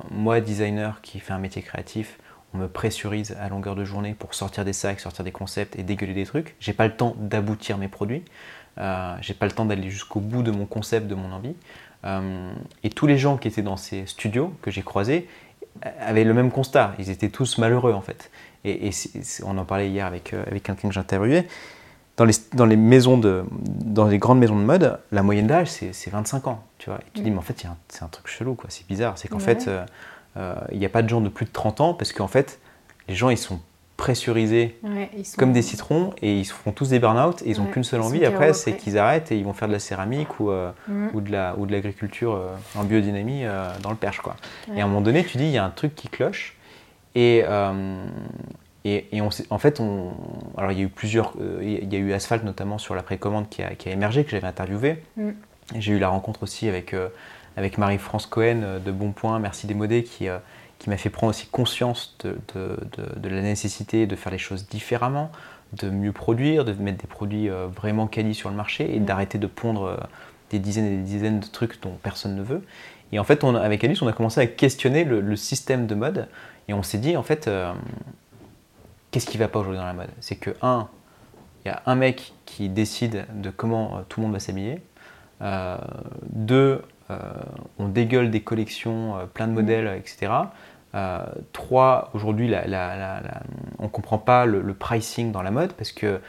moi, 0.10 0.42
designer 0.42 1.02
qui 1.02 1.20
fait 1.20 1.34
un 1.34 1.38
métier 1.38 1.62
créatif, 1.62 2.20
on 2.54 2.58
me 2.58 2.68
pressurise 2.68 3.38
à 3.40 3.50
longueur 3.50 3.76
de 3.76 3.86
journée 3.86 4.16
pour 4.18 4.34
sortir 4.34 4.66
des 4.66 4.74
sacs, 4.74 5.00
sortir 5.00 5.24
des 5.24 5.32
concepts 5.32 5.78
et 5.78 5.84
dégueuler 5.84 6.16
des 6.16 6.26
trucs. 6.26 6.56
J'ai 6.60 6.74
pas 6.74 6.88
le 6.88 6.96
temps 6.96 7.16
d'aboutir 7.20 7.78
mes 7.78 7.88
produits. 7.88 8.24
Euh, 8.80 9.16
j'ai 9.22 9.36
pas 9.36 9.46
le 9.46 9.52
temps 9.52 9.66
d'aller 9.66 9.92
jusqu'au 9.92 10.20
bout 10.20 10.42
de 10.42 10.52
mon 10.52 10.66
concept, 10.66 11.08
de 11.08 11.16
mon 11.16 11.32
envie. 11.32 11.56
Euh, 12.06 12.52
et 12.84 12.90
tous 12.90 13.06
les 13.06 13.18
gens 13.18 13.38
qui 13.38 13.48
étaient 13.48 13.62
dans 13.62 13.78
ces 13.78 14.08
studios 14.08 14.54
que 14.64 14.72
j'ai 14.72 14.82
croisés 14.82 15.28
avaient 16.00 16.24
le 16.24 16.34
même 16.34 16.50
constat. 16.50 16.96
Ils 16.98 17.12
étaient 17.12 17.30
tous 17.30 17.60
malheureux 17.60 17.94
en 17.94 18.02
fait. 18.02 18.32
Et, 18.66 18.90
on 19.44 19.58
en 19.58 19.66
parlait 19.66 19.90
hier 19.90 20.06
avec, 20.06 20.34
avec 20.34 20.64
quelqu'un 20.64 20.88
que 20.88 20.94
j'interviewais 20.94 21.48
dans 22.20 22.26
les, 22.26 22.34
dans 22.54 22.66
les, 22.66 22.76
maisons 22.76 23.18
de, 23.18 23.46
dans 23.64 24.06
les 24.06 24.18
grandes 24.18 24.40
maisons 24.40 24.58
de 24.58 24.64
mode, 24.64 25.00
la 25.14 25.24
moyenne 25.24 25.48
d'âge, 25.48 25.70
c'est 25.70 26.10
25 26.10 26.48
ans. 26.48 26.62
Tu 26.78 26.90
vois. 26.90 27.00
Et 27.00 27.12
tu 27.14 27.22
dis, 27.22 27.30
mm. 27.30 27.34
mais 27.34 27.40
en 27.40 27.44
fait, 27.44 27.66
c'est 27.88 28.04
un 28.04 28.08
truc 28.10 28.28
chelou, 28.28 28.56
quoi. 28.56 28.66
c'est 28.68 28.86
bizarre. 28.86 29.18
C'est 29.18 29.30
qu'en 29.30 29.40
fait, 29.40 29.70
euh, 29.70 29.86
euh, 30.36 30.56
il 30.74 30.80
n'y 30.80 30.86
a 30.86 30.90
pas 30.90 31.02
de 31.02 31.08
gens 31.08 31.22
de 31.22 31.30
plus 31.30 31.46
de 31.46 31.52
30 31.52 31.80
ans 31.80 31.94
parce 31.94 32.12
qu'en 32.12 32.28
fait, 32.28 32.60
les 33.08 33.16
gens, 33.16 33.30
ils 33.30 33.38
sont 33.38 33.62
pressurisés 33.96 34.78
comme 35.38 35.54
des 35.54 35.62
citrons 35.62 36.14
et 36.22 36.38
ils 36.38 36.46
se 36.46 36.54
font 36.54 36.74
tous 36.74 36.90
des 36.90 37.00
burn-out 37.00 37.42
et 37.42 37.52
ils 37.52 37.58
n'ont 37.58 37.68
qu'une 37.68 37.86
seule 37.86 38.02
envie 38.02 38.26
après, 38.26 38.54
c'est 38.54 38.76
qu'ils 38.76 38.98
arrêtent 38.98 39.32
et 39.32 39.38
ils 39.38 39.46
vont 39.46 39.54
faire 39.54 39.70
de 39.70 39.74
la 39.74 39.80
céramique 39.80 40.42
ou, 40.42 40.52
euh, 40.52 40.72
mm. 40.90 41.08
ou 41.14 41.22
de 41.22 41.72
l'agriculture 41.72 42.38
en 42.76 42.84
biodynamie 42.84 43.46
dans 43.82 43.92
le 43.92 43.96
Perche. 43.96 44.20
Quoi. 44.20 44.36
Et 44.76 44.82
à 44.82 44.84
un 44.84 44.88
moment 44.88 45.02
donné, 45.02 45.24
tu 45.24 45.38
dis, 45.38 45.46
il 45.46 45.52
y 45.52 45.58
a 45.58 45.64
un 45.64 45.70
truc 45.70 45.96
qui 45.96 46.10
cloche. 46.10 46.58
Et, 47.16 47.46
et, 48.86 49.22
en 49.22 49.58
fait, 49.58 49.80
on, 49.82 50.14
alors 50.58 50.72
il 50.72 50.78
y 50.78 50.82
a 50.82 50.86
eu 50.86 50.90
plusieurs, 50.90 51.34
euh, 51.42 51.60
il 51.62 51.94
y 51.94 51.96
a 51.98 52.00
eu 52.00 52.14
Asphalt 52.14 52.46
notamment 52.46 52.78
sur 52.78 52.96
la 52.96 53.04
précommande 53.04 53.50
qui 53.50 53.62
a, 53.62 53.76
qui 53.76 53.90
a 53.90 53.92
émergé, 53.92 54.24
que 54.24 54.32
j'avais 54.32 54.48
interviewé. 54.48 55.04
Mm. 55.18 55.32
J'ai 55.78 55.94
eu 55.94 56.00
la 56.00 56.08
rencontre 56.08 56.44
aussi 56.44 56.68
avec, 56.70 56.94
euh, 56.94 57.10
avec 57.58 57.78
Marie-France 57.78 58.26
Cohen 58.26 58.62
euh, 58.64 58.80
de 58.80 58.92
Bonpoint, 58.92 59.40
Merci 59.40 59.68
Démodé, 59.68 60.04
qui, 60.04 60.28
qui 60.80 60.90
m'a 60.90 60.96
fait 60.96 61.10
prendre 61.10 61.32
aussi 61.32 61.48
conscience 61.48 62.16
de, 62.24 62.38
de, 62.56 62.78
de, 63.18 63.30
la 63.30 63.42
nécessité 63.42 64.08
de 64.08 64.16
faire 64.16 64.32
les 64.32 64.38
choses 64.38 64.70
différemment, 64.70 65.30
de 65.74 65.90
mieux 65.90 66.14
produire, 66.14 66.64
de 66.64 66.72
mettre 66.72 67.00
des 67.00 67.08
produits 67.08 67.50
vraiment 67.50 68.08
quali 68.08 68.34
sur 68.34 68.50
le 68.50 68.56
marché 68.56 68.96
et 68.96 69.00
mm. 69.00 69.06
d'arrêter 69.06 69.38
de 69.38 69.48
pondre 69.48 70.08
des 70.52 70.60
dizaines 70.60 70.86
et 70.86 70.96
des 70.96 71.04
dizaines 71.04 71.42
de 71.42 71.48
trucs 71.48 71.82
dont 71.82 71.98
personne 72.02 72.36
ne 72.38 72.44
veut. 72.44 72.64
Et 73.12 73.20
en 73.20 73.26
fait, 73.26 73.44
on, 73.44 73.56
avec 73.56 73.84
Alice, 73.84 74.02
on 74.02 74.08
a 74.08 74.14
commencé 74.14 74.40
à 74.40 74.48
questionner 74.48 75.04
le, 75.04 75.20
le 75.20 75.36
système 75.36 75.86
de 75.86 75.96
mode 75.96 76.30
et 76.70 76.74
on 76.74 76.82
s'est 76.82 76.98
dit, 77.00 77.18
en 77.18 77.24
fait, 77.24 77.50
qu'est-ce 79.12 79.26
qui 79.26 79.38
ne 79.38 79.44
va 79.44 79.48
pas 79.48 79.60
aujourd'hui 79.60 79.80
dans 79.80 79.86
la 79.86 79.94
mode? 79.94 80.10
C'est 80.20 80.36
que, 80.36 80.52
un, 80.62 80.88
il 81.66 81.70
y 81.70 81.72
a 81.72 81.82
un 81.86 81.96
mec 81.96 82.34
qui 82.46 82.70
décide 82.70 83.26
de 83.34 83.50
comment 83.50 83.98
euh, 83.98 84.02
tout 84.08 84.20
le 84.20 84.26
monde 84.26 84.34
va 84.34 84.40
s'habiller. 84.40 84.82
Euh, 85.42 85.78
deux, 86.30 86.82
euh, 87.12 87.18
on 87.78 87.88
dégueule 87.88 88.32
des 88.32 88.42
collections, 88.42 89.16
plein 89.34 89.48
de 89.48 89.54
modèles, 89.54 89.88
etc. 89.98 90.32
trois, 91.54 92.10
aujourd'hui, 92.14 92.54
on 93.80 93.84
ne 93.84 93.88
comprend 93.88 94.18
pas 94.18 94.46
le, 94.46 94.74
pricing 94.74 95.32
dans 95.32 95.42
la 95.42 95.52
mode 95.52 95.74
parce 95.74 95.92
que 95.92 96.20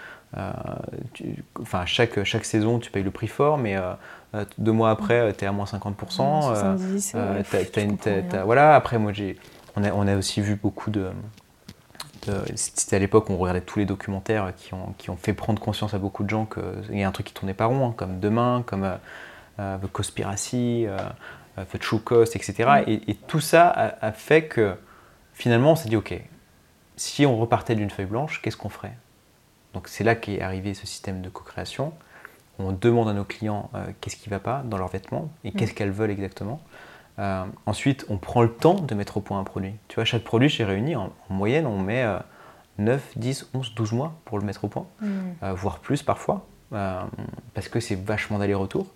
enfin, 1.60 1.84
chaque, 1.86 2.22
chaque 2.24 2.44
saison, 2.44 2.78
tu 2.78 2.90
payes 2.90 3.02
le 3.02 3.10
prix 3.10 3.26
fort, 3.26 3.58
mais 3.58 3.76
deux 4.58 4.72
mois 4.72 4.90
après, 4.90 5.32
tu 5.34 5.44
es 5.44 5.48
à 5.48 5.52
moins 5.52 5.66
50%. 5.66 5.96
70, 5.98 7.16
voilà, 8.44 8.74
après, 8.74 8.98
moi, 8.98 9.12
j'ai, 9.12 9.36
on 9.76 9.84
a, 9.84 9.92
on 9.92 10.06
a 10.06 10.16
aussi 10.16 10.40
vu 10.40 10.54
beaucoup 10.54 10.90
de, 10.90 11.10
c'était 12.54 12.96
à 12.96 12.98
l'époque 12.98 13.30
où 13.30 13.32
on 13.32 13.38
regardait 13.38 13.60
tous 13.60 13.78
les 13.78 13.86
documentaires 13.86 14.52
qui 14.56 14.74
ont, 14.74 14.94
qui 14.98 15.10
ont 15.10 15.16
fait 15.16 15.32
prendre 15.32 15.60
conscience 15.60 15.94
à 15.94 15.98
beaucoup 15.98 16.22
de 16.22 16.30
gens 16.30 16.46
qu'il 16.46 16.98
y 16.98 17.02
a 17.02 17.08
un 17.08 17.12
truc 17.12 17.26
qui 17.26 17.34
tournait 17.34 17.54
pas 17.54 17.66
rond, 17.66 17.88
hein, 17.88 17.94
comme 17.96 18.20
Demain, 18.20 18.62
comme 18.66 18.84
euh, 18.84 18.96
euh, 19.58 19.78
The 19.78 19.90
Conspiracy, 19.90 20.86
euh, 20.86 20.98
The 21.72 21.78
True 21.78 22.00
Cost, 22.00 22.36
etc. 22.36 22.84
Mm. 22.86 22.90
Et, 23.08 23.14
tout 23.14 23.40
ça 23.40 23.68
a, 23.68 24.12
fait 24.12 24.44
que 24.44 24.74
finalement 25.32 25.72
on 25.72 25.76
s'est 25.76 25.88
dit 25.88 25.96
ok, 25.96 26.14
si 26.96 27.24
on 27.24 27.38
repartait 27.38 27.74
d'une 27.74 27.90
feuille 27.90 28.06
blanche, 28.06 28.42
qu'est-ce 28.42 28.56
qu'on 28.56 28.68
ferait? 28.68 28.96
Donc 29.72 29.88
c'est 29.88 30.04
là 30.04 30.14
qu'est 30.14 30.40
arrivé 30.40 30.74
ce 30.74 30.86
système 30.86 31.22
de 31.22 31.28
co-création. 31.28 31.92
On 32.58 32.72
demande 32.72 33.08
à 33.08 33.14
nos 33.14 33.24
clients 33.24 33.70
qu'est-ce 34.00 34.16
qui 34.16 34.28
ne 34.28 34.34
va 34.34 34.40
pas 34.40 34.62
dans 34.66 34.76
leurs 34.76 34.88
vêtements 34.88 35.30
et 35.44 35.52
qu'est-ce 35.52 35.72
mm. 35.72 35.74
qu'elles 35.74 35.90
veulent 35.90 36.10
exactement. 36.10 36.60
Euh, 37.20 37.44
ensuite, 37.66 38.06
on 38.08 38.16
prend 38.16 38.42
le 38.42 38.50
temps 38.50 38.74
de 38.74 38.94
mettre 38.94 39.18
au 39.18 39.20
point 39.20 39.38
un 39.38 39.44
produit. 39.44 39.74
Tu 39.88 39.96
vois, 39.96 40.04
chaque 40.04 40.24
produit 40.24 40.48
chez 40.48 40.64
Réuni, 40.64 40.96
en, 40.96 41.12
moyenne, 41.28 41.66
on 41.66 41.78
met 41.78 42.04
9, 42.80 43.12
10, 43.16 43.50
11, 43.54 43.74
12 43.74 43.92
mois 43.92 44.14
pour 44.24 44.38
le 44.38 44.44
mettre 44.44 44.64
au 44.64 44.68
point, 44.68 44.86
mm. 45.00 45.08
euh, 45.42 45.52
voire 45.52 45.78
plus 45.78 46.02
parfois, 46.02 46.46
euh, 46.72 47.00
parce 47.54 47.68
que 47.68 47.78
c'est 47.78 47.94
vachement 47.94 48.38
d'aller-retour. 48.38 48.86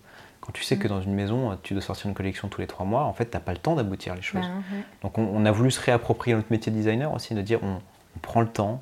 Quand 0.41 0.51
tu 0.51 0.63
sais 0.63 0.77
que 0.77 0.87
mm. 0.87 0.89
dans 0.89 1.01
une 1.01 1.13
maison, 1.13 1.57
tu 1.63 1.73
dois 1.73 1.83
sortir 1.83 2.07
une 2.07 2.15
collection 2.15 2.49
tous 2.49 2.61
les 2.61 2.67
3 2.67 2.85
mois, 2.85 3.03
en 3.03 3.13
fait, 3.13 3.29
tu 3.29 3.37
n'as 3.37 3.41
pas 3.41 3.53
le 3.53 3.59
temps 3.59 3.75
d'aboutir 3.75 4.15
les 4.15 4.21
choses. 4.21 4.41
Bah, 4.41 4.77
Donc, 5.03 5.17
on, 5.17 5.45
a 5.45 5.51
voulu 5.51 5.71
se 5.71 5.79
réapproprier 5.79 6.35
notre 6.35 6.51
métier 6.51 6.71
de 6.71 6.77
designer 6.77 7.13
aussi, 7.13 7.35
de 7.35 7.41
dire 7.41 7.59
on, 7.63 7.79
prend 8.21 8.41
le 8.41 8.47
temps, 8.47 8.81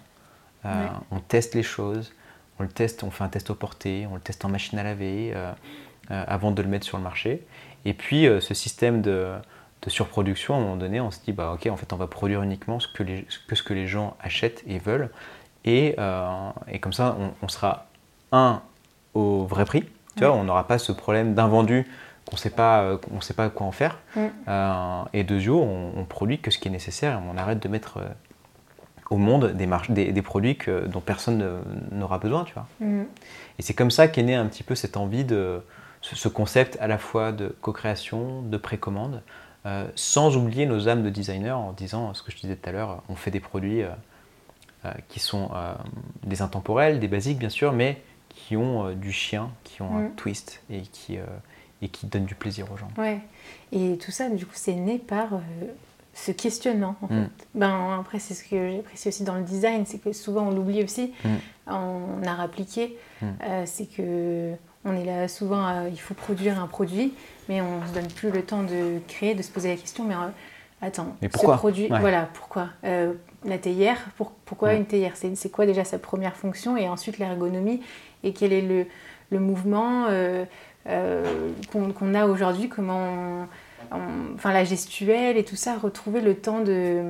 on 0.63 1.19
teste 1.27 1.55
les 1.55 1.63
choses, 1.63 2.13
on 2.59 2.63
le 2.63 2.69
teste, 2.69 3.03
on 3.03 3.09
fait 3.09 3.23
un 3.23 3.29
test 3.29 3.49
au 3.49 3.55
porté, 3.55 4.07
on 4.09 4.15
le 4.15 4.21
teste 4.21 4.45
en 4.45 4.49
machine 4.49 4.77
à 4.77 4.83
laver 4.83 5.33
avant 6.09 6.51
de 6.51 6.61
le 6.61 6.67
mettre 6.67 6.85
sur 6.85 6.97
le 6.97 7.03
marché. 7.03 7.45
Et 7.85 7.93
puis 7.93 8.27
euh, 8.27 8.39
ce 8.39 8.53
système 8.53 9.01
de, 9.01 9.31
surproduction, 9.87 10.53
à 10.53 10.57
un 10.57 10.61
moment 10.61 10.77
donné, 10.77 11.01
on 11.01 11.11
se 11.11 11.19
dit, 11.19 11.33
bah, 11.33 11.51
ok, 11.53 11.67
en 11.67 11.75
fait, 11.75 11.91
on 11.91 11.97
va 11.97 12.07
produire 12.07 12.41
uniquement 12.41 12.79
ce 12.79 12.87
que, 12.87 13.03
les, 13.03 13.25
ce 13.29 13.63
que 13.63 13.73
les 13.73 13.85
gens 13.85 14.15
achètent 14.21 14.63
et 14.65 14.79
veulent. 14.79 15.09
Et, 15.65 15.95
euh, 15.99 16.49
et 16.69 16.79
comme 16.79 16.93
ça, 16.93 17.17
on, 17.41 17.47
sera, 17.49 17.87
un, 18.31 18.61
au 19.13 19.45
vrai 19.45 19.65
prix. 19.65 19.83
Tu 20.15 20.23
vois, 20.23 20.33
on 20.33 20.43
n'aura 20.43 20.67
pas 20.67 20.77
ce 20.77 20.91
problème 20.91 21.33
d'invendu 21.33 21.85
qu'on 22.25 22.37
ne 22.37 22.39
sait 22.39 22.49
pas 22.49 22.83
euh, 22.83 22.97
sait 23.19 23.33
pas 23.33 23.49
quoi 23.49 23.67
en 23.67 23.73
faire. 23.73 23.99
et 25.11 25.23
deux, 25.23 25.49
on, 25.49 25.91
on, 25.97 26.05
produit 26.05 26.39
que 26.39 26.51
ce 26.51 26.57
qui 26.57 26.69
est 26.69 26.71
nécessaire 26.71 27.21
on 27.29 27.35
arrête 27.35 27.59
de 27.59 27.67
mettre 27.67 27.99
au 29.09 29.17
monde 29.17 29.51
des, 29.51 29.67
des, 29.89 30.11
des 30.13 30.21
produits 30.21 30.55
que, 30.55 30.87
dont 30.87 31.01
personne 31.01 31.61
n'aura 31.91 32.19
besoin. 32.19 32.45
Tu 32.45 32.53
vois. 32.53 32.67
Mm. 32.79 33.03
Et 33.59 33.61
c'est 33.61 33.73
comme 33.73 33.91
ça 33.91 34.07
qu'est 34.07 34.23
née 34.23 34.35
un 34.35 34.45
petit 34.45 34.63
peu 34.63 34.75
cette 34.75 34.95
envie 34.95 35.25
de, 35.25 35.61
ce, 36.03 36.27
concept 36.27 36.77
à 36.79 36.87
la 36.87 36.97
fois 36.97 37.31
de 37.31 37.55
co-création, 37.61 38.41
de 38.41 38.57
précommande, 38.57 39.21
euh, 39.65 39.87
sans 39.95 40.35
oublier 40.35 40.65
nos 40.65 40.89
âmes 40.89 41.03
de 41.03 41.09
designer 41.09 41.57
en 41.57 41.71
disant 41.71 42.13
ce 42.13 42.21
que 42.21 42.31
je 42.31 42.37
disais 42.37 42.55
tout 42.55 42.69
à 42.69 42.71
l'heure, 42.71 43.01
on 43.09 43.15
fait 43.15 43.31
des 43.31 43.39
produits 43.39 43.81
euh, 43.81 43.89
euh, 44.85 44.91
qui 45.07 45.19
sont 45.19 45.51
des 46.23 46.41
intemporels, 46.41 46.99
des 46.99 47.07
basiques 47.07 47.39
bien 47.39 47.49
sûr, 47.49 47.71
mais 47.71 48.01
qui 48.29 48.57
ont 48.57 48.91
du 48.93 49.11
chien, 49.11 49.49
qui 49.63 49.81
ont 49.81 49.95
un 49.95 50.01
mm. 50.03 50.15
twist 50.15 50.61
et 50.69 50.81
qui, 50.81 51.17
et 51.81 51.87
qui 51.87 52.07
donnent 52.07 52.25
du 52.25 52.35
plaisir 52.35 52.69
aux 52.71 52.77
gens. 52.77 52.89
Ouais. 52.97 53.19
Et 53.71 53.97
tout 53.97 54.11
ça, 54.11 54.29
du 54.29 54.45
coup, 54.45 54.55
c'est 54.55 54.73
né 54.73 54.97
par 54.97 55.29
ce 56.13 56.31
questionnement. 56.31 56.95
En 57.01 57.07
fait. 57.07 57.13
Mm. 57.13 57.29
Ben, 57.55 57.97
après, 57.99 58.19
c'est 58.19 58.33
ce 58.33 58.43
que 58.43 58.71
j'apprécie 58.75 59.07
aussi 59.07 59.23
dans 59.23 59.35
le 59.35 59.43
design, 59.43 59.85
c'est 59.85 59.99
que 59.99 60.11
souvent 60.11 60.47
on 60.47 60.51
l'oublie 60.51 60.83
aussi 60.83 61.13
Mm. 61.67 61.71
en 61.71 62.23
art 62.25 62.41
appliqué. 62.41 62.97
Mm. 63.21 63.25
Euh, 63.43 63.63
c'est 63.65 63.85
que 63.85 64.53
on 64.85 64.95
est 64.95 65.05
là 65.05 65.27
souvent, 65.27 65.65
à- 65.65 65.87
il 65.89 65.99
faut 65.99 66.13
produire 66.13 66.61
un 66.61 66.67
produit, 66.67 67.13
mais 67.49 67.61
on 67.61 67.85
se 67.87 67.93
donne 67.93 68.07
plus 68.07 68.31
le 68.31 68.41
temps 68.41 68.63
de 68.63 68.99
créer, 69.07 69.35
de 69.35 69.41
se 69.41 69.51
poser 69.51 69.69
la 69.69 69.75
question. 69.77 70.03
Mais 70.03 70.15
euh, 70.15 70.27
attends, 70.81 71.15
Mais 71.21 71.29
pourquoi 71.29 71.55
ce 71.55 71.59
produit, 71.59 71.91
Ouais. 71.91 71.99
voilà, 71.99 72.27
pourquoi 72.33 72.67
Euh, 72.83 73.13
La 73.45 73.57
théière, 73.57 73.97
pour- 74.15 74.31
pourquoi 74.45 74.73
une 74.73 74.85
théière? 74.85 75.13
C'est 75.17 75.51
quoi 75.51 75.65
déjà 75.65 75.83
sa 75.83 75.99
première 75.99 76.37
fonction 76.37 76.77
et 76.77 76.87
ensuite 76.87 77.17
l'ergonomie? 77.17 77.81
Et 78.23 78.31
quel 78.31 78.53
est 78.53 78.61
le, 78.61 78.85
le 79.31 79.39
mouvement 79.39 80.05
euh, 80.09 80.45
qu'on 81.71 82.13
a 82.13 82.25
aujourd'hui, 82.25 82.69
comment 82.69 82.99
on- 83.91 83.95
on- 83.97 84.35
enfin 84.35 84.53
la 84.53 84.63
gestuelle 84.63 85.37
et 85.37 85.43
tout 85.43 85.55
ça, 85.55 85.77
retrouver 85.77 86.21
le 86.21 86.35
temps 86.35 86.61
de 86.61 87.01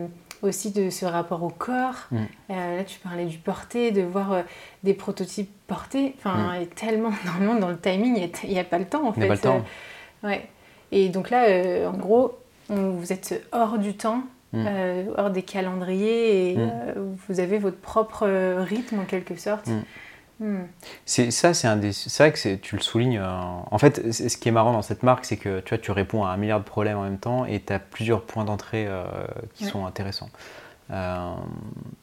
aussi 0.44 0.72
de 0.72 0.90
ce 0.90 1.06
rapport 1.06 1.44
au 1.44 1.50
corps. 1.50 2.08
Mm. 2.12 2.18
Euh, 2.52 2.78
là, 2.78 2.84
tu 2.84 3.00
parlais 3.00 3.26
du 3.26 3.38
porté, 3.38 3.92
de 3.92 4.02
voir 4.02 4.32
euh, 4.34 4.42
des 4.84 4.94
prototypes 4.94 5.52
portés. 5.68 6.16
Enfin, 6.18 6.54
et 6.62 6.68
tellement 6.68 7.12
normalement 7.26 7.56
dans 7.60 7.70
le 7.70 7.78
timing, 7.80 8.30
il 8.44 8.50
n'y 8.50 8.60
a, 8.60 8.64
pas 8.64 8.78
le 8.80 8.86
temps 8.86 9.08
en 9.08 9.12
Mm. 9.12 9.14
Il 9.18 9.22
n'y 9.24 9.28
fait. 9.28 9.34
a 9.34 9.36
pas 9.36 9.36
le 9.36 9.40
temps. 9.62 9.66
Euh, 10.24 10.28
ouais. 10.28 10.48
Et 10.92 11.10
donc 11.10 11.30
là, 11.30 11.90
en 11.90 11.98
gros, 11.98 12.38
on- 12.70 12.92
vous 12.92 13.12
êtes 13.14 13.44
hors 13.52 13.78
du 13.80 13.96
temps. 13.96 14.22
Mm. 14.56 14.68
hors 15.18 15.32
des 15.32 15.42
calendriers 15.42 16.52
et 16.52 16.58
Mm. 16.58 16.72
vous 17.28 17.40
avez 17.40 17.58
votre 17.58 17.80
propre 17.80 18.28
rythme 18.60 19.00
en 19.00 19.06
quelque 19.06 19.36
sorte. 19.36 19.68
Mm. 20.44 20.54
Mm. 20.64 20.68
C'est 21.06 21.32
ça, 21.32 21.54
c'est 21.54 21.68
un 21.68 21.78
des. 21.78 21.92
C'est 21.94 22.24
vrai 22.24 22.32
que 22.34 22.56
tu 22.56 22.76
le 22.76 22.82
soulignes. 22.82 23.18
euh, 23.20 23.28
en 23.72 23.78
fait, 23.78 24.12
ce 24.12 24.38
qui 24.38 24.50
est 24.50 24.52
marrant 24.52 24.74
dans 24.74 24.82
cette 24.82 25.04
marque, 25.04 25.26
c'est 25.26 25.38
que 25.38 25.60
tu 25.62 25.70
vois, 25.70 25.78
tu 25.78 25.92
réponds 25.92 26.24
à 26.26 26.30
un 26.30 26.38
milliard 26.38 26.60
de 26.60 26.66
problèmes 26.66 26.98
en 26.98 27.04
même 27.04 27.18
temps 27.20 27.46
et 27.46 27.62
tu 27.62 27.72
as 27.74 27.80
plusieurs 27.80 28.24
points 28.24 28.46
d'entrée 28.46 28.86
euh, 28.88 29.04
qui 29.56 29.66
Ouais. 29.66 29.72
sont 29.72 29.86
intéressants. 29.86 30.30
Euh, 30.92 31.34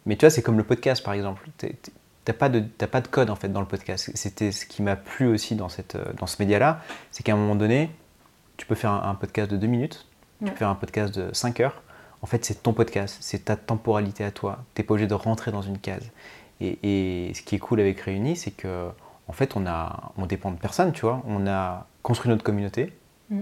mais 0.06 0.16
tu 0.16 0.24
vois, 0.24 0.30
c'est 0.30 0.42
comme 0.42 0.56
le 0.56 0.64
podcast 0.64 1.04
par 1.04 1.14
exemple. 1.14 1.46
T'as 2.24 2.32
pas, 2.34 2.48
de, 2.50 2.60
pas 2.60 3.00
de 3.00 3.08
code 3.08 3.30
en 3.30 3.34
fait 3.36 3.48
dans 3.48 3.60
le 3.60 3.66
podcast. 3.66 4.10
C'était 4.14 4.52
ce 4.52 4.66
qui 4.66 4.82
m'a 4.82 4.94
plu 4.96 5.26
aussi 5.26 5.56
dans, 5.56 5.68
cette, 5.68 5.96
dans 6.18 6.26
ce 6.26 6.36
média-là, 6.40 6.80
c'est 7.10 7.22
qu'à 7.22 7.32
un 7.32 7.36
moment 7.36 7.54
donné, 7.56 7.90
tu 8.58 8.66
peux 8.66 8.74
faire 8.74 8.90
un, 8.90 9.08
un 9.10 9.14
podcast 9.14 9.50
de 9.50 9.56
2 9.56 9.66
minutes, 9.66 10.06
tu 10.44 10.50
peux 10.50 10.56
faire 10.56 10.68
un 10.68 10.74
podcast 10.74 11.14
de 11.18 11.30
5 11.32 11.60
heures. 11.60 11.82
En 12.22 12.26
fait, 12.26 12.44
c'est 12.44 12.62
ton 12.62 12.74
podcast, 12.74 13.16
c'est 13.20 13.46
ta 13.46 13.56
temporalité 13.56 14.22
à 14.24 14.30
toi. 14.30 14.58
T'es 14.74 14.82
pas 14.82 14.92
obligé 14.92 15.06
de 15.08 15.14
rentrer 15.14 15.50
dans 15.50 15.62
une 15.62 15.78
case. 15.78 16.04
Et, 16.60 17.28
et 17.28 17.34
ce 17.34 17.42
qui 17.42 17.54
est 17.56 17.58
cool 17.58 17.80
avec 17.80 18.00
Réunis, 18.00 18.36
c'est 18.36 18.50
que 18.50 18.88
en 19.28 19.32
fait, 19.32 19.56
on 19.56 19.64
a, 19.66 20.12
on 20.18 20.26
dépend 20.26 20.50
de 20.50 20.56
personne, 20.58 20.92
tu 20.92 21.02
vois. 21.02 21.22
On 21.26 21.46
a 21.46 21.86
construit 22.02 22.30
notre 22.30 22.42
communauté. 22.42 22.92
Mm. 23.30 23.40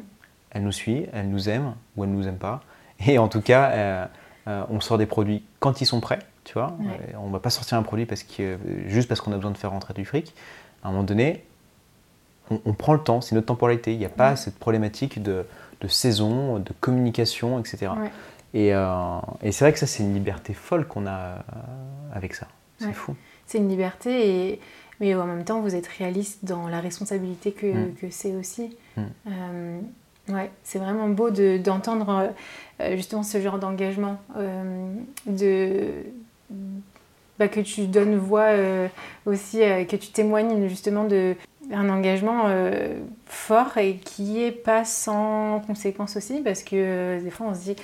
Elle 0.51 0.63
nous 0.63 0.73
suit, 0.73 1.07
elle 1.13 1.31
nous 1.31 1.49
aime 1.49 1.75
ou 1.97 2.05
elle 2.05 2.11
nous 2.11 2.27
aime 2.29 2.37
pas. 2.37 2.61
Et 3.07 3.19
en 3.19 3.29
tout 3.29 3.41
cas, 3.41 3.71
euh, 3.71 4.07
euh, 4.49 4.65
on 4.71 4.81
sort 4.81 4.99
des 4.99 5.07
produits 5.07 5.45
quand 5.61 5.81
ils 5.81 5.87
sont 5.87 6.01
prêts, 6.01 6.19
tu 6.45 6.53
vois. 6.55 6.77
Ouais. 6.81 6.87
Euh, 7.15 7.19
on 7.23 7.29
va 7.31 7.39
pas 7.39 7.51
sortir 7.51 7.79
un 7.79 7.83
produit 7.83 8.07
parce 8.07 8.23
que, 8.23 8.59
juste 8.87 9.09
parce 9.09 9.21
qu'on 9.21 9.33
a 9.33 9.37
besoin 9.37 9.51
de 9.51 9.57
faire 9.59 9.71
rentrer 9.71 9.95
du 9.95 10.05
fric. 10.05 10.35
À 10.83 10.89
un 10.89 10.91
moment 10.93 11.05
donné, 11.05 11.45
on, 12.51 12.61
on 12.65 12.73
prend 12.75 12.93
le 12.93 13.01
temps, 13.01 13.21
c'est 13.21 13.35
notre 13.35 13.47
temporalité. 13.47 13.93
Il 13.93 13.99
n'y 13.99 14.05
a 14.07 14.11
pas 14.11 14.31
Ouais. 14.31 14.37
cette 14.37 14.59
problématique 14.59 15.23
de, 15.23 15.47
de 15.81 15.89
saison, 15.89 16.59
de 16.59 16.73
communication, 16.81 17.59
etc. 17.59 17.93
Ouais. 17.99 18.11
Et, 18.55 18.75
euh, 18.75 19.19
et 19.43 19.53
c'est 19.53 19.65
vrai 19.65 19.73
que 19.73 19.79
ça, 19.79 19.87
c'est 19.87 20.03
une 20.03 20.15
liberté 20.15 20.55
folle 20.55 20.87
qu'on 20.87 21.07
a 21.07 21.45
avec 22.13 22.35
ça. 22.35 22.47
C'est 22.79 22.87
Ouais. 22.87 22.93
fou. 22.93 23.15
C'est 23.47 23.59
une 23.59 23.69
liberté, 23.69 24.51
et... 24.53 24.61
mais 25.01 25.15
en 25.15 25.27
même 25.27 25.45
temps, 25.45 25.61
vous 25.61 25.75
êtes 25.75 25.87
réaliste 25.87 26.45
dans 26.45 26.69
la 26.69 26.81
responsabilité 26.81 27.53
que, 27.53 27.67
Mm. 27.67 27.95
que 28.01 28.11
c'est 28.11 28.35
aussi. 28.35 28.77
Mm. 28.97 29.03
Euh, 29.27 29.81
ouais, 30.31 30.51
c'est 30.65 30.79
vraiment 30.79 31.09
beau 31.09 31.31
de- 31.31 31.57
d'entendre 31.59 32.31
euh, 32.81 32.97
justement 32.97 33.23
ce 33.23 33.41
genre 33.41 33.59
d'engagement, 33.59 34.19
euh, 34.37 34.93
de, 35.27 36.05
bah, 37.39 37.49
que 37.49 37.61
tu 37.61 37.87
donnes 37.87 38.17
voix 38.17 38.49
euh, 38.53 38.89
aussi, 39.27 39.59
que 39.89 39.97
tu 39.97 40.09
témoignes 40.13 40.69
justement 40.69 41.05
de 41.05 41.35
un 41.71 41.89
engagement 41.91 42.45
fort 43.27 43.77
et 43.77 43.97
qui 43.97 44.43
est 44.43 44.53
pas 44.53 44.85
sans 44.87 45.61
conséquences 45.67 46.17
aussi, 46.17 46.41
parce 46.43 46.63
que 46.63 47.21
des 47.21 47.31
fois 47.31 47.47
on 47.51 47.55
se 47.55 47.61
dit 47.61 47.77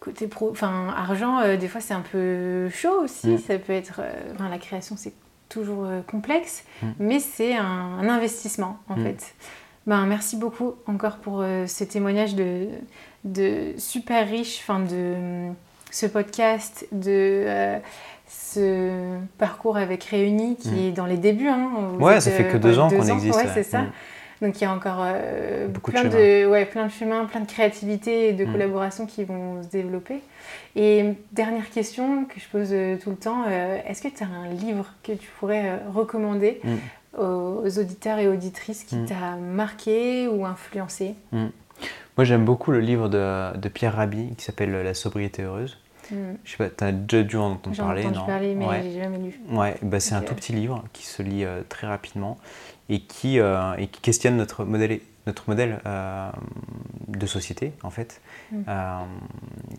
côté 0.00 0.26
pro, 0.26 0.50
enfin 0.50 0.92
argent, 0.96 1.40
euh, 1.40 1.56
des 1.56 1.68
fois 1.68 1.80
c'est 1.80 1.94
un 1.94 2.02
peu 2.12 2.68
chaud 2.70 3.02
aussi. 3.04 3.28
Mm. 3.28 3.38
Ça 3.38 3.58
peut 3.58 3.72
être, 3.72 4.00
euh, 4.02 4.48
la 4.50 4.58
création 4.58 4.96
c'est 4.96 5.12
toujours 5.48 5.84
euh, 5.86 6.00
complexe, 6.02 6.64
Mm. 6.82 6.86
mais 6.98 7.18
c'est 7.20 7.54
un, 7.56 7.64
un 7.64 8.08
investissement 8.08 8.78
en 8.88 8.96
Mm. 8.96 9.02
fait. 9.04 9.34
Ben, 9.86 10.04
merci 10.06 10.36
beaucoup 10.36 10.74
encore 10.86 11.16
pour 11.18 11.40
euh, 11.42 11.66
ce 11.66 11.84
témoignage 11.84 12.34
de, 12.34 12.68
de 13.24 13.72
super 13.78 14.28
riche, 14.28 14.58
enfin 14.60 14.80
de 14.80 15.14
ce 15.92 16.06
podcast, 16.06 16.86
de 16.92 17.76
ce 18.28 19.16
parcours 19.38 19.76
avec 19.76 20.02
Réunis 20.04 20.56
qui 20.56 20.88
est 20.88 20.90
dans 20.90 21.06
les 21.06 21.16
débuts. 21.16 21.48
hein. 21.48 21.70
Ouais, 22.00 22.20
ça 22.20 22.30
fait 22.32 22.48
que 22.48 22.56
deux 22.56 22.72
ouais, 22.72 22.78
ans 22.80 22.88
qu'on 22.90 22.96
existe. 23.06 23.36
Ouais, 23.36 23.44
ouais. 23.44 23.50
c'est 23.54 23.62
ça. 23.62 23.84
Donc 24.42 24.60
il 24.60 24.64
y 24.64 24.66
a 24.66 24.72
encore 24.72 24.98
euh, 25.00 25.66
Beaucoup 25.68 25.90
plein, 25.92 26.04
de, 26.04 26.46
ouais, 26.46 26.66
plein 26.66 26.86
de 26.86 26.90
chemins, 26.92 27.24
plein 27.24 27.40
de 27.40 27.46
créativité 27.46 28.28
et 28.28 28.32
de 28.32 28.44
Mm. 28.44 28.52
collaborations 28.52 29.06
qui 29.06 29.24
vont 29.24 29.62
se 29.62 29.68
développer. 29.68 30.20
Et 30.74 31.14
dernière 31.32 31.70
question 31.70 32.24
que 32.26 32.38
je 32.38 32.46
pose 32.48 32.68
euh, 32.72 32.96
tout 33.02 33.10
le 33.10 33.16
temps, 33.16 33.44
euh, 33.48 33.78
est-ce 33.86 34.02
que 34.02 34.08
tu 34.08 34.22
as 34.22 34.26
un 34.26 34.48
livre 34.48 34.86
que 35.02 35.12
tu 35.12 35.28
pourrais 35.40 35.78
recommander 35.94 36.60
Mm. 36.64 36.74
aux, 37.18 37.62
aux 37.64 37.78
auditeurs 37.78 38.18
et 38.18 38.28
auditrices 38.28 38.84
qui 38.84 38.96
Mm. 38.96 39.06
t'a 39.06 39.36
marqué 39.40 40.28
ou 40.28 40.44
influencé? 40.44 41.14
Moi, 41.32 42.24
j'aime 42.24 42.44
beaucoup 42.44 42.70
le 42.72 42.80
livre 42.80 43.08
de, 43.08 43.56
de 43.56 43.68
Pierre 43.68 43.94
Rabhi 43.96 44.34
qui 44.36 44.44
s'appelle 44.44 44.70
La 44.72 44.94
sobriété 44.94 45.42
heureuse. 45.42 45.78
Je 46.44 46.50
sais 46.50 46.56
pas, 46.56 46.68
t'as 46.68 46.92
déjà 46.92 47.24
dû 47.24 47.36
en 47.36 47.52
entendre 47.52 47.76
parler, 47.76 48.02
entendu 48.04 48.18
non? 48.18 48.26
parler, 48.26 48.54
mais 48.54 48.64
Ouais. 48.66 48.80
j'ai 48.84 49.00
jamais 49.02 49.18
lu. 49.18 49.40
Ouais, 49.50 49.74
bah 49.82 49.98
c'est 49.98 50.14
un 50.14 50.20
tout 50.20 50.34
petit 50.36 50.52
livre 50.52 50.84
qui 50.92 51.04
se 51.04 51.20
lit 51.20 51.44
très 51.68 51.88
rapidement 51.88 52.38
et 52.88 53.00
qui, 53.00 53.38
euh, 53.40 53.74
et 53.76 53.88
qui 53.88 54.00
questionne 54.00 54.36
notre 54.36 54.64
modèle, 54.64 55.00
notre 55.26 55.44
modèle 55.48 55.80
euh, 55.86 56.30
de 57.08 57.26
société, 57.26 57.72
en 57.82 57.90
fait, 57.90 58.20
Mm. 58.52 58.62
euh, 58.68 58.98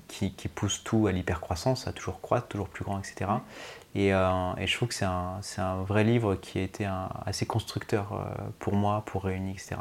qui, 0.09 0.33
qui 0.33 0.49
pousse 0.49 0.83
tout 0.83 1.07
à 1.07 1.13
l'hypercroissance, 1.13 1.87
à 1.87 1.93
toujours 1.93 2.19
croître, 2.19 2.47
toujours 2.49 2.67
plus 2.67 2.83
grand, 2.83 2.99
etc. 2.99 3.31
Et, 3.95 4.13
euh, 4.13 4.27
et 4.57 4.67
je 4.67 4.75
trouve 4.75 4.89
que 4.89 4.93
c'est 4.93 5.05
un, 5.05 5.39
un 5.57 5.83
vrai 5.83 6.03
livre 6.03 6.35
qui 6.35 6.59
a 6.59 6.63
été 6.63 6.83
un- 6.85 7.07
assez 7.25 7.45
constructeur 7.45 8.27
pour 8.59 8.73
moi, 8.73 9.03
pour 9.05 9.23
Réunis, 9.23 9.51
etc. 9.51 9.77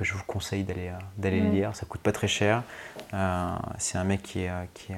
Euh, 0.00 0.04
je 0.04 0.14
vous 0.14 0.24
conseille 0.26 0.64
d'aller 0.64 0.88
euh, 0.88 0.98
d'aller 1.18 1.40
le 1.40 1.50
lire, 1.50 1.74
ça 1.76 1.86
coûte 1.86 2.00
pas 2.00 2.12
très 2.12 2.28
cher. 2.28 2.62
Euh, 3.12 3.48
c'est 3.78 3.98
un 3.98 4.04
mec 4.04 4.22
qui 4.22 4.40
est, 4.42 4.48
euh, 4.50 4.64
qui 4.74 4.92
est, 4.92 4.96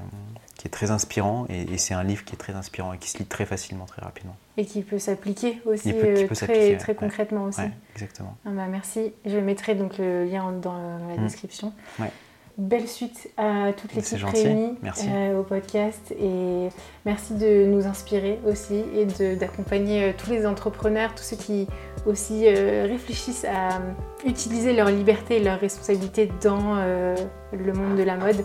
qui 0.56 0.66
est 0.66 0.70
très 0.70 0.90
inspirant 0.90 1.46
et, 1.48 1.62
et 1.74 1.78
c'est 1.78 1.94
un 1.94 2.02
livre 2.02 2.24
qui 2.24 2.34
est 2.34 2.38
très 2.38 2.54
inspirant 2.54 2.92
et 2.92 2.98
qui 2.98 3.10
se 3.10 3.18
lit 3.18 3.26
très 3.26 3.44
facilement, 3.46 3.84
très 3.84 4.02
rapidement. 4.02 4.36
Et 4.56 4.64
qui 4.64 4.82
peut 4.82 4.98
s'appliquer 4.98 5.60
aussi 5.66 5.92
peut- 5.92 5.98
euh, 6.04 6.26
peut 6.26 6.34
très, 6.34 6.76
très 6.76 6.92
ouais. 6.92 6.94
concrètement 6.94 7.44
aussi. 7.44 7.60
Ouais, 7.60 7.70
exactement. 7.94 8.36
Ah 8.46 8.50
bah 8.50 8.66
merci. 8.68 9.12
Je 9.26 9.36
mettrai 9.38 9.74
donc 9.74 9.98
le 9.98 10.24
lien 10.24 10.50
dans 10.52 10.78
la 11.08 11.16
Mm. 11.16 11.24
description. 11.24 11.72
Ouais. 11.98 12.10
Belle 12.58 12.88
suite 12.88 13.28
à 13.36 13.72
toute 13.76 13.92
l'équipe 13.94 14.24
réunie 14.24 14.78
Merci. 14.82 15.06
euh, 15.12 15.40
au 15.40 15.42
podcast 15.42 16.10
et 16.18 16.68
merci 17.04 17.34
de 17.34 17.66
nous 17.66 17.86
inspirer 17.86 18.40
aussi 18.46 18.82
et 18.94 19.04
d'accompagner 19.36 20.04
euh, 20.04 20.12
tous 20.16 20.30
les 20.30 20.46
entrepreneurs, 20.46 21.14
tous 21.14 21.22
ceux 21.22 21.36
qui 21.36 21.66
aussi 22.06 22.44
euh, 22.46 22.86
réfléchissent 22.88 23.44
à 23.44 23.76
euh, 23.76 23.78
utiliser 24.26 24.72
leur 24.72 24.88
liberté 24.88 25.36
et 25.36 25.44
leur 25.44 25.60
responsabilité 25.60 26.30
dans 26.42 26.76
euh, 26.78 27.14
le 27.52 27.72
monde 27.74 27.98
de 27.98 28.02
la 28.02 28.16
mode 28.16 28.42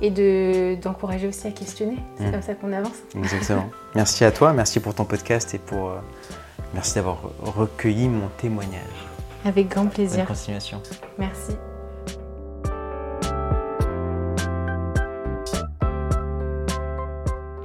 et 0.00 0.10
de- 0.10 0.74
d'encourager 0.82 1.28
aussi 1.28 1.46
à 1.46 1.52
questionner. 1.52 1.98
C'est 2.18 2.26
Mm. 2.28 2.32
comme 2.32 2.42
ça 2.42 2.54
qu'on 2.54 2.72
avance. 2.72 2.98
Exactement. 3.16 3.70
merci 3.94 4.24
à 4.24 4.32
toi, 4.32 4.52
merci 4.52 4.80
pour 4.80 4.92
ton 4.94 5.04
podcast 5.04 5.54
et 5.54 5.58
pour 5.58 5.92
merci 6.74 6.96
d'avoir 6.96 7.18
recueilli 7.42 8.08
mon 8.08 8.26
témoignage. 8.38 8.80
Avec 9.44 9.68
grand 9.68 9.82
Bonne 9.84 9.92
plaisir. 9.92 10.26
continuation. 10.26 10.82
Merci. 11.16 11.52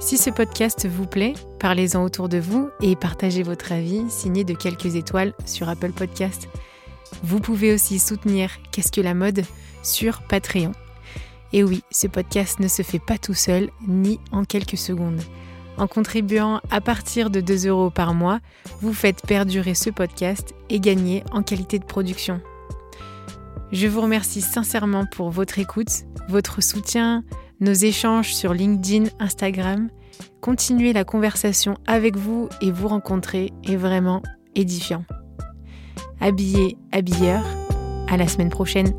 Si 0.08 0.16
ce 0.16 0.30
podcast 0.30 0.86
vous 0.86 1.04
plaît, 1.04 1.34
parlez-en 1.58 2.02
autour 2.02 2.30
de 2.30 2.38
vous 2.38 2.70
et 2.80 2.96
partagez 2.96 3.42
votre 3.42 3.72
avis 3.72 4.08
signé 4.08 4.42
de 4.42 4.54
quelques 4.54 4.94
étoiles 4.94 5.34
sur 5.44 5.68
Apple 5.68 5.92
Podcast. 5.92 6.48
Vous 7.22 7.40
pouvez 7.40 7.74
aussi 7.74 7.98
soutenir 7.98 8.50
Qu'est-ce 8.72 8.90
que 8.90 9.02
la 9.02 9.12
mode 9.12 9.44
sur 9.82 10.22
Patreon. 10.22 10.72
Et 11.52 11.62
oui, 11.62 11.82
ce 11.90 12.06
podcast 12.06 12.58
ne 12.58 12.68
se 12.68 12.80
fait 12.80 12.98
pas 12.98 13.18
tout 13.18 13.34
seul 13.34 13.68
ni 13.86 14.18
en 14.32 14.44
quelques 14.46 14.78
secondes. 14.78 15.20
En 15.76 15.86
contribuant 15.86 16.62
à 16.70 16.80
partir 16.80 17.28
de 17.28 17.42
2 17.42 17.66
euros 17.66 17.90
par 17.90 18.14
mois, 18.14 18.40
vous 18.80 18.94
faites 18.94 19.20
perdurer 19.26 19.74
ce 19.74 19.90
podcast 19.90 20.54
et 20.70 20.80
gagner 20.80 21.22
en 21.32 21.42
qualité 21.42 21.78
de 21.78 21.84
production. 21.84 22.40
Je 23.72 23.86
vous 23.86 24.00
remercie 24.00 24.40
sincèrement 24.40 25.04
pour 25.04 25.28
votre 25.28 25.58
écoute, 25.58 26.06
votre 26.30 26.62
soutien, 26.62 27.24
nos 27.60 27.74
échanges 27.74 28.34
sur 28.34 28.54
LinkedIn, 28.54 29.10
Instagram. 29.18 29.90
Continuer 30.40 30.92
la 30.92 31.04
conversation 31.04 31.76
avec 31.86 32.16
vous 32.16 32.48
et 32.60 32.70
vous 32.70 32.88
rencontrer 32.88 33.52
est 33.64 33.76
vraiment 33.76 34.22
édifiant. 34.54 35.04
Habillé, 36.20 36.76
habilleur, 36.92 37.44
à 38.08 38.16
la 38.16 38.26
semaine 38.28 38.50
prochaine. 38.50 38.92